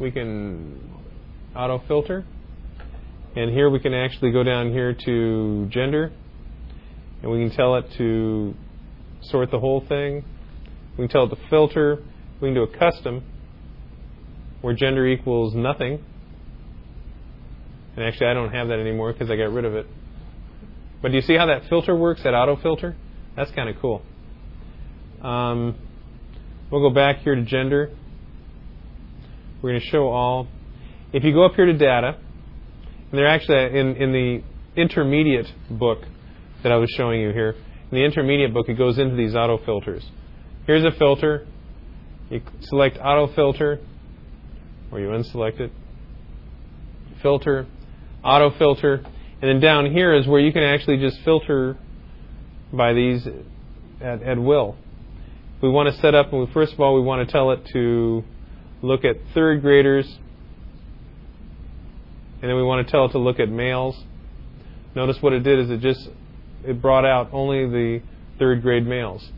We 0.00 0.10
can 0.10 0.80
auto 1.54 1.78
filter. 1.86 2.24
And 3.36 3.50
here 3.52 3.70
we 3.70 3.78
can 3.78 3.94
actually 3.94 4.32
go 4.32 4.42
down 4.42 4.72
here 4.72 4.94
to 5.04 5.66
gender. 5.70 6.10
And 7.22 7.30
we 7.30 7.46
can 7.46 7.56
tell 7.56 7.76
it 7.76 7.84
to 7.98 8.54
sort 9.22 9.50
the 9.50 9.60
whole 9.60 9.80
thing. 9.86 10.24
We 10.98 11.06
can 11.06 11.08
tell 11.08 11.24
it 11.24 11.30
to 11.30 11.36
filter. 11.48 12.02
We 12.40 12.48
can 12.48 12.54
do 12.54 12.62
a 12.64 12.78
custom 12.78 13.22
where 14.60 14.74
gender 14.74 15.06
equals 15.06 15.54
nothing. 15.54 16.02
And 17.96 18.04
actually, 18.04 18.26
I 18.26 18.34
don't 18.34 18.52
have 18.52 18.68
that 18.68 18.78
anymore 18.78 19.12
because 19.12 19.30
I 19.30 19.36
got 19.36 19.52
rid 19.52 19.64
of 19.64 19.74
it. 19.74 19.86
But 21.00 21.10
do 21.10 21.16
you 21.16 21.22
see 21.22 21.36
how 21.36 21.46
that 21.46 21.68
filter 21.68 21.96
works, 21.96 22.22
that 22.24 22.34
auto 22.34 22.56
filter? 22.56 22.94
That's 23.36 23.50
kind 23.52 23.68
of 23.68 23.76
cool. 23.80 24.02
Um, 25.22 25.76
we'll 26.70 26.88
go 26.88 26.94
back 26.94 27.18
here 27.18 27.34
to 27.34 27.42
gender. 27.42 27.90
We're 29.62 29.70
going 29.70 29.80
to 29.80 29.86
show 29.86 30.08
all. 30.08 30.48
If 31.12 31.24
you 31.24 31.32
go 31.32 31.46
up 31.46 31.54
here 31.54 31.66
to 31.66 31.72
data, 31.72 32.18
and 33.10 33.18
they're 33.18 33.28
actually 33.28 33.78
in, 33.78 33.96
in 33.96 34.12
the 34.12 34.42
intermediate 34.80 35.46
book 35.70 36.00
that 36.62 36.72
I 36.72 36.76
was 36.76 36.90
showing 36.96 37.20
you 37.20 37.30
here, 37.32 37.54
in 37.90 37.98
the 37.98 38.04
intermediate 38.04 38.52
book, 38.52 38.68
it 38.68 38.74
goes 38.74 38.98
into 38.98 39.16
these 39.16 39.34
auto 39.34 39.58
filters. 39.64 40.04
Here's 40.66 40.84
a 40.84 40.90
filter. 40.98 41.46
You 42.30 42.42
select 42.62 42.98
auto 42.98 43.32
filter, 43.32 43.78
or 44.90 45.00
you 45.00 45.08
unselect 45.08 45.60
it. 45.60 45.70
Filter, 47.22 47.66
auto 48.26 48.50
filter, 48.58 48.94
and 49.40 49.42
then 49.42 49.60
down 49.60 49.90
here 49.90 50.14
is 50.14 50.26
where 50.26 50.40
you 50.40 50.52
can 50.52 50.62
actually 50.62 50.98
just 50.98 51.20
filter 51.24 51.76
by 52.72 52.92
these 52.92 53.26
at, 54.00 54.22
at 54.22 54.38
will. 54.38 54.76
We 55.62 55.70
want 55.70 55.94
to 55.94 56.00
set 56.00 56.14
up, 56.14 56.32
and 56.32 56.46
we, 56.46 56.52
first 56.52 56.72
of 56.72 56.80
all, 56.80 56.94
we 56.94 57.00
want 57.00 57.26
to 57.26 57.32
tell 57.32 57.52
it 57.52 57.64
to 57.72 58.24
look 58.82 59.04
at 59.04 59.16
third 59.32 59.62
graders, 59.62 60.06
and 62.42 62.50
then 62.50 62.56
we 62.56 62.62
want 62.62 62.86
to 62.86 62.90
tell 62.90 63.06
it 63.06 63.12
to 63.12 63.18
look 63.18 63.38
at 63.38 63.48
males. 63.48 63.96
Notice 64.94 65.16
what 65.20 65.32
it 65.32 65.40
did 65.40 65.58
is 65.60 65.70
it 65.70 65.80
just 65.80 66.08
it 66.64 66.82
brought 66.82 67.04
out 67.04 67.28
only 67.32 67.66
the 67.66 68.02
third 68.38 68.62
grade 68.62 68.86
males. 68.86 69.30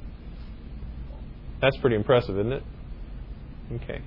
That's 1.61 1.77
pretty 1.79 1.97
impressive, 1.97 2.39
isn't 2.39 2.53
it? 2.53 2.63
Okay. 3.75 4.01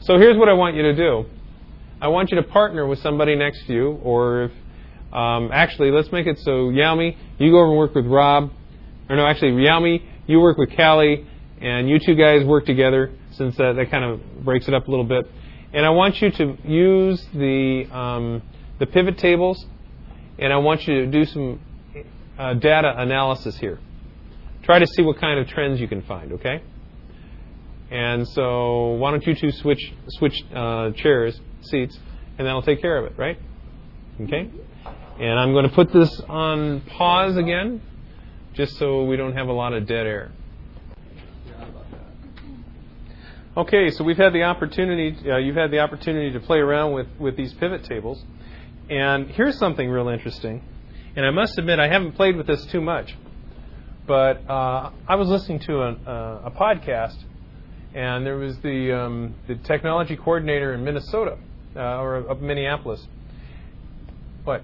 So 0.00 0.18
here's 0.18 0.36
what 0.36 0.48
I 0.48 0.52
want 0.52 0.76
you 0.76 0.82
to 0.82 0.94
do. 0.94 1.26
I 2.00 2.08
want 2.08 2.30
you 2.30 2.36
to 2.36 2.42
partner 2.42 2.86
with 2.86 2.98
somebody 3.00 3.36
next 3.36 3.66
to 3.66 3.72
you, 3.74 3.90
or 4.02 4.44
if 4.44 4.52
um, 5.12 5.50
actually, 5.52 5.90
let's 5.90 6.10
make 6.10 6.26
it 6.26 6.38
so 6.38 6.70
Yaomi, 6.70 7.16
you 7.38 7.50
go 7.50 7.58
over 7.58 7.68
and 7.68 7.76
work 7.76 7.94
with 7.94 8.06
Rob, 8.06 8.50
or 9.08 9.16
no, 9.16 9.26
actually, 9.26 9.52
Yaomi, 9.52 10.02
you 10.26 10.40
work 10.40 10.56
with 10.56 10.74
Callie, 10.76 11.26
and 11.60 11.90
you 11.90 11.98
two 11.98 12.14
guys 12.14 12.44
work 12.46 12.64
together, 12.64 13.10
since 13.32 13.56
that, 13.56 13.74
that 13.76 13.90
kind 13.90 14.04
of 14.04 14.44
breaks 14.44 14.66
it 14.66 14.72
up 14.72 14.88
a 14.88 14.90
little 14.90 15.04
bit. 15.04 15.26
And 15.72 15.84
I 15.84 15.90
want 15.90 16.22
you 16.22 16.30
to 16.30 16.56
use 16.64 17.24
the 17.34 17.86
um, 17.92 18.42
the 18.78 18.86
pivot 18.86 19.18
tables, 19.18 19.66
and 20.38 20.52
I 20.52 20.56
want 20.56 20.86
you 20.86 21.04
to 21.04 21.06
do 21.06 21.24
some 21.26 21.60
uh, 22.38 22.54
data 22.54 22.94
analysis 22.96 23.56
here. 23.58 23.78
Try 24.62 24.78
to 24.78 24.86
see 24.86 25.02
what 25.02 25.18
kind 25.18 25.38
of 25.38 25.48
trends 25.48 25.80
you 25.80 25.88
can 25.88 26.02
find. 26.02 26.32
Okay. 26.32 26.62
And 27.90 28.26
so, 28.28 28.92
why 28.92 29.10
don't 29.10 29.26
you 29.26 29.34
two 29.34 29.50
switch 29.50 29.92
switch 30.08 30.40
uh, 30.54 30.92
chairs, 30.92 31.38
seats, 31.62 31.98
and 32.38 32.46
that'll 32.46 32.62
take 32.62 32.80
care 32.80 32.96
of 32.96 33.10
it, 33.10 33.18
right? 33.18 33.38
Okay. 34.22 34.50
And 35.18 35.38
I'm 35.38 35.52
going 35.52 35.68
to 35.68 35.74
put 35.74 35.92
this 35.92 36.20
on 36.28 36.80
pause 36.82 37.36
again, 37.36 37.82
just 38.54 38.76
so 38.76 39.04
we 39.04 39.16
don't 39.16 39.34
have 39.34 39.48
a 39.48 39.52
lot 39.52 39.72
of 39.72 39.86
dead 39.86 40.06
air. 40.06 40.32
Okay, 43.56 43.90
so 43.90 44.04
we've 44.04 44.16
had 44.16 44.32
the 44.32 44.44
opportunity. 44.44 45.14
Uh, 45.28 45.36
you've 45.36 45.56
had 45.56 45.70
the 45.70 45.80
opportunity 45.80 46.32
to 46.32 46.40
play 46.40 46.58
around 46.58 46.92
with 46.92 47.08
with 47.18 47.36
these 47.36 47.52
pivot 47.54 47.84
tables, 47.84 48.24
and 48.88 49.28
here's 49.28 49.58
something 49.58 49.90
real 49.90 50.08
interesting. 50.08 50.62
And 51.16 51.26
I 51.26 51.30
must 51.30 51.58
admit, 51.58 51.80
I 51.80 51.88
haven't 51.88 52.12
played 52.12 52.36
with 52.36 52.46
this 52.46 52.64
too 52.66 52.80
much, 52.80 53.16
but 54.06 54.48
uh, 54.48 54.92
I 55.08 55.16
was 55.16 55.28
listening 55.28 55.58
to 55.60 55.82
a, 55.82 55.92
uh, 55.92 56.42
a 56.44 56.50
podcast, 56.52 57.16
and 57.92 58.24
there 58.24 58.36
was 58.36 58.56
the 58.60 58.96
um, 58.96 59.34
the 59.48 59.56
technology 59.56 60.16
coordinator 60.16 60.72
in 60.72 60.84
Minnesota 60.84 61.36
uh, 61.76 62.00
or 62.00 62.16
of 62.16 62.40
Minneapolis. 62.40 63.06
What? 64.44 64.62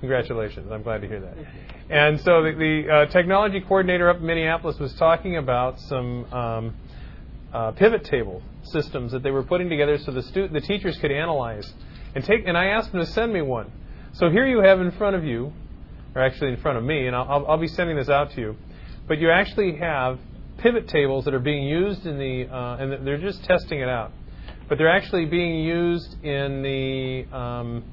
Congratulations. 0.00 0.70
I'm 0.70 0.82
glad 0.82 1.00
to 1.00 1.08
hear 1.08 1.20
that. 1.20 1.36
And 1.88 2.20
so 2.20 2.42
the, 2.42 2.52
the 2.52 2.92
uh, 2.92 3.06
technology 3.06 3.60
coordinator 3.60 4.10
up 4.10 4.18
in 4.18 4.26
Minneapolis 4.26 4.78
was 4.78 4.92
talking 4.94 5.36
about 5.36 5.80
some 5.80 6.24
um, 6.32 6.76
uh, 7.52 7.70
pivot 7.72 8.04
table 8.04 8.42
systems 8.64 9.12
that 9.12 9.22
they 9.22 9.30
were 9.30 9.42
putting 9.42 9.68
together 9.68 9.96
so 9.98 10.12
the, 10.12 10.22
stu- 10.22 10.48
the 10.48 10.60
teachers 10.60 10.98
could 10.98 11.12
analyze 11.12 11.72
and 12.14 12.24
take. 12.24 12.46
And 12.46 12.56
I 12.56 12.66
asked 12.66 12.92
them 12.92 13.00
to 13.00 13.06
send 13.06 13.32
me 13.32 13.42
one. 13.42 13.70
So 14.14 14.30
here 14.30 14.46
you 14.46 14.60
have 14.60 14.80
in 14.80 14.90
front 14.92 15.16
of 15.16 15.24
you, 15.24 15.52
or 16.14 16.22
actually 16.22 16.50
in 16.50 16.56
front 16.58 16.78
of 16.78 16.84
me, 16.84 17.06
and 17.06 17.14
I'll, 17.14 17.46
I'll 17.46 17.58
be 17.58 17.68
sending 17.68 17.96
this 17.96 18.08
out 18.08 18.32
to 18.32 18.40
you. 18.40 18.56
But 19.06 19.18
you 19.18 19.30
actually 19.30 19.76
have 19.76 20.18
pivot 20.58 20.88
tables 20.88 21.26
that 21.26 21.34
are 21.34 21.38
being 21.38 21.64
used 21.64 22.06
in 22.06 22.18
the, 22.18 22.48
uh, 22.52 22.76
and 22.78 23.06
they're 23.06 23.20
just 23.20 23.44
testing 23.44 23.80
it 23.80 23.88
out. 23.88 24.12
But 24.68 24.78
they're 24.78 24.94
actually 24.94 25.26
being 25.26 25.60
used 25.60 26.22
in 26.24 26.62
the 26.62 27.36
um, 27.36 27.84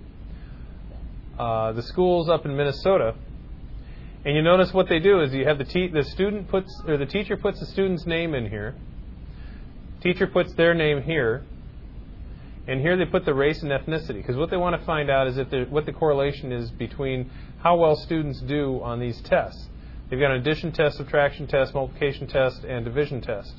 uh, 1.38 1.71
the 1.74 1.84
schools 1.84 2.30
up 2.30 2.45
in 2.45 2.55
Minnesota. 2.55 3.15
And 4.26 4.36
you 4.36 4.41
notice 4.41 4.74
what 4.74 4.88
they 4.88 4.99
do 4.99 5.21
is 5.21 5.34
you 5.34 5.45
have 5.45 5.57
the, 5.57 5.65
te- 5.65 5.89
the 5.89 6.03
student 6.03 6.47
puts 6.47 6.71
or 6.88 6.97
the 6.97 7.05
teacher 7.05 7.36
puts 7.36 7.59
the 7.59 7.65
student's 7.65 8.05
name 8.05 8.34
in 8.34 8.49
here. 8.49 8.76
Teacher 10.01 10.28
puts 10.28 10.53
their 10.53 10.74
name 10.74 11.01
here. 11.01 11.43
And 12.67 12.80
here 12.80 12.95
they 12.95 13.05
put 13.05 13.26
the 13.26 13.34
race 13.34 13.61
and 13.61 13.71
ethnicity 13.71 14.15
because 14.15 14.38
what 14.38 14.49
they 14.49 14.55
want 14.55 14.80
to 14.80 14.86
find 14.86 15.09
out 15.09 15.28
is 15.28 15.38
if 15.38 15.69
what 15.69 15.86
the 15.86 15.91
correlation 15.91 16.53
is 16.53 16.71
between 16.71 17.30
how 17.61 17.76
well 17.76 17.95
students 17.95 18.39
do 18.41 18.82
on 18.82 18.99
these 18.99 19.19
tests. 19.21 19.67
They've 20.09 20.19
got 20.19 20.32
an 20.32 20.41
addition 20.41 20.71
test, 20.71 20.97
subtraction 20.97 21.47
test, 21.47 21.74
multiplication 21.74 22.28
test, 22.28 22.63
and 22.63 22.86
division 22.86 23.19
test. 23.19 23.53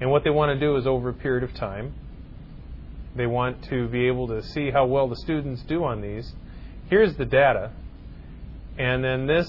And 0.00 0.10
what 0.10 0.24
they 0.24 0.30
want 0.30 0.58
to 0.58 0.60
do 0.60 0.76
is 0.76 0.86
over 0.86 1.10
a 1.10 1.14
period 1.14 1.42
of 1.42 1.54
time, 1.54 1.92
they 3.16 3.26
want 3.26 3.64
to 3.64 3.88
be 3.88 4.06
able 4.06 4.28
to 4.28 4.42
see 4.42 4.70
how 4.70 4.86
well 4.86 5.08
the 5.08 5.16
students 5.16 5.62
do 5.62 5.84
on 5.84 6.00
these 6.00 6.32
here's 6.90 7.14
the 7.16 7.24
data, 7.24 7.70
and 8.76 9.02
then 9.02 9.26
this 9.26 9.48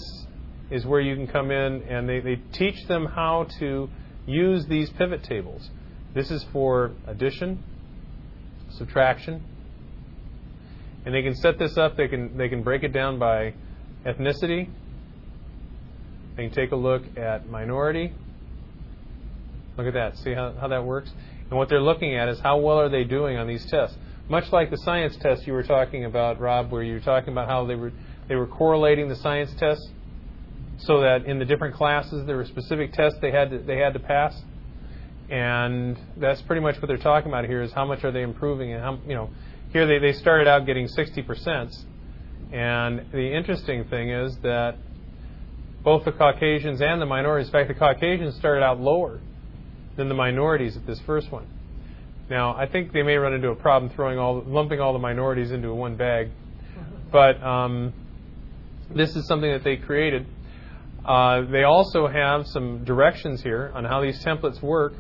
is 0.69 0.85
where 0.85 1.01
you 1.01 1.15
can 1.15 1.27
come 1.27 1.51
in 1.51 1.81
and 1.83 2.07
they, 2.07 2.19
they 2.21 2.35
teach 2.53 2.85
them 2.87 3.05
how 3.05 3.47
to 3.59 3.89
use 4.25 4.65
these 4.67 4.89
pivot 4.91 5.23
tables. 5.23 5.69
This 6.13 6.31
is 6.31 6.45
for 6.53 6.91
addition, 7.07 7.63
subtraction, 8.69 9.43
and 11.03 11.13
they 11.13 11.23
can 11.23 11.35
set 11.35 11.57
this 11.57 11.77
up. 11.77 11.97
They 11.97 12.07
can 12.07 12.37
they 12.37 12.47
can 12.47 12.63
break 12.63 12.83
it 12.83 12.93
down 12.93 13.17
by 13.17 13.55
ethnicity. 14.05 14.69
They 16.37 16.47
can 16.47 16.53
take 16.53 16.71
a 16.71 16.75
look 16.75 17.17
at 17.17 17.49
minority. 17.49 18.13
Look 19.77 19.87
at 19.87 19.93
that. 19.93 20.17
See 20.17 20.33
how, 20.33 20.53
how 20.53 20.67
that 20.67 20.85
works? 20.85 21.11
And 21.51 21.57
what 21.57 21.67
they're 21.67 21.81
looking 21.81 22.15
at 22.15 22.29
is 22.29 22.39
how 22.39 22.57
well 22.57 22.79
are 22.79 22.87
they 22.87 23.03
doing 23.03 23.37
on 23.37 23.45
these 23.45 23.65
tests. 23.65 23.97
Much 24.29 24.49
like 24.53 24.71
the 24.71 24.77
science 24.77 25.17
test 25.17 25.45
you 25.45 25.51
were 25.51 25.63
talking 25.63 26.05
about, 26.05 26.39
Rob, 26.39 26.71
where 26.71 26.81
you 26.81 26.93
were 26.93 27.01
talking 27.01 27.33
about 27.33 27.49
how 27.49 27.65
they 27.65 27.75
were 27.75 27.91
they 28.29 28.35
were 28.35 28.47
correlating 28.47 29.09
the 29.09 29.17
science 29.17 29.53
tests 29.59 29.85
so 30.77 31.01
that 31.01 31.25
in 31.25 31.39
the 31.39 31.43
different 31.43 31.75
classes 31.75 32.25
there 32.25 32.37
were 32.37 32.45
specific 32.45 32.93
tests 32.93 33.19
they 33.21 33.31
had 33.31 33.49
to, 33.49 33.59
they 33.59 33.77
had 33.77 33.91
to 33.93 33.99
pass. 33.99 34.33
And 35.29 35.99
that's 36.15 36.41
pretty 36.43 36.61
much 36.61 36.77
what 36.77 36.87
they're 36.87 36.97
talking 36.97 37.29
about 37.29 37.43
here 37.43 37.61
is 37.61 37.73
how 37.73 37.83
much 37.85 38.05
are 38.05 38.11
they 38.11 38.21
improving 38.21 38.71
and 38.71 38.81
how 38.81 38.99
you 39.05 39.15
know 39.15 39.29
here 39.73 39.85
they, 39.85 39.99
they 39.99 40.13
started 40.13 40.47
out 40.47 40.65
getting 40.65 40.87
60%. 40.87 41.85
And 42.53 43.11
the 43.11 43.35
interesting 43.35 43.83
thing 43.89 44.09
is 44.09 44.37
that 44.43 44.77
both 45.83 46.05
the 46.05 46.13
Caucasians 46.13 46.79
and 46.79 47.01
the 47.01 47.05
minorities, 47.05 47.47
in 47.47 47.51
fact, 47.51 47.67
the 47.67 47.73
Caucasians 47.73 48.35
started 48.37 48.63
out 48.63 48.79
lower 48.79 49.19
than 49.97 50.09
the 50.09 50.15
minorities 50.15 50.77
at 50.77 50.85
this 50.85 50.99
first 51.01 51.31
one. 51.31 51.47
Now, 52.29 52.55
I 52.55 52.65
think 52.65 52.93
they 52.93 53.03
may 53.03 53.15
run 53.15 53.33
into 53.33 53.49
a 53.49 53.55
problem 53.55 53.91
throwing 53.93 54.17
all, 54.17 54.41
lumping 54.45 54.79
all 54.79 54.93
the 54.93 54.99
minorities 54.99 55.51
into 55.51 55.73
one 55.73 55.97
bag, 55.97 56.29
but 57.11 57.41
um, 57.43 57.93
this 58.95 59.15
is 59.15 59.27
something 59.27 59.51
that 59.51 59.63
they 59.63 59.75
created. 59.75 60.25
Uh, 61.05 61.41
they 61.51 61.63
also 61.63 62.07
have 62.07 62.47
some 62.47 62.85
directions 62.85 63.41
here 63.41 63.71
on 63.73 63.83
how 63.83 64.01
these 64.01 64.23
templates 64.23 64.61
work, 64.61 64.93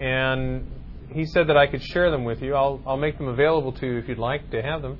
and 0.00 0.66
he 1.12 1.24
said 1.26 1.48
that 1.48 1.56
I 1.56 1.66
could 1.66 1.82
share 1.82 2.10
them 2.10 2.24
with 2.24 2.42
you. 2.42 2.54
I'll, 2.54 2.80
I'll 2.86 2.96
make 2.96 3.18
them 3.18 3.28
available 3.28 3.72
to 3.72 3.86
you 3.86 3.98
if 3.98 4.08
you'd 4.08 4.18
like 4.18 4.50
to 4.50 4.62
have 4.62 4.82
them. 4.82 4.98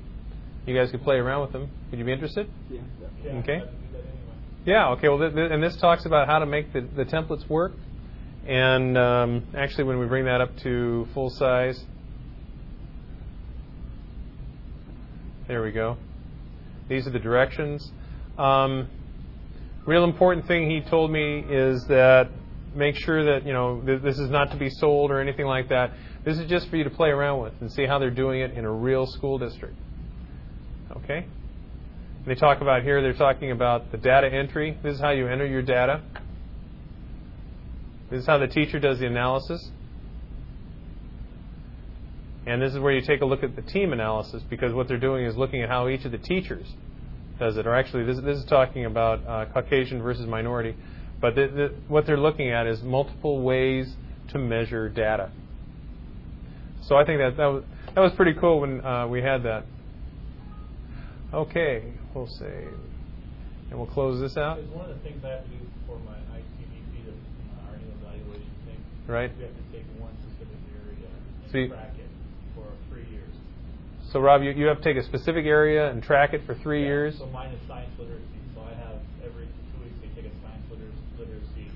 You 0.65 0.75
guys 0.75 0.89
could 0.89 1.03
play 1.03 1.15
around 1.15 1.41
with 1.41 1.51
them. 1.51 1.69
Would 1.91 1.99
you 1.99 2.05
be 2.05 2.13
interested? 2.13 2.49
Yeah. 2.69 2.79
Okay. 3.39 3.61
Yeah. 4.65 4.89
Okay. 4.91 5.09
Well, 5.09 5.19
th- 5.19 5.33
th- 5.33 5.51
and 5.51 5.61
this 5.61 5.75
talks 5.77 6.05
about 6.05 6.27
how 6.27 6.39
to 6.39 6.45
make 6.45 6.71
the, 6.71 6.81
the 6.81 7.03
templates 7.03 7.47
work. 7.49 7.73
And 8.47 8.97
um, 8.97 9.47
actually, 9.55 9.85
when 9.85 9.97
we 9.97 10.05
bring 10.05 10.25
that 10.25 10.39
up 10.39 10.55
to 10.57 11.07
full 11.13 11.31
size, 11.31 11.83
there 15.47 15.63
we 15.63 15.71
go. 15.71 15.97
These 16.87 17.07
are 17.07 17.09
the 17.09 17.19
directions. 17.19 17.91
Um, 18.37 18.87
real 19.87 20.03
important 20.03 20.47
thing 20.47 20.69
he 20.69 20.81
told 20.81 21.11
me 21.11 21.43
is 21.49 21.85
that 21.85 22.29
make 22.75 22.95
sure 22.95 23.23
that 23.23 23.47
you 23.47 23.53
know 23.53 23.81
th- 23.83 24.01
this 24.01 24.19
is 24.19 24.29
not 24.29 24.51
to 24.51 24.57
be 24.57 24.69
sold 24.69 25.09
or 25.09 25.19
anything 25.19 25.45
like 25.45 25.69
that. 25.69 25.91
This 26.23 26.37
is 26.37 26.47
just 26.47 26.69
for 26.69 26.75
you 26.75 26.83
to 26.83 26.89
play 26.89 27.09
around 27.09 27.41
with 27.41 27.53
and 27.61 27.71
see 27.71 27.85
how 27.85 27.97
they're 27.97 28.11
doing 28.11 28.41
it 28.41 28.51
in 28.51 28.65
a 28.65 28.71
real 28.71 29.07
school 29.07 29.39
district. 29.39 29.75
Okay. 30.97 31.25
They 32.25 32.35
talk 32.35 32.61
about 32.61 32.83
here. 32.83 33.01
They're 33.01 33.13
talking 33.13 33.51
about 33.51 33.91
the 33.91 33.97
data 33.97 34.31
entry. 34.31 34.77
This 34.81 34.95
is 34.95 34.99
how 34.99 35.11
you 35.11 35.27
enter 35.27 35.45
your 35.45 35.61
data. 35.61 36.01
This 38.15 38.21
is 38.21 38.27
how 38.27 38.37
the 38.37 38.47
teacher 38.47 38.79
does 38.79 38.99
the 38.99 39.07
analysis. 39.07 39.71
And 42.45 42.61
this 42.61 42.71
is 42.71 42.79
where 42.79 42.93
you 42.93 43.05
take 43.05 43.19
a 43.19 43.25
look 43.25 43.43
at 43.43 43.57
the 43.57 43.61
team 43.61 43.91
analysis 43.91 44.41
because 44.49 44.73
what 44.73 44.87
they're 44.87 44.97
doing 44.97 45.25
is 45.25 45.35
looking 45.35 45.61
at 45.61 45.67
how 45.67 45.89
each 45.89 46.05
of 46.05 46.13
the 46.13 46.17
teachers 46.17 46.65
does 47.37 47.57
it. 47.57 47.67
Or 47.67 47.75
actually, 47.75 48.05
this, 48.05 48.17
this 48.23 48.37
is 48.37 48.45
talking 48.45 48.85
about 48.85 49.27
uh, 49.27 49.51
Caucasian 49.51 50.01
versus 50.01 50.27
minority. 50.27 50.77
But 51.19 51.35
the, 51.35 51.47
the, 51.47 51.75
what 51.89 52.05
they're 52.05 52.15
looking 52.15 52.51
at 52.51 52.67
is 52.67 52.81
multiple 52.83 53.41
ways 53.41 53.93
to 54.29 54.39
measure 54.39 54.87
data. 54.87 55.29
So 56.83 56.95
I 56.95 57.03
think 57.03 57.19
that 57.19 57.35
that 57.35 57.47
was, 57.47 57.63
that 57.95 57.99
was 57.99 58.13
pretty 58.13 58.39
cool 58.39 58.61
when 58.61 58.79
uh, 58.85 59.07
we 59.09 59.21
had 59.21 59.43
that. 59.43 59.65
Okay, 61.33 61.91
we'll 62.13 62.27
save. 62.27 62.69
And 63.69 63.77
we'll 63.77 63.87
close 63.87 64.21
this 64.21 64.37
out. 64.37 64.63
One 64.69 64.89
of 64.89 64.95
the 64.95 65.03
things 65.03 65.21
I 65.25 65.31
have 65.31 65.43
to 65.43 65.49
do 65.49 65.65
for 65.85 65.99
my 65.99 66.13
ICDP, 66.13 67.05
the 67.05 67.11
uh, 67.11 67.67
our 67.67 67.75
annual 67.75 67.93
evaluation 68.01 68.51
thing, 68.65 68.77
Right. 69.07 69.31
we 69.37 69.43
have 69.43 69.53
to 69.53 69.65
take 69.71 69.85
one 69.99 70.11
specific 70.25 70.57
area 70.73 71.09
So 71.51 71.57
you- 71.57 71.67
track 71.69 71.93
it 71.99 72.09
for 72.55 72.65
three 72.89 73.05
years. 73.11 73.29
So, 74.11 74.19
Rob, 74.19 74.41
you, 74.41 74.51
you 74.51 74.65
have 74.65 74.77
to 74.77 74.83
take 74.83 74.97
a 74.97 75.03
specific 75.03 75.45
area 75.45 75.89
and 75.91 76.01
track 76.01 76.33
it 76.33 76.41
for 76.45 76.55
three 76.55 76.81
Yeah, 76.81 76.87
years. 76.87 77.17
So 77.17 77.27
mine 77.27 77.51
is 77.51 77.59
science 77.67 77.91
literacy. 77.99 78.23
So 78.55 78.61
I 78.61 78.73
have 78.73 78.97
every 79.23 79.45
two 79.45 79.83
weeks 79.83 79.95
they 80.01 80.21
take 80.21 80.31
a 80.31 80.35
science 80.41 80.65
liter- 80.71 80.91
literacy. 81.19 81.67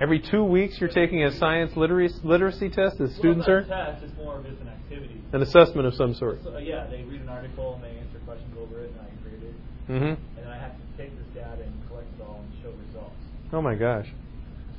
Every 0.00 0.20
two 0.20 0.44
weeks, 0.44 0.80
you're 0.80 0.90
taking 0.90 1.22
a 1.24 1.32
science 1.32 1.76
literacy, 1.76 2.20
literacy 2.24 2.68
test 2.70 3.00
as 3.00 3.14
students 3.14 3.46
well, 3.46 3.56
are? 3.56 3.60
it's 3.60 3.70
a 3.70 3.74
test. 3.74 4.04
It's 4.04 4.16
more 4.18 4.36
of 4.38 4.44
just 4.44 4.60
an 4.60 4.68
activity. 4.68 5.20
An 5.32 5.42
assessment 5.42 5.86
of 5.86 5.94
some 5.94 6.12
sort. 6.14 6.42
So, 6.44 6.58
yeah, 6.58 6.86
they 6.90 7.02
read 7.04 7.22
an 7.22 7.28
article 7.28 7.74
and 7.74 7.84
they 7.84 7.96
answer 7.98 8.18
questions 8.26 8.52
over 8.60 8.84
it 8.84 8.90
and 8.92 9.00
I 9.00 9.08
grade 9.24 9.42
it. 9.48 9.54
Mm-hmm. 9.88 10.40
And 10.42 10.48
I 10.52 10.58
have 10.58 10.72
to 10.76 10.84
take 10.98 11.16
this 11.16 11.26
data 11.34 11.62
and 11.62 11.72
collect 11.88 12.08
it 12.18 12.22
all 12.22 12.42
and 12.44 12.52
show 12.62 12.70
results. 12.86 13.16
Oh 13.52 13.62
my 13.62 13.74
gosh. 13.76 14.08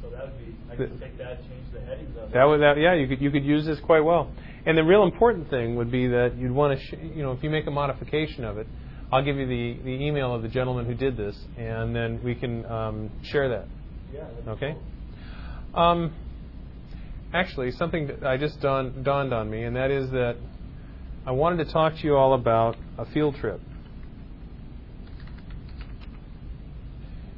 So 0.02 0.10
that 0.12 0.26
would 0.28 0.38
be, 0.38 0.45
The- 0.78 0.88
take 0.88 1.18
that, 1.18 1.38
change 1.50 1.72
the 1.74 1.82
headings 1.82 2.16
of 2.18 2.24
it. 2.24 2.34
That 2.34 2.44
would 2.46 2.62
that 2.62 2.78
yeah 2.78 2.94
you 2.94 3.08
could 3.08 3.22
you 3.22 3.32
could 3.32 3.46
use 3.46 3.66
this 3.66 3.80
quite 3.80 4.02
well. 4.02 4.32
And 4.66 4.78
the 4.78 4.84
real 4.84 5.04
important 5.04 5.50
thing 5.50 5.76
would 5.76 5.92
be 5.92 6.08
that 6.08 6.36
you'd 6.38 6.52
want 6.52 6.80
to 6.80 6.86
sh- 6.86 7.00
you 7.16 7.24
know 7.24 7.32
if 7.32 7.44
you 7.44 7.50
make 7.50 7.68
a 7.68 7.72
modification 7.72 8.44
of 8.44 8.58
it, 8.58 8.68
I'll 9.12 9.24
give 9.24 9.38
you 9.38 9.46
the 9.48 9.84
the 9.84 9.92
email 10.06 10.34
of 10.34 10.42
the 10.42 10.48
gentleman 10.48 10.86
who 10.86 10.94
did 10.96 11.18
this, 11.18 11.38
and 11.58 11.96
then 11.96 12.22
we 12.24 12.36
can 12.36 12.66
um, 12.66 13.12
share 13.24 13.50
that. 13.50 13.68
Yeah. 14.14 14.24
Okay. 14.48 14.76
cool. 15.74 15.82
Um, 15.82 16.14
actually, 17.34 17.72
something 17.72 18.08
that 18.08 18.24
I 18.24 18.38
just 18.38 18.60
dawned, 18.62 19.04
dawned 19.04 19.34
on 19.34 19.50
me, 19.50 19.64
and 19.64 19.76
that 19.76 19.92
is 19.92 20.10
that 20.12 20.38
I 21.26 21.32
wanted 21.32 21.66
to 21.66 21.72
talk 21.72 21.96
to 21.96 22.04
you 22.04 22.16
all 22.16 22.34
about 22.34 22.78
a 22.98 23.06
field 23.06 23.36
trip. 23.36 23.60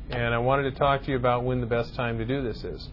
And 0.10 0.34
I 0.34 0.38
wanted 0.38 0.72
to 0.72 0.78
talk 0.78 1.04
to 1.04 1.12
you 1.12 1.18
about 1.18 1.44
when 1.44 1.60
the 1.62 1.68
best 1.68 1.96
time 1.96 2.18
to 2.18 2.26
do 2.26 2.42
this 2.42 2.64
is. 2.64 2.88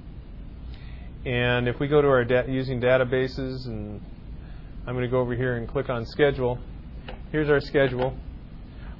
And 1.24 1.68
if 1.68 1.80
we 1.80 1.88
go 1.88 2.02
to 2.02 2.08
our 2.08 2.24
da- 2.24 2.46
using 2.46 2.80
databases, 2.80 3.66
and 3.66 4.00
I'm 4.86 4.94
going 4.94 5.06
to 5.06 5.10
go 5.10 5.20
over 5.20 5.34
here 5.34 5.56
and 5.56 5.66
click 5.66 5.88
on 5.88 6.04
schedule. 6.04 6.58
Here's 7.32 7.48
our 7.48 7.60
schedule. 7.60 8.14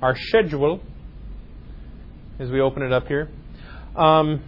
Our 0.01 0.16
schedule, 0.16 0.81
as 2.39 2.51
we 2.51 2.61
open 2.61 2.83
it 2.83 2.93
up 2.93 3.07
here. 3.07 3.29
Um, 3.95 4.43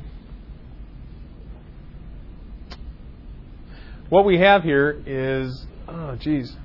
what 4.08 4.24
we 4.24 4.38
have 4.38 4.62
here 4.62 5.02
is, 5.06 5.66
oh, 5.86 6.16
geez. 6.16 6.56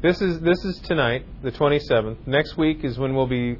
This 0.00 0.20
is 0.20 0.40
this 0.40 0.64
is 0.64 0.80
tonight, 0.80 1.26
the 1.42 1.52
27th. 1.52 2.26
Next 2.26 2.56
week 2.56 2.82
is 2.84 2.98
when 2.98 3.14
we'll 3.14 3.28
be 3.28 3.56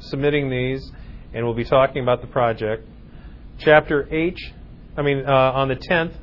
submitting 0.00 0.50
these, 0.50 0.90
and 1.34 1.44
we'll 1.44 1.54
be 1.54 1.64
talking 1.64 2.02
about 2.02 2.20
the 2.20 2.26
project. 2.26 2.88
Chapter 3.64 4.12
H, 4.12 4.52
I 4.96 5.02
mean, 5.02 5.24
uh, 5.24 5.30
on 5.30 5.68
the 5.68 5.76
10th, 5.76 6.14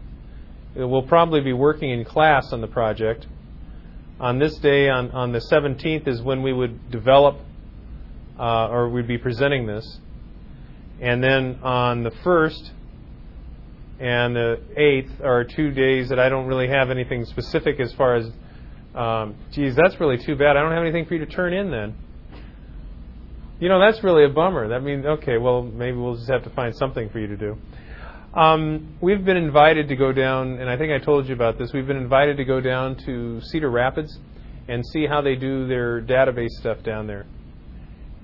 uh, 0.77 0.85
we'll 0.85 1.03
probably 1.03 1.39
be 1.39 1.53
working 1.53 1.89
in 1.89 2.03
class 2.03 2.51
on 2.51 2.59
the 2.59 2.67
project. 2.67 3.27
On 4.19 4.39
this 4.39 4.57
day, 4.57 4.89
on, 4.89 5.11
on 5.11 5.31
the 5.31 5.39
17th, 5.39 6.05
is 6.05 6.21
when 6.21 6.43
we 6.43 6.51
would 6.51 6.91
develop, 6.91 7.37
uh, 8.37 8.67
or 8.67 8.89
we'd 8.89 9.07
be 9.07 9.17
presenting 9.17 9.65
this. 9.67 9.99
And 10.99 11.23
then 11.23 11.59
on 11.63 12.03
the 12.03 12.11
1st 12.11 12.71
and 14.01 14.35
the 14.35 14.59
8th 14.77 15.23
are 15.23 15.45
two 15.45 15.71
days 15.71 16.09
that 16.09 16.19
I 16.19 16.27
don't 16.27 16.45
really 16.45 16.67
have 16.67 16.89
anything 16.89 17.23
specific 17.23 17.79
as 17.79 17.93
far 17.93 18.15
as, 18.15 18.29
um, 18.95 19.35
geez, 19.51 19.77
that's 19.77 19.97
really 20.01 20.17
too 20.17 20.35
bad. 20.35 20.57
I 20.57 20.61
don't 20.61 20.73
have 20.73 20.83
anything 20.83 21.05
for 21.05 21.13
you 21.13 21.25
to 21.25 21.31
turn 21.31 21.53
in 21.53 21.71
then. 21.71 21.95
You 23.60 23.68
know, 23.68 23.80
that's 23.80 24.01
really 24.03 24.24
a 24.24 24.30
bummer. 24.30 24.70
That 24.70 24.84
means, 24.84 25.05
okay, 25.05 25.38
well, 25.38 25.64
maybe 25.64 25.97
we'll 25.97 26.16
just 26.16 26.30
have 26.30 26.43
to 26.45 26.49
find 26.51 26.74
something 26.76 27.10
for 27.10 27.20
you 27.20 27.28
to 27.28 27.38
do. 27.38 27.57
Um, 28.34 28.95
we've 29.01 29.26
been 29.26 29.38
invited 29.38 29.89
to 29.89 29.95
go 29.95 30.14
down, 30.14 30.60
and 30.60 30.70
I 30.70 30.78
think 30.78 30.93
I 30.93 31.03
told 31.03 31.28
you 31.28 31.34
about 31.34 31.57
this. 31.57 31.74
We've 31.74 31.88
been 31.88 31.97
invited 31.97 32.38
to 32.38 32.45
go 32.45 32.62
down 32.62 32.95
to 33.05 33.41
Cedar 33.41 33.70
Rapids 33.70 34.18
and 34.70 34.86
see 34.93 35.07
how 35.07 35.22
they 35.22 35.36
do 35.36 35.68
their 35.68 36.01
database 36.01 36.51
stuff 36.60 36.84
down 36.84 37.07
there. 37.07 37.26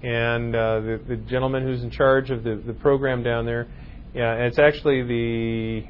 And 0.04 0.56
uh, 0.56 0.80
the, 0.80 1.02
the 1.08 1.16
gentleman 1.16 1.64
who's 1.64 1.84
in 1.84 1.90
charge 1.90 2.30
of 2.30 2.44
the, 2.44 2.62
the 2.66 2.74
program 2.74 3.24
down 3.24 3.46
there, 3.46 3.68
yeah, 4.14 4.36
it's 4.36 4.60
actually 4.60 5.02
the 5.02 5.88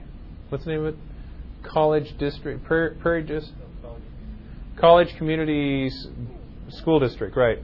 what's 0.50 0.64
the 0.64 0.72
name 0.72 0.86
of 0.86 0.94
it? 0.94 1.00
College 1.64 2.18
District, 2.18 2.64
Prairie, 2.64 2.96
Prairie 2.96 3.24
Dis- 3.24 3.52
College 4.80 5.10
Community 5.18 5.90
School 6.70 7.00
District, 7.00 7.36
right? 7.36 7.60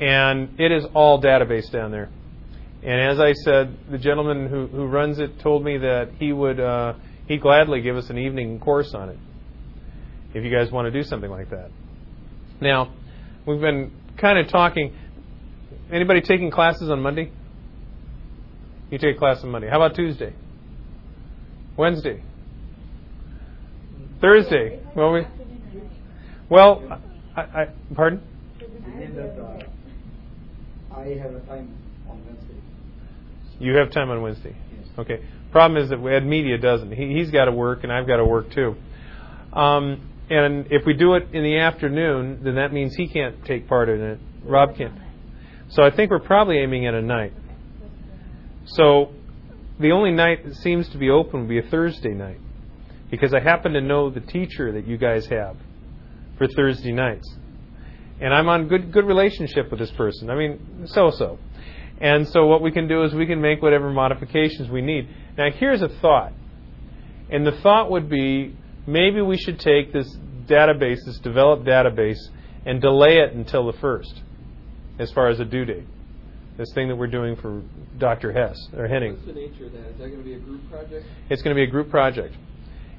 And 0.00 0.60
it 0.60 0.72
is 0.72 0.84
all 0.94 1.22
database 1.22 1.70
down 1.70 1.90
there. 1.90 2.10
And 2.82 3.00
as 3.00 3.18
I 3.18 3.32
said, 3.32 3.76
the 3.90 3.98
gentleman 3.98 4.48
who, 4.48 4.66
who 4.66 4.86
runs 4.86 5.18
it 5.18 5.40
told 5.40 5.64
me 5.64 5.78
that 5.78 6.10
he 6.18 6.32
would 6.32 6.60
uh, 6.60 6.94
he'd 7.26 7.40
gladly 7.40 7.80
give 7.80 7.96
us 7.96 8.10
an 8.10 8.18
evening 8.18 8.60
course 8.60 8.92
on 8.92 9.08
it 9.08 9.18
if 10.34 10.44
you 10.44 10.50
guys 10.50 10.70
want 10.70 10.86
to 10.86 10.90
do 10.90 11.02
something 11.02 11.30
like 11.30 11.50
that. 11.50 11.70
Now, 12.60 12.92
we've 13.46 13.60
been 13.60 13.92
kind 14.18 14.38
of 14.38 14.48
talking. 14.48 14.94
Anybody 15.90 16.20
taking 16.20 16.50
classes 16.50 16.90
on 16.90 17.00
Monday? 17.00 17.30
You 18.90 18.98
take 18.98 19.16
a 19.16 19.18
class 19.18 19.42
on 19.42 19.50
Monday. 19.50 19.68
How 19.68 19.82
about 19.82 19.96
Tuesday? 19.96 20.34
Wednesday? 21.76 22.22
Thursday? 24.20 24.80
Well, 24.94 25.12
we, 25.12 25.26
well, 26.48 27.00
I, 27.36 27.40
I, 27.40 27.68
pardon? 27.94 28.22
You 28.60 28.68
mean 28.94 29.14
that 29.16 29.38
uh, 30.90 30.93
I 31.04 31.18
have 31.18 31.34
a 31.34 31.40
time 31.40 31.76
on 32.08 32.24
Wednesday. 32.24 32.54
You 33.60 33.76
have 33.76 33.90
time 33.90 34.10
on 34.10 34.22
Wednesday. 34.22 34.56
Yes. 34.76 34.88
Okay. 34.98 35.22
Problem 35.52 35.82
is 35.82 35.90
that 35.90 36.02
Ed 36.02 36.26
Media 36.26 36.56
doesn't. 36.56 36.92
He, 36.92 37.12
he's 37.14 37.30
got 37.30 37.44
to 37.44 37.52
work, 37.52 37.84
and 37.84 37.92
I've 37.92 38.06
got 38.06 38.16
to 38.16 38.24
work 38.24 38.50
too. 38.50 38.74
Um, 39.52 40.10
and 40.30 40.66
if 40.70 40.86
we 40.86 40.94
do 40.94 41.14
it 41.14 41.28
in 41.34 41.42
the 41.42 41.58
afternoon, 41.58 42.40
then 42.42 42.54
that 42.54 42.72
means 42.72 42.94
he 42.94 43.06
can't 43.06 43.44
take 43.44 43.68
part 43.68 43.90
in 43.90 44.00
it. 44.00 44.18
Rob 44.44 44.76
can't. 44.76 44.98
So 45.68 45.82
I 45.82 45.94
think 45.94 46.10
we're 46.10 46.20
probably 46.20 46.58
aiming 46.58 46.86
at 46.86 46.94
a 46.94 47.02
night. 47.02 47.34
So 48.64 49.12
the 49.78 49.92
only 49.92 50.10
night 50.10 50.44
that 50.46 50.54
seems 50.56 50.88
to 50.88 50.98
be 50.98 51.10
open 51.10 51.40
would 51.40 51.48
be 51.48 51.58
a 51.58 51.70
Thursday 51.70 52.14
night, 52.14 52.40
because 53.10 53.34
I 53.34 53.40
happen 53.40 53.74
to 53.74 53.82
know 53.82 54.08
the 54.08 54.20
teacher 54.20 54.72
that 54.72 54.86
you 54.86 54.96
guys 54.96 55.26
have 55.26 55.56
for 56.38 56.48
Thursday 56.48 56.92
nights, 56.92 57.30
and 58.20 58.32
I'm 58.32 58.48
on 58.48 58.68
good 58.68 58.92
good 58.92 59.06
relationship 59.06 59.70
with 59.70 59.80
this 59.80 59.90
person. 59.92 60.30
I 60.30 60.36
mean, 60.36 60.86
so 60.86 61.10
so. 61.10 61.38
And 62.00 62.28
so 62.28 62.46
what 62.46 62.60
we 62.60 62.72
can 62.72 62.88
do 62.88 63.04
is 63.04 63.14
we 63.14 63.26
can 63.26 63.40
make 63.40 63.62
whatever 63.62 63.90
modifications 63.90 64.68
we 64.68 64.82
need. 64.82 65.08
Now 65.38 65.50
here's 65.50 65.82
a 65.82 65.88
thought. 65.88 66.32
And 67.30 67.46
the 67.46 67.52
thought 67.62 67.90
would 67.90 68.08
be 68.08 68.56
maybe 68.86 69.20
we 69.20 69.38
should 69.38 69.58
take 69.58 69.92
this 69.92 70.14
database, 70.46 70.98
this 71.06 71.18
developed 71.22 71.64
database, 71.64 72.18
and 72.66 72.80
delay 72.80 73.18
it 73.18 73.32
until 73.32 73.70
the 73.70 73.78
first, 73.78 74.22
as 74.98 75.10
far 75.12 75.28
as 75.28 75.40
a 75.40 75.44
due 75.44 75.64
date. 75.64 75.86
This 76.56 76.68
thing 76.74 76.88
that 76.88 76.96
we're 76.96 77.08
doing 77.08 77.36
for 77.36 77.62
Dr. 77.98 78.32
Hess 78.32 78.56
or 78.76 78.86
Henning. 78.86 79.14
What's 79.14 79.26
the 79.26 79.32
nature 79.32 79.66
of 79.66 79.72
that? 79.72 79.88
Is 79.88 79.98
that 79.98 80.08
going 80.08 80.18
to 80.18 80.24
be 80.24 80.34
a 80.34 80.38
group 80.38 80.70
project? 80.70 81.06
It's 81.28 81.42
going 81.42 81.54
to 81.54 81.58
be 81.58 81.64
a 81.64 81.70
group 81.70 81.90
project. 81.90 82.34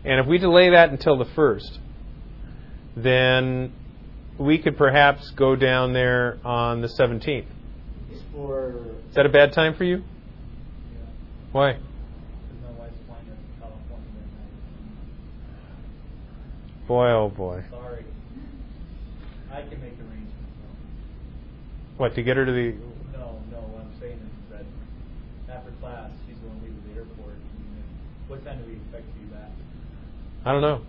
And 0.03 0.19
if 0.19 0.27
we 0.27 0.37
delay 0.37 0.71
that 0.71 0.89
until 0.89 1.17
the 1.17 1.25
first, 1.35 1.79
then 2.97 3.71
we 4.37 4.57
could 4.57 4.77
perhaps 4.77 5.31
go 5.31 5.55
down 5.55 5.93
there 5.93 6.37
on 6.43 6.81
the 6.81 6.87
17th. 6.99 7.45
For 8.33 8.69
Is 9.09 9.15
that 9.15 9.25
a 9.25 9.29
bad 9.29 9.53
time 9.53 9.75
for 9.75 9.85
you? 9.85 9.97
Yeah. 9.97 10.03
Why? 11.53 11.73
Because 11.73 11.83
my 12.63 12.71
wife's 12.79 12.97
flying 13.07 13.25
to 13.25 13.31
California 13.61 14.09
that 16.81 16.87
Boy, 16.87 17.09
oh 17.11 17.29
boy. 17.29 17.63
Sorry. 17.71 18.03
I 19.51 19.61
can 19.61 19.79
make 19.81 19.93
arrangements. 19.93 20.33
What, 21.95 22.13
to 22.15 22.23
get 22.23 22.35
her 22.35 22.45
to 22.45 22.51
the. 22.51 22.75
No, 23.17 23.39
no, 23.51 23.57
what 23.71 23.83
I'm 23.83 23.99
saying 24.01 24.19
is 24.19 24.51
that 24.51 24.65
after 25.53 25.71
class, 25.79 26.11
she's 26.27 26.35
going 26.37 26.59
to 26.59 26.65
leave 26.65 26.75
the 26.91 26.99
airport. 26.99 27.35
and 27.35 27.79
uh, 27.79 28.27
What 28.27 28.43
time 28.43 28.59
do 28.61 28.67
we 28.69 28.75
expect 28.75 29.07
to 29.07 29.13
be 29.17 29.25
back? 29.33 29.49
I 30.43 30.51
don't 30.51 30.61
know. 30.61 30.81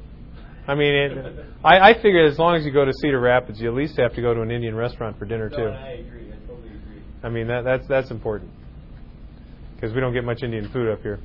I 0.68 0.74
mean, 0.74 0.94
it, 0.94 1.44
I, 1.64 1.90
I 1.90 1.94
figure 1.94 2.24
as 2.24 2.38
long 2.38 2.56
as 2.56 2.64
you 2.64 2.72
go 2.72 2.84
to 2.84 2.92
Cedar 3.00 3.20
Rapids, 3.20 3.60
you 3.60 3.68
at 3.68 3.74
least 3.74 3.96
have 3.98 4.14
to 4.14 4.22
go 4.22 4.34
to 4.34 4.40
an 4.40 4.50
Indian 4.50 4.74
restaurant 4.74 5.18
for 5.18 5.24
dinner, 5.24 5.48
No, 5.48 5.56
too. 5.56 5.66
and 5.66 5.76
I 5.76 5.90
agree, 5.90 6.32
I 6.32 6.46
totally 6.46 6.68
agree. 6.68 7.02
I 7.22 7.28
mean, 7.28 7.46
that, 7.46 7.62
that's, 7.62 7.86
that's 7.86 8.10
important. 8.10 8.50
Because 9.74 9.94
we 9.94 10.00
don't 10.00 10.12
get 10.12 10.24
much 10.24 10.42
Indian 10.42 10.68
food 10.70 10.90
up 10.90 11.02
here. 11.02 11.20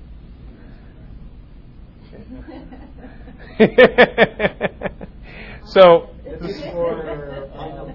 so, 5.65 6.09
this 6.39 6.57
is 6.57 6.61
for 6.71 7.09
uh, 7.09 7.55
final 7.55 7.85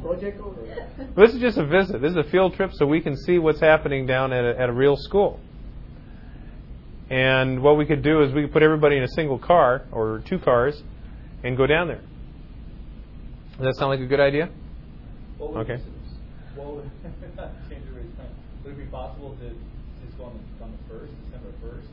This 1.17 1.35
is 1.35 1.41
just 1.41 1.59
a 1.59 1.67
visit. 1.67 2.01
This 2.01 2.13
is 2.13 2.17
a 2.17 2.25
field 2.25 2.55
trip 2.55 2.71
so 2.75 2.87
we 2.87 3.01
can 3.01 3.17
see 3.17 3.39
what's 3.39 3.61
happening 3.61 4.07
down 4.07 4.33
at 4.33 4.45
a, 4.45 4.61
at 4.61 4.69
a 4.69 4.73
real 4.73 4.97
school. 4.97 5.41
And 7.09 7.63
what 7.63 7.77
we 7.77 7.87
could 7.87 8.03
do 8.03 8.23
is 8.23 8.33
we 8.33 8.43
could 8.43 8.53
put 8.53 8.63
everybody 8.63 8.97
in 8.97 9.05
a 9.05 9.09
single 9.09 9.39
car 9.39 9.83
or 9.93 10.23
two 10.27 10.41
cars 10.41 10.83
and 11.47 11.57
go 11.57 11.67
down 11.67 11.89
there. 11.89 12.03
Does 13.59 13.67
that 13.67 13.77
sound 13.77 13.91
like 13.91 14.01
a 14.01 14.07
good 14.07 14.21
idea? 14.21 14.51
Okay. 15.41 15.77
What 16.55 16.77
would, 16.77 16.91
change 17.71 17.85
everybody's 17.89 18.17
time. 18.17 18.31
Would 18.65 18.73
it 18.73 18.79
be 18.79 18.85
possible 18.87 19.37
to 19.41 19.49
just 20.05 20.19
go 20.19 20.25
on 20.25 20.41
the, 20.59 20.65
on 20.65 20.73
the 20.73 20.79
first, 20.89 21.13
December 21.25 21.53
first? 21.63 21.89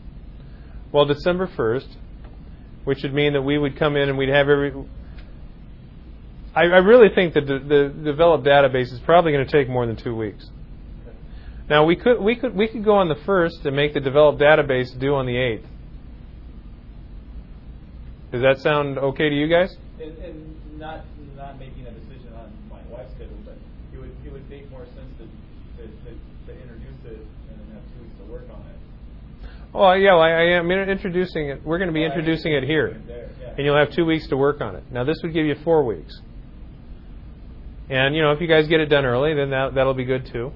Well, 0.91 1.05
December 1.05 1.47
1st, 1.47 1.95
which 2.85 2.99
would 3.03 3.13
mean 3.13 3.33
that 3.33 3.41
we 3.41 3.57
would 3.57 3.77
come 3.77 3.95
in 3.95 4.09
and 4.09 4.17
we'd 4.17 4.29
have 4.29 4.49
every. 4.49 4.73
I, 6.55 6.61
I 6.61 6.79
really 6.79 7.09
think 7.13 7.33
that 7.33 7.45
the, 7.47 7.59
the 7.59 8.11
developed 8.11 8.45
database 8.45 8.93
is 8.93 8.99
probably 9.05 9.31
going 9.31 9.45
to 9.45 9.51
take 9.51 9.69
more 9.69 9.85
than 9.87 9.95
two 9.95 10.15
weeks. 10.15 10.49
Now 11.69 11.85
we 11.85 11.95
could 11.95 12.19
we 12.19 12.35
could 12.35 12.53
we 12.55 12.67
could 12.67 12.83
go 12.83 12.95
on 12.95 13.07
the 13.07 13.17
first 13.25 13.65
and 13.65 13.75
make 13.75 13.93
the 13.93 14.01
developed 14.01 14.39
database 14.39 14.97
due 14.99 15.15
on 15.15 15.25
the 15.25 15.37
eighth. 15.37 15.65
Does 18.33 18.41
that 18.41 18.57
sound 18.59 18.97
okay 18.97 19.29
to 19.29 19.35
you 19.35 19.47
guys? 19.47 19.69
And, 20.01 20.17
and 20.17 20.79
not, 20.79 21.05
not 21.37 21.59
making 21.59 21.85
a 21.85 21.91
decision 21.91 22.33
on 22.33 22.49
my 22.67 22.81
wife's 22.89 23.13
schedule, 23.13 23.37
but 23.45 23.55
it 23.93 23.99
would 23.99 24.09
it 24.25 24.31
would 24.33 24.49
make 24.49 24.69
more 24.71 24.85
sense 24.85 25.13
to, 25.19 25.25
to, 25.77 25.87
to, 25.87 26.11
to 26.47 26.61
introduce 26.61 26.97
it 27.05 27.21
and 27.21 27.59
then 27.59 27.67
have 27.77 27.83
two 27.93 28.01
weeks 28.01 28.17
to 28.17 28.25
work 28.31 28.49
on 28.51 28.61
it? 28.61 28.75
Oh 29.75 29.93
yeah, 29.93 30.13
well, 30.13 30.21
I, 30.21 30.31
I 30.31 30.43
am 30.57 30.69
introducing 30.71 31.49
it. 31.49 31.63
We're 31.63 31.77
going 31.77 31.89
to 31.89 31.93
be 31.93 32.01
Well, 32.01 32.09
introducing 32.11 32.53
it 32.53 32.63
here, 32.63 32.99
there, 33.07 33.29
yeah. 33.39 33.49
and 33.55 33.59
you'll 33.65 33.77
have 33.77 33.91
two 33.91 34.05
weeks 34.05 34.27
to 34.29 34.37
work 34.37 34.61
on 34.61 34.75
it. 34.75 34.83
Now 34.91 35.03
this 35.03 35.17
would 35.23 35.33
give 35.33 35.45
you 35.45 35.55
four 35.63 35.83
weeks. 35.85 36.19
And 37.89 38.15
you 38.15 38.23
know, 38.23 38.31
if 38.31 38.41
you 38.41 38.47
guys 38.47 38.67
get 38.67 38.79
it 38.79 38.87
done 38.87 39.05
early, 39.05 39.35
then 39.35 39.51
that 39.51 39.75
that'll 39.75 39.93
be 39.93 40.05
good 40.05 40.25
too. 40.33 40.51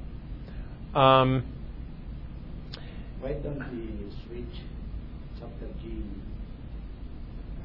Um, 0.98 1.44
Why 3.20 3.34
don't 3.34 3.60
we 3.72 4.10
switch 4.26 4.62
chapter 5.40 5.68
G 5.82 6.02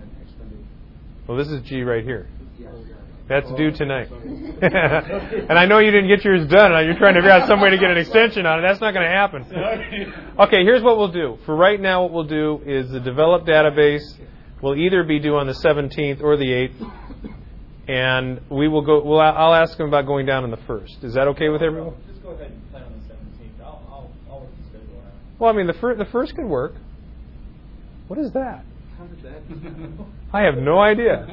and 0.00 0.10
expand 0.20 0.52
it? 0.52 0.64
Well, 1.26 1.36
this 1.38 1.48
is 1.48 1.62
G 1.62 1.82
right 1.82 2.04
here. 2.04 2.28
That's 3.28 3.46
Oh, 3.48 3.56
due 3.56 3.70
tonight. 3.70 4.08
and 4.62 5.58
I 5.58 5.64
know 5.64 5.78
you 5.78 5.90
didn't 5.90 6.08
get 6.08 6.24
yours 6.24 6.46
done, 6.48 6.72
and 6.72 6.86
you're 6.86 6.98
trying 6.98 7.14
to 7.14 7.20
figure 7.20 7.30
out 7.30 7.48
some 7.48 7.60
way 7.60 7.70
to 7.70 7.78
get 7.78 7.90
an 7.90 7.96
extension 7.96 8.44
on 8.46 8.58
it. 8.58 8.62
That's 8.62 8.80
not 8.80 8.92
going 8.92 9.04
to 9.06 9.10
happen. 9.10 9.44
Okay, 10.40 10.64
here's 10.64 10.82
what 10.82 10.98
we'll 10.98 11.12
do. 11.12 11.38
For 11.46 11.54
right 11.54 11.80
now, 11.80 12.02
what 12.02 12.12
we'll 12.12 12.24
do 12.24 12.60
is 12.66 12.90
the 12.90 13.00
developed 13.00 13.46
database 13.46 14.02
will 14.60 14.74
either 14.74 15.02
be 15.04 15.18
due 15.20 15.36
on 15.36 15.46
the 15.46 15.54
17th 15.54 16.20
or 16.22 16.36
the 16.36 16.44
8th, 16.44 16.92
and 17.88 18.40
we 18.50 18.68
will 18.68 18.82
go. 18.82 19.02
We'll, 19.02 19.20
I'll 19.20 19.54
ask 19.54 19.78
them 19.78 19.88
about 19.88 20.06
going 20.06 20.26
down 20.26 20.44
on 20.44 20.50
the 20.50 20.60
first. 20.66 20.98
Is 21.02 21.14
that 21.14 21.28
okay 21.28 21.48
with 21.48 21.62
everyone? 21.62 21.94
Just 22.08 22.22
go 22.22 22.30
ahead 22.30 22.50
and 22.50 22.70
plan 22.70 22.82
on 22.84 22.92
the 22.92 23.00
seventeenth. 23.08 23.60
I'll, 23.60 23.82
I'll, 23.90 24.10
I'll 24.30 24.40
work 24.40 24.50
the 24.62 24.68
schedule 24.68 24.98
out. 24.98 25.12
Well, 25.38 25.50
I 25.50 25.56
mean, 25.56 25.66
the 25.68 25.72
fir- 25.74 25.96
the 25.96 26.04
first 26.06 26.34
could 26.36 26.44
work. 26.46 26.74
What 28.08 28.18
is 28.18 28.32
that? 28.32 28.64
I 30.32 30.42
have 30.42 30.56
no 30.56 30.78
idea. 30.78 31.26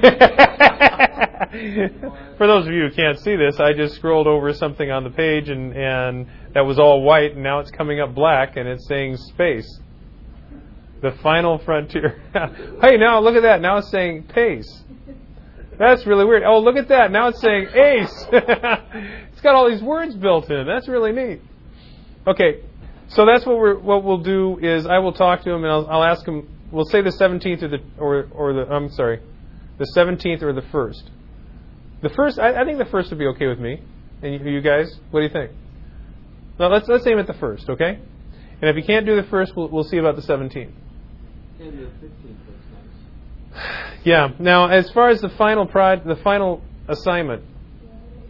For 2.38 2.46
those 2.46 2.66
of 2.66 2.72
you 2.72 2.88
who 2.88 2.94
can't 2.94 3.18
see 3.18 3.36
this, 3.36 3.58
I 3.58 3.72
just 3.72 3.96
scrolled 3.96 4.26
over 4.26 4.52
something 4.52 4.90
on 4.90 5.04
the 5.04 5.10
page 5.10 5.48
and, 5.48 5.76
and 5.76 6.26
that 6.54 6.60
was 6.60 6.78
all 6.78 7.02
white 7.02 7.34
and 7.34 7.42
now 7.42 7.60
it's 7.60 7.70
coming 7.70 8.00
up 8.00 8.14
black 8.14 8.56
and 8.56 8.68
it's 8.68 8.86
saying 8.86 9.16
space. 9.16 9.80
The 11.02 11.12
final 11.22 11.58
frontier. 11.58 12.22
hey, 12.82 12.96
now 12.98 13.20
look 13.20 13.34
at 13.34 13.42
that. 13.42 13.60
Now 13.60 13.78
it's 13.78 13.90
saying 13.90 14.24
pace. 14.24 14.84
That's 15.78 16.06
really 16.06 16.26
weird. 16.26 16.42
Oh, 16.44 16.60
look 16.60 16.76
at 16.76 16.88
that. 16.88 17.10
Now 17.10 17.28
it's 17.28 17.40
saying 17.40 17.68
ace. 17.74 18.26
it's 18.32 19.40
got 19.40 19.54
all 19.54 19.70
these 19.70 19.82
words 19.82 20.14
built 20.14 20.50
in. 20.50 20.66
That's 20.66 20.88
really 20.88 21.12
neat. 21.12 21.40
Okay, 22.26 22.60
so 23.10 23.26
that's 23.26 23.44
what 23.44 23.58
we're 23.58 23.78
what 23.78 24.04
we'll 24.04 24.22
do 24.22 24.58
is 24.62 24.86
I 24.86 24.98
will 24.98 25.12
talk 25.12 25.42
to 25.42 25.50
him 25.50 25.64
and 25.64 25.72
I'll, 25.72 25.86
I'll 25.88 26.04
ask 26.04 26.26
him. 26.26 26.48
We'll 26.70 26.84
say 26.84 27.02
the 27.02 27.10
17th 27.10 27.62
or 27.62 27.68
the 27.68 27.78
or 27.98 28.28
or 28.32 28.52
the 28.52 28.72
I'm 28.72 28.88
sorry, 28.90 29.20
the 29.78 29.86
17th 29.96 30.42
or 30.42 30.52
the 30.52 30.62
first. 30.70 31.10
The 32.02 32.08
first, 32.10 32.38
I, 32.38 32.62
I 32.62 32.64
think 32.64 32.78
the 32.78 32.86
first 32.86 33.10
would 33.10 33.18
be 33.18 33.26
okay 33.26 33.46
with 33.46 33.58
me. 33.58 33.82
And 34.22 34.34
you, 34.34 34.52
you 34.52 34.60
guys, 34.60 34.98
what 35.10 35.20
do 35.20 35.26
you 35.26 35.32
think? 35.32 35.50
Let's 36.58 36.88
let's 36.88 37.06
aim 37.06 37.18
at 37.18 37.26
the 37.26 37.34
first, 37.34 37.68
okay? 37.68 37.98
And 38.60 38.70
if 38.70 38.76
you 38.76 38.82
can't 38.84 39.06
do 39.06 39.16
the 39.16 39.26
first, 39.28 39.56
we'll 39.56 39.68
we'll 39.68 39.84
see 39.84 39.96
about 39.96 40.16
the 40.16 40.22
17th. 40.22 40.70
And 41.60 41.78
the 41.78 41.90
fifteenth 42.00 42.38
looks 42.46 42.64
nice. 43.54 43.96
Yeah. 44.04 44.28
Now, 44.38 44.68
as 44.68 44.90
far 44.92 45.08
as 45.08 45.20
the 45.20 45.30
final 45.30 45.66
prod, 45.66 46.04
the 46.04 46.16
final 46.16 46.62
assignment, 46.88 47.42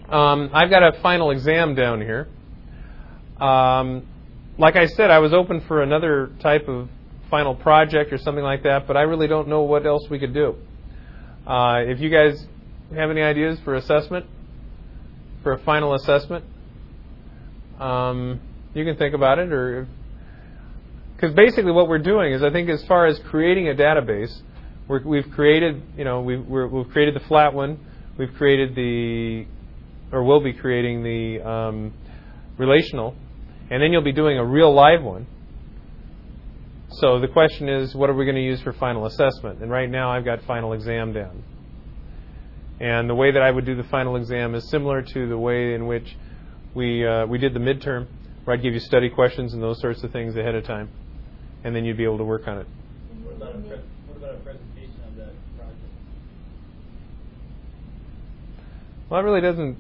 um, 0.09 0.51
I've 0.53 0.71
got 0.71 0.83
a 0.83 1.01
final 1.01 1.31
exam 1.31 1.75
down 1.75 2.01
here. 2.01 2.29
Um, 3.41 4.07
like 4.61 4.77
I 4.77 4.87
said, 4.87 5.11
I 5.11 5.21
was 5.21 5.33
open 5.33 5.63
for 5.67 5.83
another 5.83 6.31
type 6.41 6.69
of 6.69 6.89
final 7.31 7.55
project 7.55 8.13
or 8.13 8.19
something 8.19 8.45
like 8.45 8.63
that, 8.65 8.87
but 8.87 8.95
I 8.95 9.03
really 9.03 9.27
don't 9.27 9.49
know 9.49 9.63
what 9.63 9.87
else 9.87 10.07
we 10.11 10.19
could 10.19 10.35
do. 10.35 10.55
Uh, 11.47 11.79
if 11.87 11.99
you 11.99 12.11
guys 12.11 12.47
have 12.95 13.11
any 13.11 13.23
ideas 13.23 13.59
for 13.65 13.75
assessment, 13.77 14.27
for 15.43 15.53
a 15.53 15.59
final 15.65 15.95
assessment, 15.95 16.45
um, 17.79 18.39
you 18.75 18.85
can 18.85 18.97
think 18.99 19.15
about 19.15 19.39
it, 19.39 19.51
or 19.51 19.89
because 21.17 21.35
basically 21.35 21.73
what 21.73 21.89
we're 21.89 21.99
doing 21.99 22.35
is, 22.35 22.43
I 22.43 22.51
think, 22.51 22.69
as 22.69 22.85
far 22.85 23.07
as 23.07 23.19
creating 23.31 23.69
a 23.69 23.75
database, 23.75 24.43
we're, 24.89 25.03
we've 25.03 25.31
created, 25.31 25.83
you 25.97 26.05
know, 26.05 26.21
we're, 26.21 26.69
we've 26.69 26.91
created 26.91 27.15
the 27.15 27.27
flat 27.27 27.55
one, 27.55 27.79
we've 28.19 28.35
created 28.35 28.75
the, 28.75 29.47
or 30.13 30.23
will 30.23 30.43
be 30.43 30.53
creating 30.53 31.03
the 31.03 31.49
um, 31.49 31.95
relational, 32.59 33.17
and 33.71 33.83
then 33.83 33.93
you'll 33.93 34.03
be 34.03 34.13
doing 34.13 34.39
a 34.39 34.45
real 34.45 34.73
live 34.73 35.03
one. 35.03 35.27
So 36.93 37.21
the 37.21 37.29
question 37.29 37.69
is, 37.69 37.95
what 37.95 38.11
are 38.11 38.15
we 38.15 38.25
going 38.25 38.37
to 38.37 38.43
use 38.43 38.61
for 38.61 38.73
final 38.73 39.07
assessment? 39.07 39.63
And 39.63 39.71
right 39.71 39.89
now, 39.89 40.11
I've 40.11 40.25
got 40.25 40.43
final 40.43 40.73
exam 40.73 41.13
down. 41.13 41.45
And 42.81 43.09
the 43.09 43.15
way 43.15 43.31
that 43.31 43.43
I 43.43 43.51
would 43.51 43.65
do 43.65 43.77
the 43.77 43.85
final 43.85 44.17
exam 44.17 44.55
is 44.55 44.69
similar 44.71 45.03
to 45.03 45.29
the 45.29 45.39
way 45.39 45.75
in 45.75 45.87
which 45.87 46.17
we 46.75 47.07
uh, 47.07 47.27
we 47.27 47.39
did 47.39 47.55
the 47.55 47.61
midterm, 47.61 48.07
where 48.45 48.57
I'd 48.57 48.63
give 48.63 48.75
you 48.75 48.81
study 48.81 49.09
questions 49.09 49.55
and 49.55 49.63
those 49.63 49.81
sorts 49.81 50.03
of 50.03 50.11
things 50.13 50.37
ahead 50.37 50.55
of 50.55 50.65
time, 50.65 50.89
and 51.63 51.77
then 51.77 51.85
you'd 51.85 51.97
be 51.97 52.05
able 52.05 52.19
to 52.19 52.25
work 52.25 52.49
on 52.49 52.59
it. 52.59 52.67
What 53.23 53.37
about 53.37 53.55
a 53.55 53.59
pre- 53.59 53.81
what 54.07 54.17
about 54.17 54.35
a 54.35 54.39
presentation 54.39 54.97
of 55.07 55.15
that 55.17 55.33
project? 55.57 55.79
Well, 59.09 59.21
that 59.21 59.25
really 59.25 59.43
doesn't. 59.43 59.77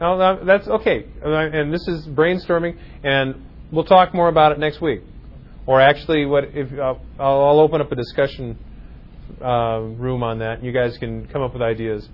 No, 0.00 0.16
no, 0.16 0.44
that's 0.44 0.68
okay. 0.68 1.04
And 1.22 1.72
this 1.72 1.86
is 1.88 2.06
brainstorming, 2.06 2.78
and 3.02 3.34
we'll 3.72 3.84
talk 3.84 4.14
more 4.14 4.28
about 4.28 4.52
it 4.52 4.58
next 4.58 4.80
week. 4.80 5.00
Or 5.66 5.80
actually, 5.80 6.24
what 6.24 6.44
if 6.54 6.72
uh, 6.78 6.94
I'll, 7.18 7.40
I'll 7.42 7.60
open 7.60 7.80
up 7.80 7.90
a 7.92 7.96
discussion 7.96 8.56
uh, 9.42 9.80
room 9.80 10.22
on 10.22 10.38
that, 10.38 10.58
and 10.58 10.64
you 10.64 10.72
guys 10.72 10.96
can 10.98 11.26
come 11.28 11.42
up 11.42 11.52
with 11.52 11.62
ideas. 11.62 12.08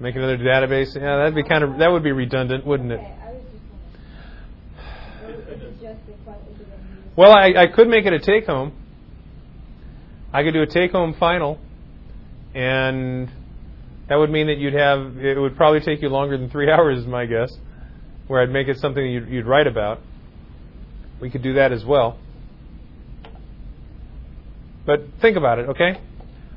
Make 0.00 0.14
another 0.14 0.36
database. 0.36 0.94
Yeah, 0.94 1.16
that'd 1.16 1.34
be 1.34 1.42
kind 1.42 1.64
of 1.64 1.78
that 1.78 1.90
would 1.90 2.02
be 2.02 2.12
redundant, 2.12 2.66
wouldn't 2.66 2.92
it? 2.92 2.96
Okay, 3.00 3.14
I 3.24 3.32
was 3.32 3.42
just 3.50 3.64
wondering. 3.72 5.48
Or 5.48 5.54
is 5.54 5.62
it 5.62 5.80
just 5.80 6.00
a 6.04 6.24
question, 6.24 6.52
is 6.52 6.60
it 6.60 6.68
gonna 6.68 6.82
be 6.84 7.00
just- 7.00 7.05
Well, 7.16 7.32
I, 7.32 7.54
I 7.56 7.66
could 7.74 7.88
make 7.88 8.04
it 8.04 8.12
a 8.12 8.18
take 8.18 8.44
home. 8.44 8.72
I 10.34 10.42
could 10.42 10.52
do 10.52 10.60
a 10.60 10.66
take 10.66 10.92
home 10.92 11.14
final, 11.18 11.58
and 12.54 13.30
that 14.10 14.16
would 14.16 14.30
mean 14.30 14.48
that 14.48 14.58
you'd 14.58 14.74
have 14.74 15.16
it 15.16 15.38
would 15.38 15.56
probably 15.56 15.80
take 15.80 16.02
you 16.02 16.10
longer 16.10 16.36
than 16.36 16.50
three 16.50 16.70
hours, 16.70 16.98
is 16.98 17.06
my 17.06 17.24
guess. 17.24 17.56
Where 18.26 18.42
I'd 18.42 18.50
make 18.50 18.68
it 18.68 18.76
something 18.78 19.02
you'd, 19.02 19.28
you'd 19.28 19.46
write 19.46 19.66
about. 19.66 20.00
We 21.18 21.30
could 21.30 21.42
do 21.42 21.54
that 21.54 21.72
as 21.72 21.86
well. 21.86 22.18
But 24.84 25.04
think 25.22 25.38
about 25.38 25.58
it, 25.58 25.70
okay? 25.70 25.98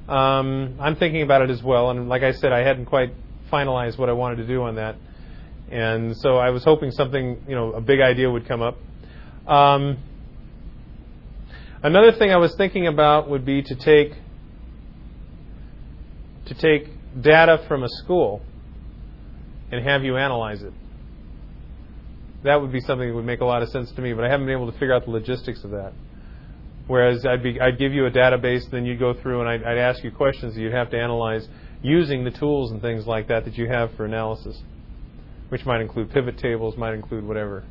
Um, 0.10 0.76
I'm 0.80 0.97
thinking 0.97 1.22
about 1.22 1.41
it 1.41 1.49
as 1.49 1.64
well, 1.64 1.89
and 1.89 2.10
like 2.10 2.24
I 2.24 2.34
said, 2.34 2.51
I 2.51 2.60
hadn't 2.60 2.88
quite 2.88 3.14
finalized 3.51 3.97
what 3.97 4.10
I 4.10 4.14
wanted 4.14 4.38
to 4.38 4.47
do 4.47 4.64
on 4.64 4.76
that, 4.76 4.97
and 5.72 6.18
so 6.18 6.38
I 6.38 6.49
was 6.49 6.66
hoping 6.66 6.91
something, 6.91 7.41
you 7.47 7.55
know, 7.55 7.72
a 7.72 7.82
big 7.82 8.01
idea 8.01 8.30
would 8.30 8.47
come 8.47 8.62
up. 8.62 8.78
Um, 9.47 9.99
another 11.84 12.11
thing 12.13 12.32
I 12.32 12.38
was 12.38 12.55
thinking 12.55 12.88
about 12.88 13.30
would 13.30 13.45
be 13.45 13.61
to 13.61 13.75
take 13.75 14.13
to 16.45 16.53
take 16.55 16.89
data 17.21 17.63
from 17.67 17.84
a 17.84 17.89
school 17.89 18.41
and 19.71 19.86
have 19.86 20.03
you 20.03 20.17
analyze 20.17 20.63
it. 20.63 20.73
That 22.43 22.61
would 22.61 22.71
be 22.71 22.80
something 22.80 23.07
that 23.07 23.13
would 23.13 23.25
make 23.25 23.41
a 23.41 23.45
lot 23.45 23.61
of 23.61 23.69
sense 23.69 23.91
to 23.91 24.01
me, 24.01 24.13
but 24.13 24.23
I 24.23 24.30
haven't 24.30 24.47
been 24.47 24.55
able 24.55 24.71
to 24.71 24.77
figure 24.77 24.93
out 24.93 25.05
the 25.05 25.11
logistics 25.11 25.63
of 25.63 25.71
that. 25.71 25.93
Whereas 26.88 27.23
I'd 27.25 27.43
be 27.43 27.59
I'd 27.61 27.77
give 27.77 27.93
you 27.93 28.07
a 28.07 28.11
database, 28.11 28.69
then 28.71 28.86
you'd 28.86 28.99
go 28.99 29.13
through 29.13 29.41
and 29.41 29.49
I'd, 29.49 29.63
I'd 29.63 29.77
ask 29.77 30.03
you 30.03 30.11
questions 30.11 30.55
that 30.55 30.61
you'd 30.61 30.73
have 30.73 30.89
to 30.91 30.97
analyze 30.97 31.47
using 31.84 32.23
the 32.23 32.32
tools 32.32 32.71
and 32.71 32.82
things 32.82 33.05
like 33.05 33.27
that 33.27 33.45
that 33.45 33.57
you 33.57 33.67
have 33.67 33.93
for 33.95 34.05
analysis, 34.05 34.59
which 35.49 35.65
might 35.65 35.82
include 35.82 36.11
pivot 36.11 36.38
tables, 36.38 36.75
might 36.77 36.93
include 36.93 37.25
whatever. 37.25 37.63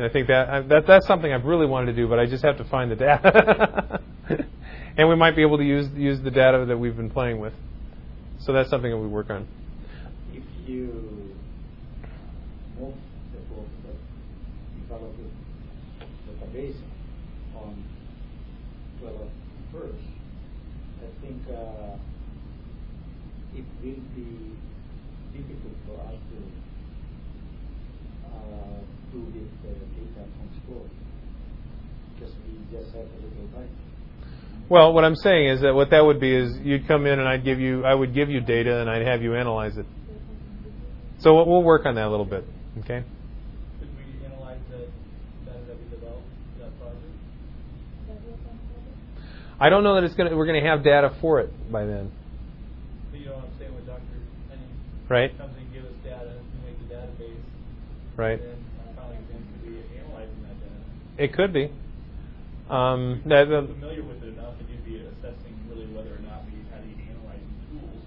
And 0.00 0.08
I 0.08 0.12
think 0.14 0.28
that, 0.28 0.66
that 0.70 0.86
that's 0.86 1.06
something 1.06 1.30
I've 1.30 1.44
really 1.44 1.66
wanted 1.66 1.92
to 1.92 1.92
do, 1.92 2.08
but 2.08 2.18
I 2.18 2.24
just 2.24 2.42
have 2.42 2.56
to 2.56 2.64
find 2.64 2.90
the 2.90 2.96
data. 2.96 4.00
and 4.96 5.10
we 5.10 5.14
might 5.14 5.36
be 5.36 5.42
able 5.42 5.58
to 5.58 5.62
use 5.62 5.90
use 5.94 6.18
the 6.22 6.30
data 6.30 6.64
that 6.66 6.78
we've 6.78 6.96
been 6.96 7.10
playing 7.10 7.38
with. 7.38 7.52
So 8.38 8.54
that's 8.54 8.70
something 8.70 8.90
that 8.90 8.96
we 8.96 9.08
work 9.08 9.28
on. 9.28 9.46
If 10.32 10.42
you 10.66 11.34
move 12.78 12.94
the 13.34 13.40
database 16.32 16.80
on 17.54 17.84
12 19.00 19.28
first, 19.70 20.04
I 21.02 21.20
think 21.20 21.42
uh, 21.46 21.98
it 23.54 23.64
will 23.82 24.00
be 24.16 24.56
difficult 25.34 25.76
for 25.86 26.00
us 26.00 26.14
to 26.30 26.38
uh, 28.30 28.80
do 29.12 29.18
with 29.20 29.50
the 29.62 29.79
data 30.70 30.80
from 32.18 32.28
we 32.46 32.78
just 32.78 32.94
have 32.94 33.04
a 33.04 33.22
little 33.22 33.48
time. 33.54 33.68
Well, 34.68 34.92
what 34.92 35.04
I'm 35.04 35.16
saying 35.16 35.48
is 35.48 35.60
that 35.62 35.74
what 35.74 35.90
that 35.90 36.04
would 36.04 36.20
be 36.20 36.34
is 36.34 36.56
you'd 36.62 36.86
come 36.86 37.06
in 37.06 37.18
and 37.18 37.28
I'd 37.28 37.44
give 37.44 37.58
you 37.60 37.84
I 37.84 37.94
would 37.94 38.14
give 38.14 38.30
you 38.30 38.40
data 38.40 38.80
and 38.80 38.88
I'd 38.90 39.06
have 39.06 39.22
you 39.22 39.34
analyze 39.34 39.76
it. 39.76 39.86
So 41.18 41.34
we'll- 41.34 41.46
we'll 41.46 41.62
work 41.62 41.84
on 41.86 41.96
that 41.96 42.06
a 42.06 42.10
little 42.10 42.24
bit. 42.24 42.44
Okay. 42.80 43.02
Could 43.78 43.88
we 43.96 44.24
analyze 44.26 44.58
the 44.70 44.78
data 45.44 45.58
that 45.68 45.76
we 45.76 45.90
developed 45.90 46.22
that 46.60 46.70
project? 46.80 47.02
Does 48.08 48.16
it 48.16 48.38
sound 48.46 48.58
good? 48.74 49.24
I 49.60 49.68
don't 49.68 49.82
know 49.82 49.94
that 49.96 50.04
it's 50.04 50.14
gonna. 50.14 50.34
We're 50.36 50.46
gonna 50.46 50.62
have 50.62 50.82
data 50.82 51.10
for 51.20 51.40
it 51.40 51.50
by 51.70 51.84
then, 51.84 52.10
So 53.12 53.18
you 53.18 53.26
know 53.26 53.32
what 53.32 53.44
I'm 53.44 53.58
saying 53.58 53.74
with 53.74 53.86
Dr. 53.86 54.00
Henning? 54.48 54.68
Right. 55.08 55.36
Comes 55.36 55.56
and 55.58 55.72
give 55.74 55.84
us 55.84 55.92
data, 56.04 56.30
we 56.64 56.70
make 56.70 56.78
the 56.88 56.94
database. 56.94 57.42
right? 58.16 58.40
And 58.40 58.48
then 58.48 58.64
our 58.88 58.94
final 58.94 59.12
exam 59.12 59.42
could 59.52 59.62
be 59.68 59.76
analyzing 59.98 60.40
that 60.48 60.56
data. 60.62 60.80
It 61.20 61.34
could 61.34 61.52
be. 61.52 61.70
Um, 62.70 63.20
that, 63.26 63.46
familiar 63.46 64.02
with 64.02 64.22
it 64.22 64.28
enough 64.28 64.54
that 64.58 64.70
you'd 64.70 64.84
be 64.86 64.96
assessing 64.96 65.54
really 65.68 65.84
whether 65.88 66.14
or 66.14 66.20
not 66.20 66.46
we 66.46 66.56
had 66.70 66.80
any 66.80 66.96
analyzing 67.10 67.52
tools. 67.70 68.02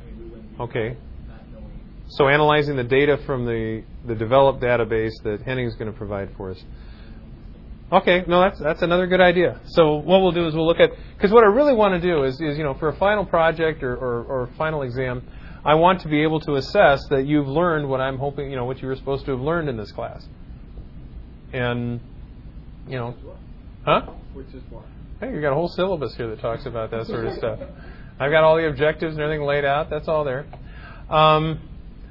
I 0.00 0.06
mean, 0.06 0.18
we 0.20 0.24
wouldn't 0.26 0.56
be. 0.56 0.62
Okay. 0.62 0.96
Not 1.26 1.40
knowing. 1.50 1.80
so 2.10 2.28
analyzing 2.28 2.76
the 2.76 2.84
data 2.84 3.18
from 3.26 3.44
the 3.44 3.82
the 4.06 4.14
developed 4.14 4.62
database 4.62 5.10
that 5.24 5.42
Henning's 5.42 5.74
going 5.74 5.90
to 5.90 5.98
provide 5.98 6.30
for 6.36 6.52
us. 6.52 6.62
Okay, 7.90 8.22
no, 8.28 8.40
that's 8.40 8.60
that's 8.60 8.82
another 8.82 9.08
good 9.08 9.20
idea. 9.20 9.60
So 9.66 9.96
what 9.96 10.20
we'll 10.22 10.32
do 10.32 10.46
is 10.46 10.54
we'll 10.54 10.66
look 10.66 10.80
at 10.80 10.90
because 11.16 11.32
what 11.32 11.42
I 11.42 11.48
really 11.48 11.74
want 11.74 12.00
to 12.00 12.00
do 12.00 12.22
is 12.22 12.40
is 12.40 12.56
you 12.56 12.62
know 12.62 12.74
for 12.74 12.88
a 12.88 12.96
final 12.96 13.24
project 13.24 13.82
or, 13.82 13.96
or, 13.96 14.22
or 14.22 14.50
final 14.56 14.82
exam, 14.82 15.26
I 15.64 15.74
want 15.74 16.02
to 16.02 16.08
be 16.08 16.22
able 16.22 16.38
to 16.40 16.54
assess 16.54 17.00
that 17.08 17.26
you've 17.26 17.48
learned 17.48 17.88
what 17.88 18.00
I'm 18.00 18.18
hoping 18.18 18.48
you 18.48 18.56
know 18.56 18.64
what 18.64 18.80
you 18.80 18.86
were 18.86 18.96
supposed 18.96 19.24
to 19.24 19.32
have 19.32 19.40
learned 19.40 19.68
in 19.68 19.76
this 19.76 19.90
class. 19.90 20.24
And 21.52 22.00
you 22.86 22.96
know, 22.96 23.14
huh? 23.84 24.02
Which 24.32 24.48
is 24.48 24.62
what? 24.70 24.84
Hey, 25.20 25.32
you 25.32 25.40
got 25.40 25.52
a 25.52 25.54
whole 25.54 25.68
syllabus 25.68 26.14
here 26.16 26.28
that 26.28 26.40
talks 26.40 26.66
about 26.66 26.90
that 26.90 27.06
sort 27.06 27.26
of 27.26 27.34
stuff. 27.38 27.60
I've 28.18 28.30
got 28.30 28.44
all 28.44 28.56
the 28.56 28.68
objectives 28.68 29.14
and 29.14 29.22
everything 29.22 29.46
laid 29.46 29.64
out. 29.64 29.90
That's 29.90 30.08
all 30.08 30.24
there. 30.24 30.46
Um, 31.10 31.60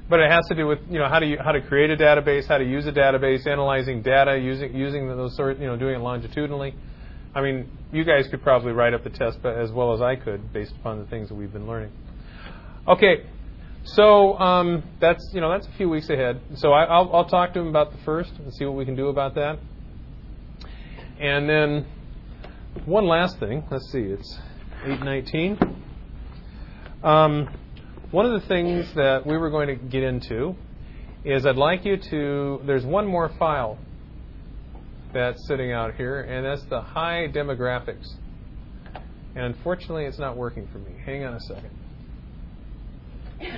but 0.08 0.20
it 0.20 0.30
has 0.30 0.46
to 0.48 0.54
do 0.54 0.66
with 0.66 0.80
you 0.90 0.98
know 0.98 1.08
how 1.08 1.18
to 1.18 1.36
how 1.36 1.52
to 1.52 1.60
create 1.62 1.90
a 1.90 1.96
database, 1.96 2.46
how 2.46 2.58
to 2.58 2.64
use 2.64 2.86
a 2.86 2.92
database, 2.92 3.46
analyzing 3.46 4.02
data, 4.02 4.38
using 4.38 4.74
using 4.74 5.08
those 5.08 5.34
sort 5.36 5.58
you 5.58 5.66
know 5.66 5.76
doing 5.76 5.94
it 5.94 6.00
longitudinally. 6.00 6.74
I 7.34 7.40
mean, 7.40 7.68
you 7.92 8.04
guys 8.04 8.28
could 8.28 8.42
probably 8.42 8.72
write 8.72 8.94
up 8.94 9.02
the 9.02 9.10
test 9.10 9.38
as 9.44 9.72
well 9.72 9.92
as 9.92 10.00
I 10.00 10.14
could 10.14 10.52
based 10.52 10.72
upon 10.80 11.00
the 11.00 11.06
things 11.06 11.28
that 11.28 11.34
we've 11.34 11.52
been 11.52 11.66
learning. 11.66 11.90
Okay, 12.86 13.26
so 13.84 14.38
um, 14.38 14.84
that's 15.00 15.30
you 15.32 15.40
know 15.40 15.50
that's 15.50 15.66
a 15.66 15.72
few 15.76 15.88
weeks 15.88 16.10
ahead. 16.10 16.40
So 16.56 16.72
I, 16.72 16.84
I'll, 16.84 17.10
I'll 17.14 17.28
talk 17.28 17.54
to 17.54 17.60
him 17.60 17.68
about 17.68 17.92
the 17.92 17.98
first 18.04 18.32
and 18.38 18.52
see 18.54 18.64
what 18.66 18.76
we 18.76 18.84
can 18.84 18.94
do 18.94 19.08
about 19.08 19.34
that. 19.36 19.58
And 21.20 21.48
then 21.48 21.86
one 22.86 23.06
last 23.06 23.38
thing. 23.38 23.64
Let's 23.70 23.90
see. 23.92 24.00
It's 24.00 24.38
819. 24.84 25.58
Um, 27.02 27.48
one 28.10 28.26
of 28.26 28.40
the 28.40 28.46
things 28.48 28.92
that 28.94 29.26
we 29.26 29.36
were 29.36 29.50
going 29.50 29.68
to 29.68 29.76
get 29.76 30.02
into 30.02 30.54
is 31.24 31.46
I'd 31.46 31.56
like 31.56 31.84
you 31.84 31.96
to. 32.10 32.60
There's 32.66 32.84
one 32.84 33.06
more 33.06 33.30
file 33.38 33.78
that's 35.12 35.46
sitting 35.46 35.72
out 35.72 35.94
here, 35.94 36.20
and 36.20 36.44
that's 36.44 36.64
the 36.68 36.80
high 36.80 37.28
demographics. 37.32 38.06
And 39.34 39.46
unfortunately, 39.46 40.04
it's 40.04 40.18
not 40.18 40.36
working 40.36 40.68
for 40.72 40.78
me. 40.78 40.92
Hang 41.04 41.24
on 41.24 41.34
a 41.34 41.40
second. 41.40 41.70
It 43.40 43.52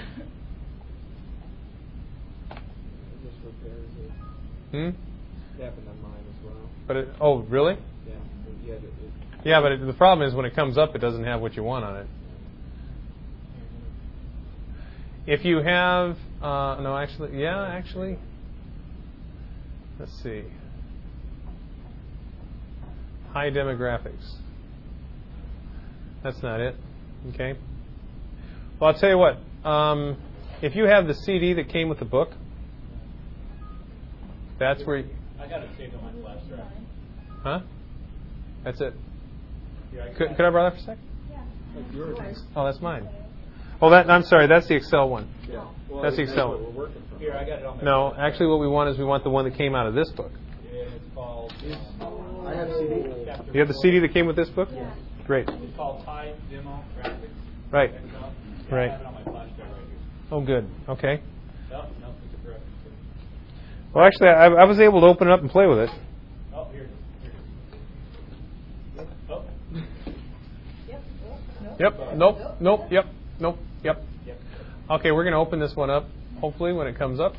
just 3.23 3.37
repairs 3.45 3.91
it. 4.01 4.11
Hmm? 4.71 4.91
It 5.59 5.65
happened 5.65 5.89
on 5.89 6.03
mine 6.03 6.13
as 6.13 6.13
well. 6.13 6.16
But 6.87 6.97
it, 6.97 7.09
oh, 7.21 7.39
really? 7.41 7.77
Yeah, 8.07 8.15
but 8.45 8.67
yet 8.67 8.77
it, 8.77 8.85
it 8.85 9.13
Yeah, 9.45 9.61
but 9.61 9.73
it, 9.73 9.87
the 9.87 9.93
problem 9.93 10.27
is 10.27 10.35
when 10.35 10.45
it 10.45 10.55
comes 10.55 10.79
up, 10.79 10.95
it 10.95 10.99
doesn't 10.99 11.25
have 11.25 11.41
what 11.41 11.57
you 11.57 11.63
want 11.63 11.85
on 11.85 11.97
it. 11.97 12.07
If 15.27 15.45
you 15.45 15.59
have, 15.59 16.17
uh, 16.41 16.79
no, 16.81 16.97
actually, 16.97 17.41
yeah, 17.41 17.67
actually, 17.67 18.17
let's 19.99 20.13
see. 20.23 20.45
High 23.33 23.51
demographics. 23.51 24.37
That's 26.23 26.41
not 26.43 26.61
it. 26.61 26.77
Okay. 27.35 27.59
Well, 28.81 28.93
I'll 28.93 28.99
tell 28.99 29.11
you 29.11 29.19
what. 29.19 29.39
Um, 29.69 30.17
if 30.63 30.77
you 30.77 30.85
have 30.85 31.09
the 31.09 31.15
CD 31.15 31.55
that 31.55 31.69
came 31.71 31.89
with 31.89 31.99
the 31.99 32.05
book, 32.05 32.31
that's 34.61 34.85
where. 34.85 34.99
You, 34.99 35.16
I 35.47 35.49
got 35.49 35.63
it 35.63 35.71
saved 35.79 35.95
on 35.95 36.03
my 36.05 36.23
flash 36.23 36.43
drive. 36.49 36.67
huh? 37.43 37.61
That's 38.65 38.81
it. 38.81 38.95
Here, 39.93 40.13
Could, 40.19 40.37
could 40.37 40.45
I 40.45 40.51
borrow 40.51 40.71
that 40.71 40.73
for 40.75 40.79
a 40.79 40.83
sec? 40.97 40.99
Yeah. 41.31 41.43
Like 41.77 41.93
yours. 41.95 42.43
Oh, 42.57 42.65
that's 42.65 42.81
mine. 42.81 43.09
Oh, 43.81 43.91
that 43.91 44.11
I'm 44.11 44.23
sorry. 44.25 44.47
That's 44.49 44.67
the 44.67 44.75
Excel 44.75 45.09
one. 45.09 45.29
Yeah. 45.49 45.65
Well, 45.89 46.03
That's 46.03 46.17
the 46.17 46.23
Excel 46.23 46.49
one. 46.51 46.65
we're 46.65 46.71
working 46.71 47.03
from. 47.09 47.19
Here, 47.21 47.35
I 47.35 47.45
got 47.45 47.61
it 47.61 47.67
on 47.67 47.77
my. 47.79 47.83
No, 47.85 48.09
flash 48.11 48.17
drive. 48.19 48.33
actually, 48.33 48.47
what 48.49 48.61
we 48.61 48.69
want 48.69 48.91
is 48.91 48.99
we 48.99 49.05
want 49.05 49.23
the 49.23 49.31
one 49.31 49.45
that 49.49 49.57
came 49.57 49.75
out 49.75 49.87
of 49.87 49.95
this 49.95 50.11
book. 50.11 50.33
And 50.33 50.95
it's 50.95 51.05
called. 51.15 51.53
um, 52.01 52.47
I 52.47 52.55
have 52.55 52.69
CD. 52.73 52.95
You 53.53 53.61
have 53.61 53.69
the. 53.69 53.75
CD 53.83 53.99
that 54.01 54.13
came 54.13 54.27
with 54.27 54.37
this 54.37 54.49
book? 54.49 54.69
Yeah. 54.73 54.93
Great. 55.27 55.49
It's 55.49 55.77
called 55.77 56.05
High 56.05 56.35
Demo 56.51 56.83
Graphics. 56.99 57.29
Right. 57.71 57.93
Yeah, 57.93 58.75
Right. 58.75 58.89
I 58.91 58.93
have 58.93 59.01
it 59.01 59.07
on 59.07 59.15
my 59.15 59.23
flash 59.25 59.49
drive 59.57 59.71
right 59.71 59.81
here. 59.87 59.99
Oh, 60.33 60.41
good. 60.41 60.69
Okay. 60.89 61.21
No, 61.71 61.83
no, 62.01 62.15
it's 62.25 62.35
a 62.43 62.47
correct. 62.47 62.63
Well, 63.97 64.05
actually, 64.05 64.29
I, 64.29 64.49
I 64.49 64.65
was 64.65 64.79
able 64.79 65.01
to 65.01 65.07
open 65.07 65.29
it 65.29 65.33
up 65.33 65.41
and 65.41 65.49
play 65.49 65.67
with 65.67 65.79
it. 65.79 65.91
Oh, 66.55 66.69
here. 66.71 66.87
Here. 67.23 69.07
Oh. 69.31 69.43
Yep. 70.87 71.03
Yep. 71.81 72.15
Nope. 72.15 72.39
Nope. 72.61 72.81
Yep. 72.91 73.07
Nope. 73.41 73.59
Yep. 73.83 74.03
Yep. 74.27 74.41
Okay, 74.91 75.13
we're 75.13 75.25
going 75.25 75.33
to 75.33 75.39
open 75.39 75.61
this 75.61 75.75
one 75.75 75.89
up, 75.89 76.05
hopefully, 76.43 76.75
when 76.75 76.87
it 76.87 76.99
comes 76.99 77.19
up. 77.19 77.33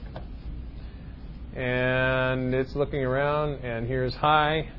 And 1.55 2.55
it's 2.55 2.75
looking 2.75 3.05
around, 3.05 3.63
and 3.63 3.85
here's 3.85 4.15
high. 4.15 4.71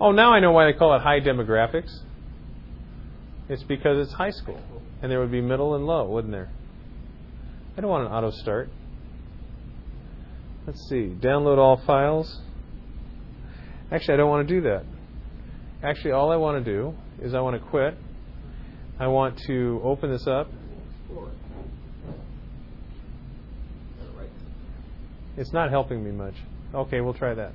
Oh, 0.00 0.12
now 0.12 0.32
I 0.32 0.40
know 0.40 0.52
why 0.52 0.64
they 0.64 0.72
call 0.72 0.96
it 0.96 1.02
high 1.02 1.20
demographics. 1.20 1.94
It's 3.50 3.64
because 3.64 3.98
it's 3.98 4.14
high 4.14 4.30
school. 4.30 4.62
And 5.02 5.12
there 5.12 5.20
would 5.20 5.30
be 5.30 5.42
middle 5.42 5.74
and 5.74 5.84
low, 5.84 6.08
wouldn't 6.08 6.32
there? 6.32 6.48
I 7.76 7.80
don't 7.80 7.90
want 7.90 8.06
an 8.06 8.12
auto 8.12 8.30
start. 8.30 8.70
Let's 10.66 10.80
see. 10.88 11.16
Download 11.20 11.58
all 11.58 11.82
files. 11.86 12.40
Actually, 13.90 14.14
I 14.14 14.16
don't 14.18 14.30
want 14.30 14.46
to 14.46 14.54
do 14.54 14.60
that. 14.62 14.84
Actually, 15.82 16.12
all 16.12 16.30
I 16.30 16.36
want 16.36 16.64
to 16.64 16.70
do 16.70 16.94
is 17.20 17.34
I 17.34 17.40
want 17.40 17.60
to 17.60 17.68
quit. 17.68 17.96
I 18.98 19.06
want 19.08 19.38
to 19.46 19.80
open 19.82 20.10
this 20.10 20.26
up. 20.26 20.48
It's 25.36 25.52
not 25.52 25.70
helping 25.70 26.04
me 26.04 26.10
much. 26.10 26.34
Okay, 26.74 27.00
we'll 27.00 27.14
try 27.14 27.34
that. 27.34 27.52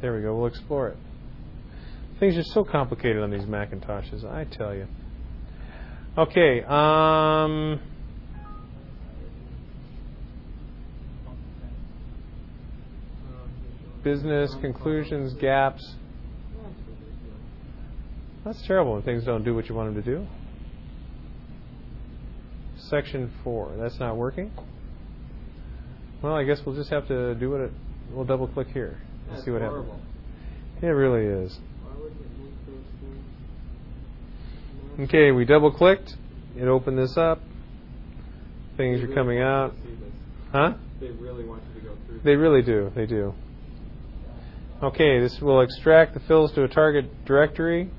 There 0.00 0.14
we 0.14 0.22
go. 0.22 0.36
We'll 0.36 0.48
explore 0.48 0.88
it. 0.88 0.96
Things 2.18 2.36
are 2.36 2.42
so 2.42 2.64
complicated 2.64 3.22
on 3.22 3.30
these 3.30 3.44
Macintoshes, 3.44 4.24
I 4.24 4.44
tell 4.44 4.74
you. 4.74 4.86
Okay. 6.16 6.62
Um, 6.62 7.80
business 14.04 14.54
conclusions, 14.60 15.32
gaps. 15.34 15.82
That's 18.44 18.64
terrible 18.66 18.92
when 18.92 19.02
things 19.02 19.24
don't 19.24 19.42
do 19.42 19.54
what 19.54 19.68
you 19.68 19.74
want 19.74 19.92
them 19.94 20.04
to 20.04 20.08
do. 20.18 20.26
Section 22.76 23.32
four. 23.42 23.74
That's 23.78 23.98
not 23.98 24.16
working. 24.16 24.52
Well, 26.22 26.34
I 26.34 26.44
guess 26.44 26.60
we'll 26.64 26.76
just 26.76 26.90
have 26.90 27.08
to 27.08 27.34
do 27.34 27.50
what 27.50 27.60
it. 27.62 27.72
We'll 28.12 28.24
double 28.24 28.46
click 28.46 28.68
here 28.68 29.00
and 29.30 29.42
see 29.42 29.50
what 29.50 29.62
horrible. 29.62 29.94
happens. 29.94 30.82
It 30.82 30.86
really 30.88 31.24
is. 31.44 31.58
Why 31.82 31.96
wouldn't 31.96 32.20
it 32.20 32.26
make 32.38 32.66
those 32.66 32.84
things? 33.00 33.24
Okay, 35.00 35.32
we 35.32 35.44
double 35.44 35.72
clicked. 35.72 36.14
It 36.56 36.68
opened 36.68 36.98
this 36.98 37.16
up. 37.16 37.40
Things 38.76 39.00
They 39.00 39.10
are 39.10 39.14
coming 39.14 39.38
want 39.38 39.72
out. 39.72 39.74
you 39.84 39.90
to 39.90 39.96
see 39.98 40.04
this. 40.04 40.12
Huh? 40.52 40.72
They 41.00 41.08
really 41.08 41.44
want 41.44 41.62
you 41.74 41.80
to 41.80 41.86
go 41.86 41.94
through. 42.06 42.18
They 42.18 42.34
this. 42.34 42.40
really 42.40 42.62
do. 42.62 42.92
They 42.94 43.06
do. 43.06 43.34
Okay, 44.82 45.18
this 45.18 45.40
will 45.40 45.62
extract 45.62 46.14
the 46.14 46.20
fills 46.20 46.52
to 46.52 46.62
a 46.64 46.68
target 46.68 47.24
directory 47.24 47.90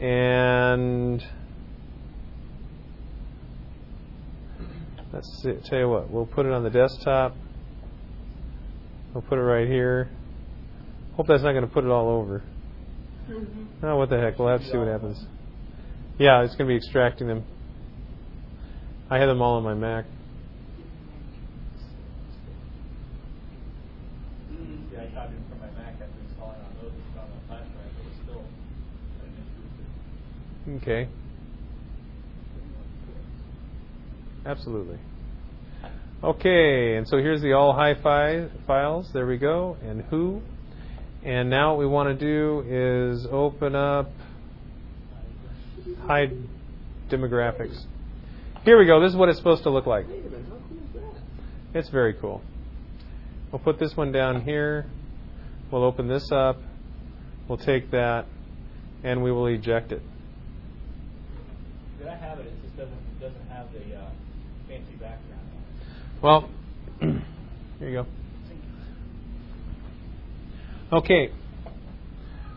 and 0.00 1.22
let's 5.12 5.28
see, 5.42 5.52
tell 5.66 5.78
you 5.78 5.88
what, 5.88 6.10
we'll 6.10 6.26
put 6.26 6.46
it 6.46 6.52
on 6.52 6.64
the 6.64 6.70
desktop. 6.70 7.36
We'll 9.12 9.22
put 9.22 9.38
it 9.38 9.42
right 9.42 9.68
here. 9.68 10.10
Hope 11.16 11.26
that's 11.28 11.42
not 11.42 11.52
going 11.52 11.66
to 11.66 11.72
put 11.72 11.84
it 11.84 11.90
all 11.90 12.08
over. 12.08 12.42
Oh, 13.82 13.96
what 13.96 14.10
the 14.10 14.18
heck? 14.18 14.38
We'll 14.38 14.48
have 14.48 14.60
to 14.60 14.66
see 14.70 14.76
what 14.76 14.88
happens. 14.88 15.24
Yeah, 16.18 16.42
it's 16.42 16.54
going 16.54 16.68
to 16.68 16.72
be 16.72 16.76
extracting 16.76 17.26
them. 17.26 17.44
I 19.10 19.18
have 19.18 19.28
them 19.28 19.42
all 19.42 19.56
on 19.56 19.64
my 19.64 19.74
Mac. 19.74 20.04
Yeah, 24.92 25.02
I 25.02 25.06
copied 25.06 25.34
it 25.34 25.42
from 25.48 25.58
my 25.58 25.66
Mac 25.70 25.94
after 25.94 26.06
installing 26.28 26.60
on 26.60 26.70
those. 26.80 26.92
On 27.18 27.28
the 27.28 27.46
flash 27.48 27.66
drive, 27.66 27.90
but 27.96 28.06
it's 28.06 28.22
still 28.22 28.44
an 29.22 29.32
issue. 30.68 30.82
Okay. 30.82 31.08
absolutely. 34.46 34.98
Okay, 36.22 36.96
and 36.96 37.08
so 37.08 37.18
here's 37.18 37.42
the 37.42 37.52
all 37.52 37.72
hi-fi 37.72 38.48
files. 38.66 39.10
There 39.12 39.26
we 39.26 39.36
go, 39.36 39.76
and 39.82 40.02
who. 40.02 40.42
And 41.24 41.50
now 41.50 41.72
what 41.72 41.80
we 41.80 41.86
want 41.86 42.18
to 42.18 42.24
do 42.24 42.64
is 42.68 43.26
open 43.30 43.74
up 43.74 44.10
high 46.06 46.30
demographics. 47.10 47.84
Here 48.64 48.78
we 48.78 48.86
go. 48.86 49.00
This 49.00 49.10
is 49.10 49.16
what 49.16 49.28
it's 49.28 49.38
supposed 49.38 49.62
to 49.64 49.70
look 49.70 49.86
like. 49.86 50.06
It's 51.74 51.88
very 51.88 52.14
cool. 52.14 52.42
We'll 53.50 53.58
put 53.58 53.78
this 53.78 53.96
one 53.96 54.12
down 54.12 54.42
here. 54.42 54.86
We'll 55.70 55.84
open 55.84 56.08
this 56.08 56.30
up. 56.32 56.58
We'll 57.48 57.58
take 57.58 57.90
that, 57.90 58.26
and 59.02 59.22
we 59.22 59.32
will 59.32 59.46
eject 59.46 59.92
it. 59.92 60.02
Did 61.98 62.08
I 62.08 62.16
have 62.16 62.38
it? 62.38 62.46
It 62.46 62.62
just 62.62 62.76
doesn't 62.76 63.20
doesn't 63.20 63.48
have 63.48 63.66
the 63.72 63.96
uh, 63.96 64.10
fancy 64.68 64.92
background. 64.92 65.40
Well, 66.22 66.50
here 67.78 67.88
you 67.88 67.92
go. 67.92 68.06
Okay. 70.96 71.30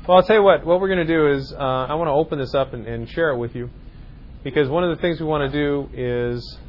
Well, 0.07 0.15
I'll 0.15 0.23
tell 0.23 0.37
you 0.37 0.43
what. 0.43 0.65
What 0.65 0.79
we're 0.79 0.87
going 0.87 1.05
to 1.05 1.13
do 1.13 1.31
is 1.31 1.51
uh, 1.51 1.57
I 1.57 1.95
want 1.95 2.07
to 2.07 2.13
open 2.13 2.39
this 2.39 2.53
up 2.55 2.71
and, 2.71 2.87
and 2.87 3.09
share 3.09 3.31
it 3.31 3.37
with 3.37 3.53
you, 3.53 3.69
because 4.41 4.69
one 4.69 4.85
of 4.85 4.95
the 4.95 5.01
things 5.01 5.19
we 5.19 5.25
want 5.25 5.51
to 5.51 5.59
do 5.59 5.89
is 5.93 6.59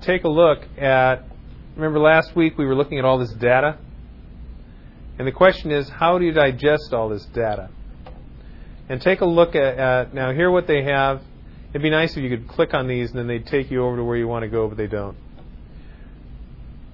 take 0.00 0.24
a 0.24 0.30
look 0.30 0.60
at. 0.78 1.24
Remember 1.76 1.98
last 1.98 2.34
week 2.34 2.56
we 2.56 2.64
were 2.64 2.74
looking 2.74 2.98
at 2.98 3.04
all 3.04 3.18
this 3.18 3.34
data, 3.34 3.76
and 5.18 5.28
the 5.28 5.32
question 5.32 5.70
is, 5.70 5.90
how 5.90 6.18
do 6.18 6.24
you 6.24 6.32
digest 6.32 6.94
all 6.94 7.10
this 7.10 7.26
data? 7.26 7.68
And 8.88 9.02
take 9.02 9.20
a 9.20 9.26
look 9.26 9.54
at, 9.54 9.78
at 9.78 10.14
now 10.14 10.32
here 10.32 10.50
what 10.50 10.66
they 10.66 10.84
have. 10.84 11.20
It'd 11.70 11.82
be 11.82 11.90
nice 11.90 12.16
if 12.16 12.22
you 12.22 12.30
could 12.30 12.48
click 12.48 12.72
on 12.72 12.88
these 12.88 13.10
and 13.10 13.18
then 13.18 13.26
they'd 13.26 13.46
take 13.46 13.70
you 13.70 13.84
over 13.84 13.96
to 13.96 14.04
where 14.04 14.16
you 14.16 14.26
want 14.26 14.44
to 14.44 14.48
go, 14.48 14.68
but 14.68 14.78
they 14.78 14.86
don't. 14.86 15.18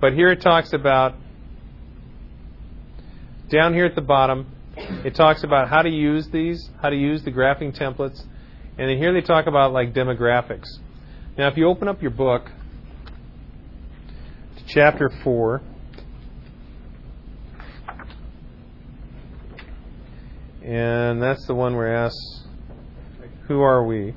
But 0.01 0.15
here 0.15 0.33
it 0.33 0.41
talks 0.41 0.73
about 0.73 1.15
down 3.49 3.75
here 3.75 3.85
at 3.85 3.95
the 3.95 4.01
bottom, 4.01 4.47
it 4.77 5.15
talks 5.15 5.43
about 5.43 5.69
how 5.69 5.83
to 5.83 5.89
use 5.89 6.29
these, 6.33 6.71
how 6.81 6.91
to 6.91 6.97
use 6.97 7.23
the 7.25 7.33
graphing 7.33 7.77
templates, 7.77 8.21
and 8.79 8.89
then 8.89 8.99
here 8.99 9.13
they 9.13 9.21
talk 9.21 9.47
about 9.47 9.73
like 9.73 9.93
demographics. 9.93 10.69
Now, 11.37 11.49
if 11.49 11.57
you 11.57 11.69
open 11.69 11.89
up 11.89 12.03
your 12.03 12.11
book 12.11 12.51
to 14.57 14.65
chapter 14.67 15.11
four. 15.23 15.63
And 20.63 21.23
that's 21.23 21.47
the 21.47 21.55
one 21.55 21.77
where 21.77 21.95
it 21.95 22.07
asks, 22.07 22.43
Who 23.47 23.63
are 23.63 23.85
we? 23.87 24.15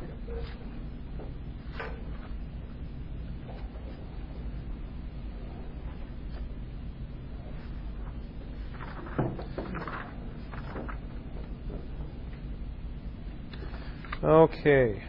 Okay. 14.24 15.02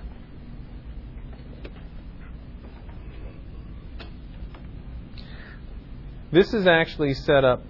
This 6.32 6.54
is 6.54 6.66
actually 6.66 7.12
set 7.12 7.44
up 7.44 7.62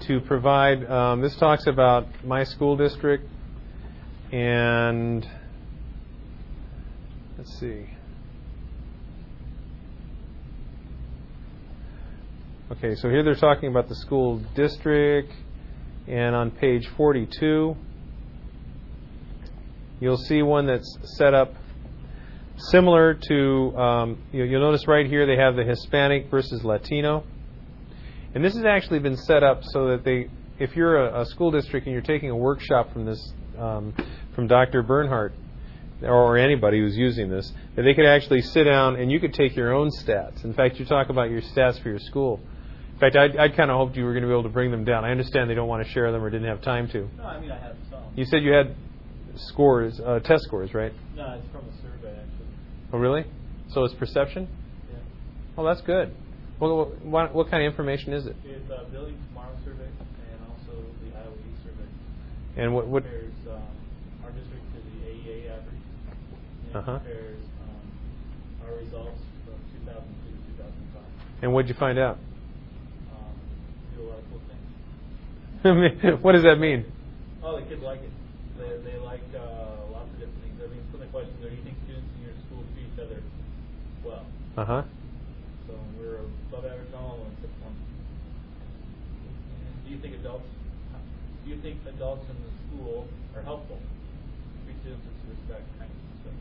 to 0.00 0.20
provide, 0.20 0.84
um, 0.90 1.22
this 1.22 1.34
talks 1.36 1.66
about 1.66 2.06
my 2.22 2.44
school 2.44 2.76
district 2.76 3.26
and 4.30 5.26
let's 7.38 7.58
see. 7.58 7.86
Okay, 12.72 12.94
so 12.96 13.08
here 13.08 13.22
they're 13.22 13.34
talking 13.34 13.70
about 13.70 13.88
the 13.88 13.94
school 13.94 14.42
district, 14.54 15.32
and 16.06 16.34
on 16.34 16.50
page 16.50 16.86
42, 16.98 17.74
you'll 20.00 20.16
see 20.16 20.42
one 20.42 20.66
that's 20.66 20.98
set 21.16 21.34
up 21.34 21.54
similar 22.56 23.14
to, 23.14 23.76
um, 23.76 24.22
you 24.32 24.42
will 24.44 24.60
notice 24.60 24.86
right 24.86 25.06
here 25.06 25.26
they 25.26 25.36
have 25.36 25.56
the 25.56 25.64
Hispanic 25.64 26.30
versus 26.30 26.64
Latino. 26.64 27.24
And 28.34 28.44
this 28.44 28.54
has 28.54 28.64
actually 28.64 28.98
been 28.98 29.16
set 29.16 29.42
up 29.42 29.62
so 29.64 29.88
that 29.88 30.04
they, 30.04 30.28
if 30.58 30.76
you're 30.76 31.06
a, 31.06 31.22
a 31.22 31.26
school 31.26 31.50
district 31.50 31.86
and 31.86 31.92
you're 31.92 32.02
taking 32.02 32.30
a 32.30 32.36
workshop 32.36 32.92
from 32.92 33.04
this, 33.04 33.32
um, 33.58 33.94
from 34.34 34.46
Dr. 34.46 34.82
Bernhardt, 34.82 35.32
or 36.02 36.36
anybody 36.36 36.78
who's 36.78 36.96
using 36.96 37.28
this, 37.28 37.52
that 37.74 37.82
they 37.82 37.94
could 37.94 38.06
actually 38.06 38.40
sit 38.40 38.64
down 38.64 38.96
and 38.96 39.10
you 39.10 39.18
could 39.18 39.34
take 39.34 39.56
your 39.56 39.72
own 39.72 39.90
stats. 39.90 40.44
In 40.44 40.54
fact, 40.54 40.78
you 40.78 40.84
talk 40.84 41.08
about 41.08 41.30
your 41.30 41.40
stats 41.40 41.82
for 41.82 41.88
your 41.88 41.98
school. 41.98 42.40
In 42.94 43.00
fact, 43.00 43.16
I, 43.16 43.44
I 43.44 43.48
kind 43.48 43.70
of 43.70 43.76
hoped 43.76 43.96
you 43.96 44.04
were 44.04 44.12
going 44.12 44.22
to 44.22 44.28
be 44.28 44.32
able 44.32 44.44
to 44.44 44.48
bring 44.48 44.70
them 44.70 44.84
down. 44.84 45.04
I 45.04 45.10
understand 45.10 45.48
they 45.50 45.54
don't 45.54 45.68
want 45.68 45.84
to 45.86 45.92
share 45.92 46.10
them 46.12 46.22
or 46.22 46.30
didn't 46.30 46.48
have 46.48 46.62
time 46.62 46.88
to. 46.88 47.08
No, 47.16 47.24
I 47.24 47.40
mean 47.40 47.50
I 47.50 47.58
have 47.58 47.76
some. 47.90 48.02
You 48.16 48.24
said 48.24 48.42
you 48.42 48.52
had 48.52 48.74
scores, 49.38 50.00
uh, 50.00 50.20
test 50.20 50.44
scores, 50.44 50.74
right? 50.74 50.92
No, 51.16 51.38
it's 51.38 51.46
from 51.52 51.64
a 51.64 51.72
survey 51.82 52.10
actually. 52.10 52.46
Oh, 52.92 52.98
really? 52.98 53.24
So 53.72 53.84
it's 53.84 53.94
perception? 53.94 54.48
Yeah. 54.90 54.98
Oh, 55.56 55.64
that's 55.64 55.80
good. 55.82 56.12
Well, 56.60 56.92
what, 57.02 57.34
what 57.34 57.50
kind 57.50 57.62
of 57.62 57.70
information 57.70 58.12
is 58.12 58.26
it? 58.26 58.34
It's 58.44 58.70
uh, 58.70 58.84
Billy 58.90 59.14
Tomorrow 59.28 59.54
survey 59.64 59.86
and 59.86 60.40
also 60.50 60.74
the 61.00 61.06
Youth 61.06 61.58
survey. 61.62 61.88
And 62.56 62.74
what? 62.74 62.88
what 62.88 63.04
compares 63.04 63.32
um, 63.48 63.62
our 64.24 64.30
district 64.32 64.64
to 64.74 64.80
the 64.82 65.06
AEA 65.06 65.50
average. 65.54 65.82
And 66.66 66.76
Uh-huh. 66.76 66.98
compares 66.98 67.38
um, 67.62 68.66
our 68.66 68.74
results 68.74 69.20
from 69.44 69.54
2002 69.86 70.30
to 70.34 70.40
2005. 70.58 71.02
and 71.42 71.52
what'd 71.52 71.68
you 71.68 71.76
find 71.78 71.98
out? 71.98 72.18
Um, 73.14 73.34
do 73.94 74.02
a 74.02 74.06
lot 74.10 74.18
of 74.18 74.24
cool 74.30 74.42
things. 74.50 76.22
what 76.24 76.32
does 76.32 76.42
that 76.42 76.58
mean? 76.58 76.84
Oh, 77.42 77.54
the 77.54 77.62
kids 77.66 77.82
like 77.82 78.00
it. 78.00 78.10
They, 78.58 78.90
they 78.90 78.98
like 78.98 79.22
uh, 79.38 79.86
lots 79.94 80.10
of 80.10 80.18
different 80.18 80.42
things. 80.42 80.58
I 80.58 80.66
mean, 80.66 80.82
some 80.90 80.98
of 80.98 81.06
the 81.06 81.12
questions 81.14 81.38
are, 81.46 81.50
do 81.50 81.54
you 81.54 81.62
think 81.62 81.78
students 81.86 82.10
in 82.18 82.26
your 82.26 82.36
school 82.46 82.66
treat 82.74 82.90
each 82.90 82.98
other 82.98 83.22
well? 84.02 84.26
Uh 84.58 84.66
huh. 84.66 84.82
So 85.70 85.78
we're 85.94 86.26
above 86.50 86.66
average 86.66 86.90
on 86.90 87.04
all 87.04 87.22
of 87.22 87.38
one. 87.62 87.76
And 89.62 89.74
do 89.86 89.94
you 89.94 89.98
think 90.02 90.18
adults, 90.18 90.50
do 91.44 91.54
you 91.54 91.60
think 91.62 91.78
adults 91.86 92.26
in 92.26 92.36
the 92.42 92.52
school 92.66 93.06
are 93.36 93.42
helpful? 93.46 93.78
Treat 94.66 94.80
students 94.82 95.06
with 95.06 95.38
respect, 95.38 95.62
kindness, 95.78 96.02
and 96.02 96.18
stuff. 96.26 96.38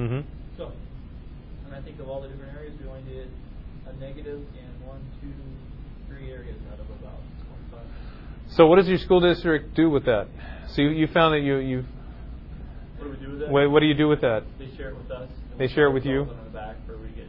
Mm-hmm. 0.00 0.22
So, 0.56 0.72
and 1.66 1.74
I 1.74 1.82
think 1.82 2.00
of 2.00 2.08
all 2.08 2.22
the 2.22 2.28
different 2.28 2.56
areas, 2.56 2.72
we 2.80 2.88
only 2.88 3.04
did 3.04 3.28
a 3.84 3.92
negative 4.00 4.40
in 4.56 4.70
one, 4.86 5.04
two, 5.20 5.34
three 6.08 6.30
areas 6.30 6.56
out 6.72 6.80
of 6.80 6.88
about 7.00 7.20
25. 7.74 8.56
So 8.56 8.66
what 8.66 8.76
does 8.76 8.88
your 8.88 8.98
school 8.98 9.20
district 9.20 9.74
do 9.74 9.90
with 9.90 10.06
that? 10.06 10.28
So 10.74 10.82
you, 10.82 10.90
you 10.90 11.06
found 11.12 11.34
that 11.34 11.40
you 11.40 11.56
you 11.56 11.84
What 12.98 13.04
do 13.04 13.10
we 13.10 13.16
do 13.16 13.30
with 13.32 13.40
that? 13.40 13.50
what, 13.50 13.70
what 13.70 13.80
do 13.80 13.86
you 13.86 13.94
do 13.94 14.08
with 14.08 14.20
that? 14.20 14.44
They 14.58 14.70
share 14.76 14.90
it 14.90 14.96
with 14.96 15.10
us. 15.10 15.28
They 15.58 15.68
share 15.68 15.86
it 15.88 15.92
with 15.92 16.04
you? 16.04 16.20
On 16.22 16.28
the 16.44 16.50
back 16.50 16.76
where 16.86 16.96
we 16.98 17.08
get 17.08 17.26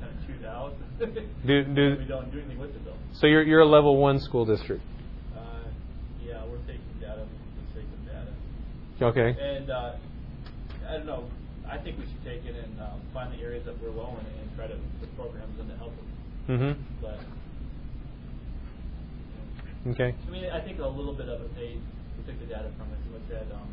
kind 0.00 0.10
of 0.18 0.26
chewed 0.26 0.44
out. 0.44 0.74
Do- 1.46 1.64
do- 1.64 1.96
we 1.98 2.04
don't 2.06 2.30
do 2.30 2.38
anything 2.38 2.58
with 2.58 2.70
it 2.70 2.84
though. 2.84 2.94
So 3.14 3.26
you're 3.26 3.42
you're 3.42 3.60
a 3.60 3.66
level 3.66 3.96
one 3.96 4.18
school 4.20 4.44
district. 4.46 4.82
Uh, 5.36 5.40
yeah, 6.24 6.44
we're 6.46 6.58
taking 6.58 6.80
data 7.00 7.26
sake 7.74 7.84
of 7.84 8.06
data. 8.06 8.32
Okay. 9.02 9.36
And 9.40 9.70
uh, 9.70 9.94
I 10.88 10.92
don't 10.92 11.06
know. 11.06 11.28
I 11.68 11.78
think 11.78 11.98
we 11.98 12.04
should 12.06 12.22
take 12.24 12.44
it 12.44 12.54
and 12.56 12.80
uh, 12.80 12.90
find 13.12 13.32
the 13.36 13.42
areas 13.42 13.64
that 13.66 13.80
we're 13.82 13.90
low 13.90 14.16
in 14.20 14.26
and 14.40 14.56
try 14.56 14.66
to 14.68 14.76
put 15.00 15.14
programs 15.16 15.58
in 15.58 15.68
to 15.68 15.76
help 15.76 15.92
them. 15.96 16.06
Mm-hmm. 16.48 16.82
But 17.02 17.20
Okay. 19.92 20.14
I 20.26 20.30
mean, 20.30 20.44
I 20.50 20.60
think 20.60 20.78
a 20.78 20.86
little 20.86 21.14
bit 21.14 21.28
of 21.28 21.40
it. 21.40 21.54
They 21.56 21.78
we 22.26 22.32
took 22.32 22.40
the 22.40 22.46
data 22.46 22.70
from 22.76 22.88
it. 22.92 22.98
We 23.06 23.14
looked 23.14 23.32
at 23.32 23.52
um, 23.52 23.68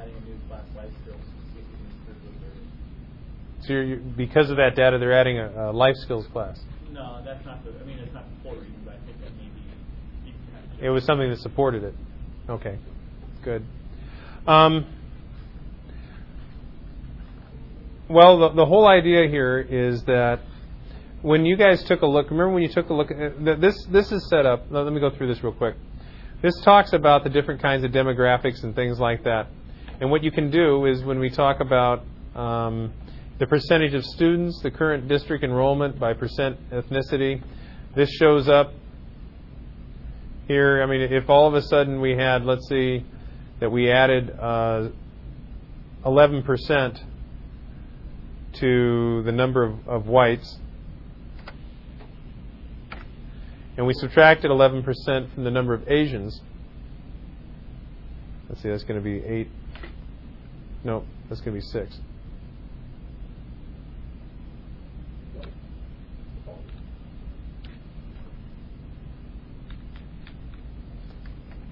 adding 0.00 0.14
a 0.14 0.20
new 0.28 0.38
class 0.48 0.64
life 0.76 0.90
skills. 1.02 1.20
See 1.54 1.60
if 1.60 1.66
we 1.66 1.76
can 1.76 1.86
improve 1.94 2.18
those 2.24 2.40
areas. 2.42 3.66
So 3.66 3.72
you're, 3.72 3.96
because 4.16 4.50
of 4.50 4.56
that 4.56 4.74
data, 4.76 4.98
they're 4.98 5.18
adding 5.18 5.38
a, 5.38 5.70
a 5.70 5.72
life 5.72 5.96
skills 5.96 6.26
class. 6.32 6.60
No, 6.90 7.22
that's 7.24 7.44
not 7.44 7.64
the. 7.64 7.70
I 7.80 7.84
mean, 7.84 7.98
it's 7.98 8.14
not 8.14 8.24
the 8.24 8.42
full 8.42 8.56
reason, 8.58 8.82
but 8.84 8.94
I 8.94 9.06
think 9.06 9.20
that 9.20 9.30
maybe 9.36 9.62
you 10.24 10.32
kind 10.52 10.64
of 10.78 10.84
It 10.84 10.90
was 10.90 11.04
something 11.04 11.28
that 11.28 11.38
supported 11.40 11.84
it. 11.84 11.94
Okay. 12.48 12.78
Good. 13.42 13.64
Um, 14.46 14.86
well, 18.08 18.38
the, 18.38 18.54
the 18.54 18.66
whole 18.66 18.86
idea 18.86 19.28
here 19.28 19.58
is 19.58 20.02
that 20.04 20.40
when 21.22 21.46
you 21.46 21.56
guys 21.56 21.82
took 21.84 22.02
a 22.02 22.06
look, 22.06 22.30
remember 22.30 22.52
when 22.52 22.62
you 22.62 22.68
took 22.68 22.90
a 22.90 22.94
look 22.94 23.10
at 23.10 23.60
this? 23.60 23.86
This 23.90 24.12
is 24.12 24.28
set 24.28 24.44
up. 24.44 24.66
Let 24.70 24.92
me 24.92 25.00
go 25.00 25.10
through 25.10 25.28
this 25.28 25.42
real 25.42 25.54
quick. 25.54 25.74
This 26.44 26.60
talks 26.60 26.92
about 26.92 27.24
the 27.24 27.30
different 27.30 27.62
kinds 27.62 27.84
of 27.84 27.90
demographics 27.90 28.64
and 28.64 28.74
things 28.74 29.00
like 29.00 29.24
that. 29.24 29.46
And 29.98 30.10
what 30.10 30.22
you 30.22 30.30
can 30.30 30.50
do 30.50 30.84
is 30.84 31.02
when 31.02 31.18
we 31.18 31.30
talk 31.30 31.60
about 31.60 32.04
um, 32.34 32.92
the 33.38 33.46
percentage 33.46 33.94
of 33.94 34.04
students, 34.04 34.60
the 34.60 34.70
current 34.70 35.08
district 35.08 35.42
enrollment 35.42 35.98
by 35.98 36.12
percent 36.12 36.58
ethnicity, 36.68 37.42
this 37.94 38.10
shows 38.10 38.46
up 38.46 38.74
here. 40.46 40.82
I 40.82 40.86
mean, 40.86 41.00
if 41.00 41.30
all 41.30 41.48
of 41.48 41.54
a 41.54 41.62
sudden 41.62 42.02
we 42.02 42.10
had, 42.10 42.44
let's 42.44 42.68
see, 42.68 43.06
that 43.60 43.70
we 43.70 43.90
added 43.90 44.28
uh, 44.38 44.90
11% 46.04 47.04
to 48.60 49.22
the 49.22 49.32
number 49.32 49.62
of, 49.64 49.88
of 49.88 50.06
whites. 50.08 50.58
And 53.76 53.86
we 53.86 53.94
subtracted 53.94 54.50
11% 54.50 55.34
from 55.34 55.44
the 55.44 55.50
number 55.50 55.74
of 55.74 55.88
Asians. 55.88 56.40
Let's 58.48 58.62
see, 58.62 58.68
that's 58.68 58.84
going 58.84 59.00
to 59.00 59.04
be 59.04 59.24
8. 59.24 59.48
No, 60.84 61.04
that's 61.28 61.40
going 61.40 61.54
to 61.54 61.60
be 61.60 61.66
6. 61.66 61.98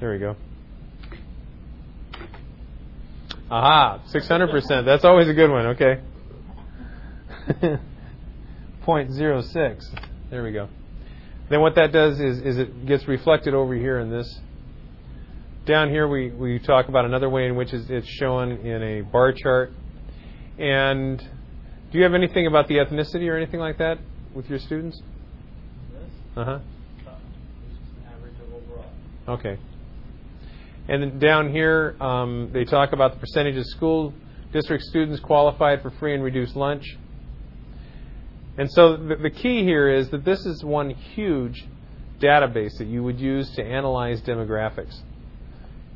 There 0.00 0.10
we 0.10 0.18
go. 0.18 0.34
Aha, 3.48 4.02
600%. 4.12 4.84
That's 4.84 5.04
always 5.04 5.28
a 5.28 5.34
good 5.34 5.50
one, 5.50 5.66
okay. 5.66 6.00
0.06. 8.84 9.84
There 10.30 10.42
we 10.42 10.50
go. 10.50 10.68
Then 11.52 11.60
what 11.60 11.74
that 11.74 11.92
does 11.92 12.18
is, 12.18 12.38
is 12.38 12.56
it 12.56 12.86
gets 12.86 13.06
reflected 13.06 13.52
over 13.52 13.74
here 13.74 13.98
in 13.98 14.08
this. 14.08 14.40
Down 15.66 15.90
here 15.90 16.08
we, 16.08 16.30
we 16.30 16.58
talk 16.58 16.88
about 16.88 17.04
another 17.04 17.28
way 17.28 17.44
in 17.44 17.56
which 17.56 17.74
it's 17.74 18.08
shown 18.08 18.52
in 18.52 18.82
a 18.82 19.02
bar 19.02 19.34
chart. 19.34 19.70
And 20.58 21.18
do 21.18 21.98
you 21.98 22.04
have 22.04 22.14
anything 22.14 22.46
about 22.46 22.68
the 22.68 22.76
ethnicity 22.76 23.28
or 23.28 23.36
anything 23.36 23.60
like 23.60 23.76
that 23.76 23.98
with 24.34 24.48
your 24.48 24.60
students? 24.60 25.02
Uh 26.34 26.42
huh. 26.42 26.50
uh, 26.50 26.58
it's 27.66 27.78
just 27.78 27.98
an 27.98 28.14
average 28.16 28.34
of 28.40 28.54
overall. 28.54 28.86
Okay. 29.28 29.58
And 30.88 31.02
then 31.02 31.18
down 31.18 31.52
here, 31.52 31.96
um, 32.00 32.48
they 32.54 32.64
talk 32.64 32.94
about 32.94 33.12
the 33.12 33.20
percentage 33.20 33.56
of 33.58 33.66
school 33.66 34.14
district 34.54 34.84
students 34.84 35.20
qualified 35.20 35.82
for 35.82 35.90
free 35.90 36.14
and 36.14 36.24
reduced 36.24 36.56
lunch. 36.56 36.96
And 38.58 38.70
so 38.70 38.96
the, 38.96 39.16
the 39.16 39.30
key 39.30 39.62
here 39.62 39.88
is 39.88 40.10
that 40.10 40.24
this 40.24 40.44
is 40.44 40.62
one 40.62 40.90
huge 40.90 41.64
database 42.20 42.76
that 42.78 42.86
you 42.86 43.02
would 43.02 43.18
use 43.18 43.50
to 43.56 43.62
analyze 43.62 44.20
demographics. 44.22 44.96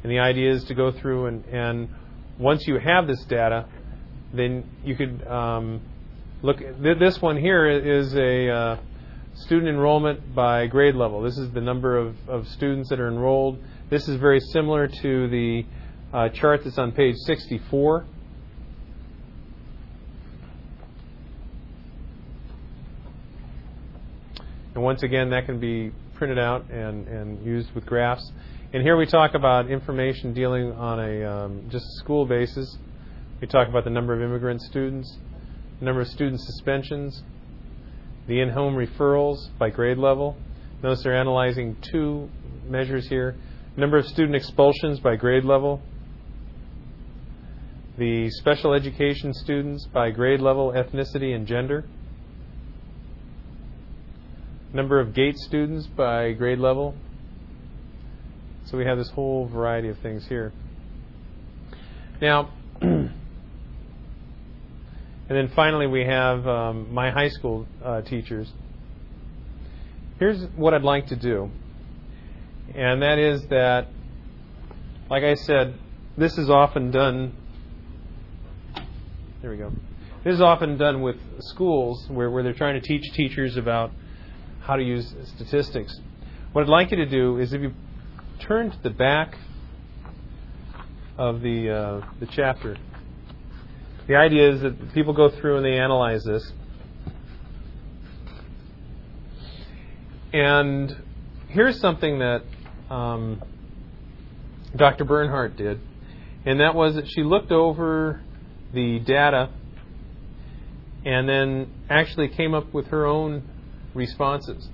And 0.03 0.11
the 0.11 0.19
idea 0.19 0.53
is 0.53 0.65
to 0.65 0.75
go 0.75 0.93
through 0.93 1.27
and, 1.27 1.45
and 1.47 1.89
once 2.39 2.67
you 2.67 2.79
have 2.79 3.07
this 3.07 3.23
data, 3.25 3.67
then 4.33 4.65
you 4.85 4.97
could 4.97 5.27
um, 5.27 5.81
look. 6.43 6.59
Th- 6.59 6.99
this 6.99 7.21
one 7.21 7.37
here 7.37 7.69
is 7.69 8.15
a 8.15 8.51
uh, 8.51 8.77
student 9.35 9.69
enrollment 9.69 10.35
by 10.35 10.67
grade 10.67 10.95
level. 10.95 11.23
This 11.23 11.39
is 11.39 11.51
the 11.53 11.61
number 11.61 11.97
of, 11.97 12.17
of 12.29 12.47
students 12.49 12.91
that 12.91 13.01
are 13.01 13.09
enrolled. 13.09 13.59
This 13.89 14.09
is 14.09 14.17
very 14.21 14.41
similar 14.41 14.89
to 14.89 15.29
the 15.29 15.65
uh, 16.13 16.29
chart 16.31 16.63
that's 16.65 16.79
on 16.79 16.93
page 16.93 17.17
64. 17.27 18.07
And 24.77 24.85
once 24.85 25.03
again, 25.03 25.31
that 25.31 25.47
can 25.47 25.59
be 25.59 25.91
printed 26.17 26.39
out 26.39 26.71
and, 26.71 27.09
and 27.09 27.43
used 27.47 27.75
with 27.75 27.87
graphs. 27.87 28.31
And 28.75 28.83
here 28.83 28.95
we 28.99 29.07
talk 29.07 29.33
about 29.33 29.71
information 29.71 30.35
dealing 30.35 30.71
on 30.73 31.01
a 31.01 31.25
um, 31.25 31.67
just 31.71 31.87
school 31.95 32.27
basis. 32.27 32.77
We 33.41 33.47
talk 33.47 33.69
about 33.69 33.85
the 33.85 33.91
number 33.91 34.13
of 34.13 34.21
immigrant 34.21 34.61
students, 34.61 35.17
the 35.79 35.87
number 35.87 36.03
of 36.03 36.09
student 36.09 36.43
suspensions, 36.43 37.23
the 38.29 38.39
in-home 38.39 38.75
referrals 38.75 39.39
by 39.59 39.71
grade 39.71 39.97
level. 39.97 40.37
Notice 40.83 41.03
they're 41.05 41.17
analyzing 41.17 41.79
two 41.81 42.29
measures 42.67 43.09
here. 43.09 43.35
Number 43.79 43.97
of 43.97 44.05
student 44.05 44.37
expulsions 44.37 45.01
by 45.01 45.17
grade 45.17 45.45
level. 45.45 45.81
The 47.97 48.29
special 48.29 48.75
education 48.75 49.33
students 49.33 49.87
by 49.87 50.11
grade 50.11 50.41
level, 50.41 50.73
ethnicity, 50.73 51.35
and 51.35 51.47
gender. 51.47 51.87
Number 54.77 55.01
of 55.01 55.15
GATE 55.15 55.39
students 55.39 55.87
by 55.87 56.33
grade 56.33 56.59
level. 56.59 56.95
So 58.67 58.77
we 58.77 58.85
have 58.85 58.99
this 58.99 59.09
whole 59.09 59.47
variety 59.47 59.89
of 59.89 59.97
things 60.01 60.27
here. 60.27 60.53
Now, 62.21 62.51
and 62.83 63.11
then 65.31 65.51
finally 65.57 65.87
we 65.87 66.05
have 66.05 66.47
um, 66.47 66.93
my 66.93 67.11
high 67.11 67.31
school 67.31 67.67
uh, 67.83 68.03
teachers. 68.03 68.53
Here's 70.19 70.45
what 70.57 70.75
I'd 70.75 70.83
like 70.83 71.07
to 71.07 71.17
do, 71.17 71.51
and 72.75 73.01
that 73.01 73.19
is 73.19 73.47
that, 73.47 73.87
like 75.09 75.25
I 75.25 75.37
said, 75.37 75.75
this 76.19 76.37
is 76.37 76.51
often 76.51 76.91
done. 76.91 77.35
There 79.41 79.51
we 79.51 79.57
go. 79.57 79.73
This 80.23 80.35
is 80.35 80.43
often 80.43 80.77
done 80.77 81.01
with 81.01 81.17
schools 81.39 82.07
where, 82.11 82.31
where 82.31 82.43
they're 82.43 82.53
trying 82.53 82.79
to 82.79 82.87
teach 82.87 83.11
teachers 83.15 83.57
about 83.57 83.91
how 84.67 84.75
to 84.75 84.83
use 84.83 85.15
statistics. 85.37 85.99
What 86.53 86.63
I'd 86.63 86.69
like 86.69 86.91
you 86.91 86.97
to 86.97 87.07
do 87.07 87.39
is 87.39 87.53
if 87.53 87.63
you 87.63 87.73
turn 88.41 88.71
to 88.71 88.83
the 88.83 88.91
back 88.91 89.39
of 91.17 91.41
the 91.41 91.71
uh, 91.71 92.07
the 92.19 92.27
chapter, 92.27 92.77
the 94.09 94.17
idea 94.17 94.51
is 94.51 94.63
that 94.63 94.93
people 94.93 95.13
go 95.13 95.31
through 95.31 95.59
and 95.59 95.65
they 95.65 95.79
analyze 95.79 96.25
this. 96.25 96.53
And 100.33 100.97
here's 101.49 101.79
something 101.81 102.19
that 102.19 102.43
um, 102.91 103.41
Dr. 104.75 105.05
Bernhardt 105.05 105.57
did, 105.57 105.81
and 106.45 106.59
that 106.59 106.75
was 106.75 106.97
that 106.97 107.09
she 107.09 107.23
looked 107.23 107.53
over 107.53 108.21
the 108.75 108.99
data 108.99 109.49
and 111.05 111.29
then 111.29 111.73
actually 111.89 112.29
came 112.29 112.53
up 112.53 112.75
with 112.75 112.89
her 112.89 113.07
own 113.07 113.49
responses. 113.97 114.69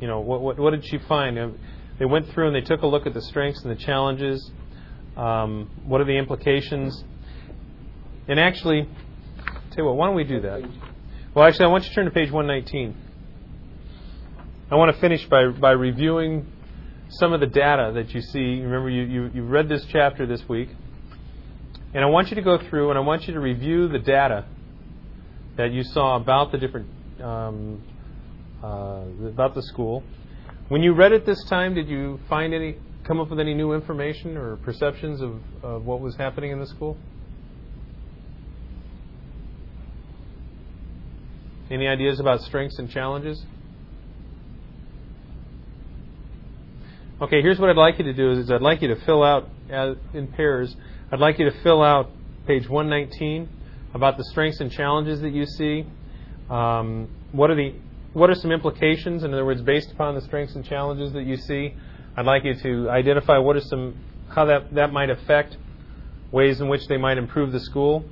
You 0.00 0.06
know, 0.06 0.20
what, 0.20 0.40
what, 0.40 0.58
what 0.58 0.70
did 0.70 0.86
she 0.86 0.98
find? 0.98 1.58
They 1.98 2.04
went 2.06 2.30
through 2.30 2.46
and 2.46 2.56
they 2.56 2.66
took 2.66 2.82
a 2.82 2.86
look 2.86 3.06
at 3.06 3.12
the 3.12 3.20
strengths 3.20 3.62
and 3.62 3.70
the 3.70 3.82
challenges. 3.82 4.50
Um, 5.16 5.70
what 5.84 6.00
are 6.00 6.04
the 6.04 6.16
implications? 6.16 7.04
And 8.26 8.40
actually, 8.40 8.88
tell 9.70 9.78
you 9.78 9.84
what, 9.84 9.96
why 9.96 10.06
don't 10.06 10.16
we 10.16 10.24
do 10.24 10.40
that? 10.40 10.62
Well, 11.34 11.44
actually, 11.44 11.66
I 11.66 11.68
want 11.68 11.84
you 11.84 11.90
to 11.90 11.94
turn 11.94 12.04
to 12.06 12.10
page 12.10 12.30
119. 12.30 12.96
I 14.70 14.74
want 14.76 14.94
to 14.94 15.00
finish 15.00 15.26
by, 15.26 15.48
by 15.48 15.72
reviewing 15.72 16.46
some 17.10 17.32
of 17.32 17.40
the 17.40 17.46
data 17.46 17.92
that 17.94 18.14
you 18.14 18.20
see. 18.20 18.62
Remember, 18.62 18.88
you, 18.88 19.02
you, 19.02 19.30
you 19.34 19.42
read 19.44 19.68
this 19.68 19.84
chapter 19.90 20.26
this 20.26 20.48
week. 20.48 20.70
And 21.92 22.04
I 22.04 22.06
want 22.06 22.30
you 22.30 22.36
to 22.36 22.42
go 22.42 22.56
through 22.68 22.90
and 22.90 22.98
I 22.98 23.02
want 23.02 23.26
you 23.26 23.34
to 23.34 23.40
review 23.40 23.88
the 23.88 23.98
data 23.98 24.44
that 25.56 25.72
you 25.72 25.82
saw 25.82 26.16
about 26.16 26.52
the 26.52 26.58
different, 26.58 26.88
um, 27.20 27.82
uh, 28.62 29.02
about 29.26 29.54
the 29.54 29.62
school. 29.62 30.02
When 30.68 30.82
you 30.82 30.94
read 30.94 31.12
it 31.12 31.26
this 31.26 31.42
time, 31.48 31.74
did 31.74 31.88
you 31.88 32.20
find 32.28 32.54
any, 32.54 32.76
come 33.04 33.20
up 33.20 33.30
with 33.30 33.40
any 33.40 33.54
new 33.54 33.72
information 33.72 34.36
or 34.36 34.56
perceptions 34.56 35.20
of, 35.20 35.40
of 35.62 35.84
what 35.84 36.00
was 36.00 36.14
happening 36.16 36.52
in 36.52 36.60
the 36.60 36.66
school? 36.66 36.96
Any 41.70 41.86
ideas 41.86 42.20
about 42.20 42.40
strengths 42.42 42.78
and 42.78 42.90
challenges? 42.90 43.44
Okay, 47.22 47.42
here's 47.42 47.58
what 47.58 47.68
I'd 47.68 47.76
like 47.76 47.98
you 47.98 48.04
to 48.04 48.12
do 48.12 48.32
is 48.32 48.50
I'd 48.50 48.62
like 48.62 48.80
you 48.80 48.88
to 48.88 49.04
fill 49.04 49.22
out 49.22 49.48
as, 49.68 49.96
in 50.14 50.26
pairs. 50.26 50.74
I'd 51.12 51.20
like 51.20 51.38
you 51.38 51.50
to 51.50 51.62
fill 51.62 51.82
out 51.82 52.10
page 52.46 52.68
119 52.68 53.48
about 53.94 54.16
the 54.16 54.24
strengths 54.30 54.60
and 54.60 54.72
challenges 54.72 55.20
that 55.20 55.32
you 55.32 55.44
see. 55.44 55.84
Um, 56.48 57.08
what 57.32 57.50
are 57.50 57.54
the 57.54 57.74
what 58.12 58.30
are 58.30 58.34
some 58.34 58.50
implications? 58.50 59.22
In 59.22 59.32
other 59.32 59.44
words, 59.44 59.62
based 59.62 59.92
upon 59.92 60.14
the 60.14 60.20
strengths 60.20 60.54
and 60.54 60.64
challenges 60.64 61.12
that 61.12 61.24
you 61.24 61.36
see, 61.36 61.74
I'd 62.16 62.26
like 62.26 62.44
you 62.44 62.54
to 62.54 62.90
identify 62.90 63.38
what 63.38 63.56
are 63.56 63.60
some 63.60 63.96
how 64.28 64.44
that 64.46 64.74
that 64.74 64.92
might 64.92 65.10
affect 65.10 65.56
ways 66.32 66.60
in 66.60 66.68
which 66.68 66.86
they 66.86 66.96
might 66.96 67.18
improve 67.18 67.52
the 67.52 67.60
school. 67.60 68.04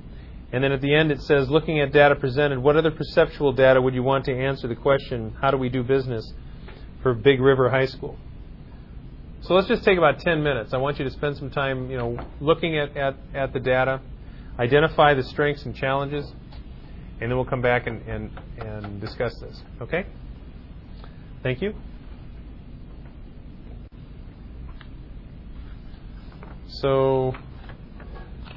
And 0.51 0.63
then 0.63 0.71
at 0.71 0.81
the 0.81 0.93
end 0.93 1.11
it 1.11 1.21
says, 1.21 1.49
looking 1.49 1.79
at 1.79 1.91
data 1.91 2.15
presented, 2.15 2.59
what 2.59 2.75
other 2.75 2.91
perceptual 2.91 3.53
data 3.53 3.81
would 3.81 3.93
you 3.93 4.03
want 4.03 4.25
to 4.25 4.33
answer 4.33 4.67
the 4.67 4.75
question, 4.75 5.35
how 5.39 5.51
do 5.51 5.57
we 5.57 5.69
do 5.69 5.83
business 5.83 6.33
for 7.03 7.13
Big 7.13 7.39
River 7.39 7.69
High 7.69 7.85
School? 7.85 8.17
So 9.41 9.53
let's 9.53 9.67
just 9.67 9.83
take 9.83 9.97
about 9.97 10.19
10 10.19 10.43
minutes. 10.43 10.73
I 10.73 10.77
want 10.77 10.99
you 10.99 11.05
to 11.05 11.11
spend 11.11 11.37
some 11.37 11.49
time, 11.49 11.89
you 11.89 11.97
know, 11.97 12.19
looking 12.41 12.77
at, 12.77 12.97
at, 12.97 13.15
at 13.33 13.53
the 13.53 13.59
data, 13.59 14.01
identify 14.57 15.13
the 15.13 15.23
strengths 15.23 15.63
and 15.63 15.75
challenges, 15.75 16.33
and 17.21 17.29
then 17.29 17.35
we'll 17.35 17.45
come 17.45 17.61
back 17.61 17.85
and, 17.87 18.01
and, 18.07 18.31
and 18.59 19.01
discuss 19.01 19.37
this. 19.39 19.61
Okay? 19.81 20.05
Thank 21.43 21.61
you. 21.61 21.73
So, 26.67 27.35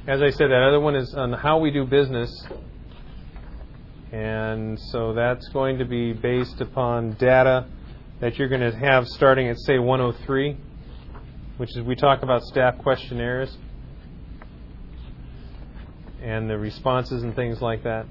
as 0.07 0.21
I 0.21 0.29
said, 0.29 0.49
that 0.49 0.65
other 0.65 0.79
one 0.79 0.95
is 0.95 1.13
on 1.13 1.33
how 1.33 1.57
we 1.57 1.71
do 1.71 1.85
business. 1.85 2.31
And 4.13 4.79
so 4.91 5.13
that's 5.13 5.47
going 5.49 5.79
to 5.79 5.85
be 5.85 6.13
based 6.13 6.61
upon 6.61 7.13
data 7.13 7.67
that 8.21 8.37
you're 8.37 8.47
going 8.47 8.61
to 8.61 8.71
have 8.77 9.07
starting 9.07 9.49
at, 9.49 9.57
say, 9.59 9.79
103, 9.79 10.55
which 11.57 11.75
is 11.75 11.81
we 11.81 11.95
talk 11.95 12.21
about 12.21 12.43
staff 12.43 12.77
questionnaires 12.77 13.57
and 16.21 16.49
the 16.49 16.57
responses 16.57 17.23
and 17.23 17.35
things 17.35 17.61
like 17.61 17.83
that. 17.83 18.05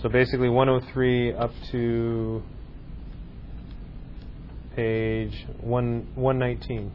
So 0.00 0.08
basically 0.08 0.48
103 0.48 1.34
up 1.34 1.50
to 1.72 2.40
page 4.76 5.44
1, 5.60 6.06
119. 6.14 6.92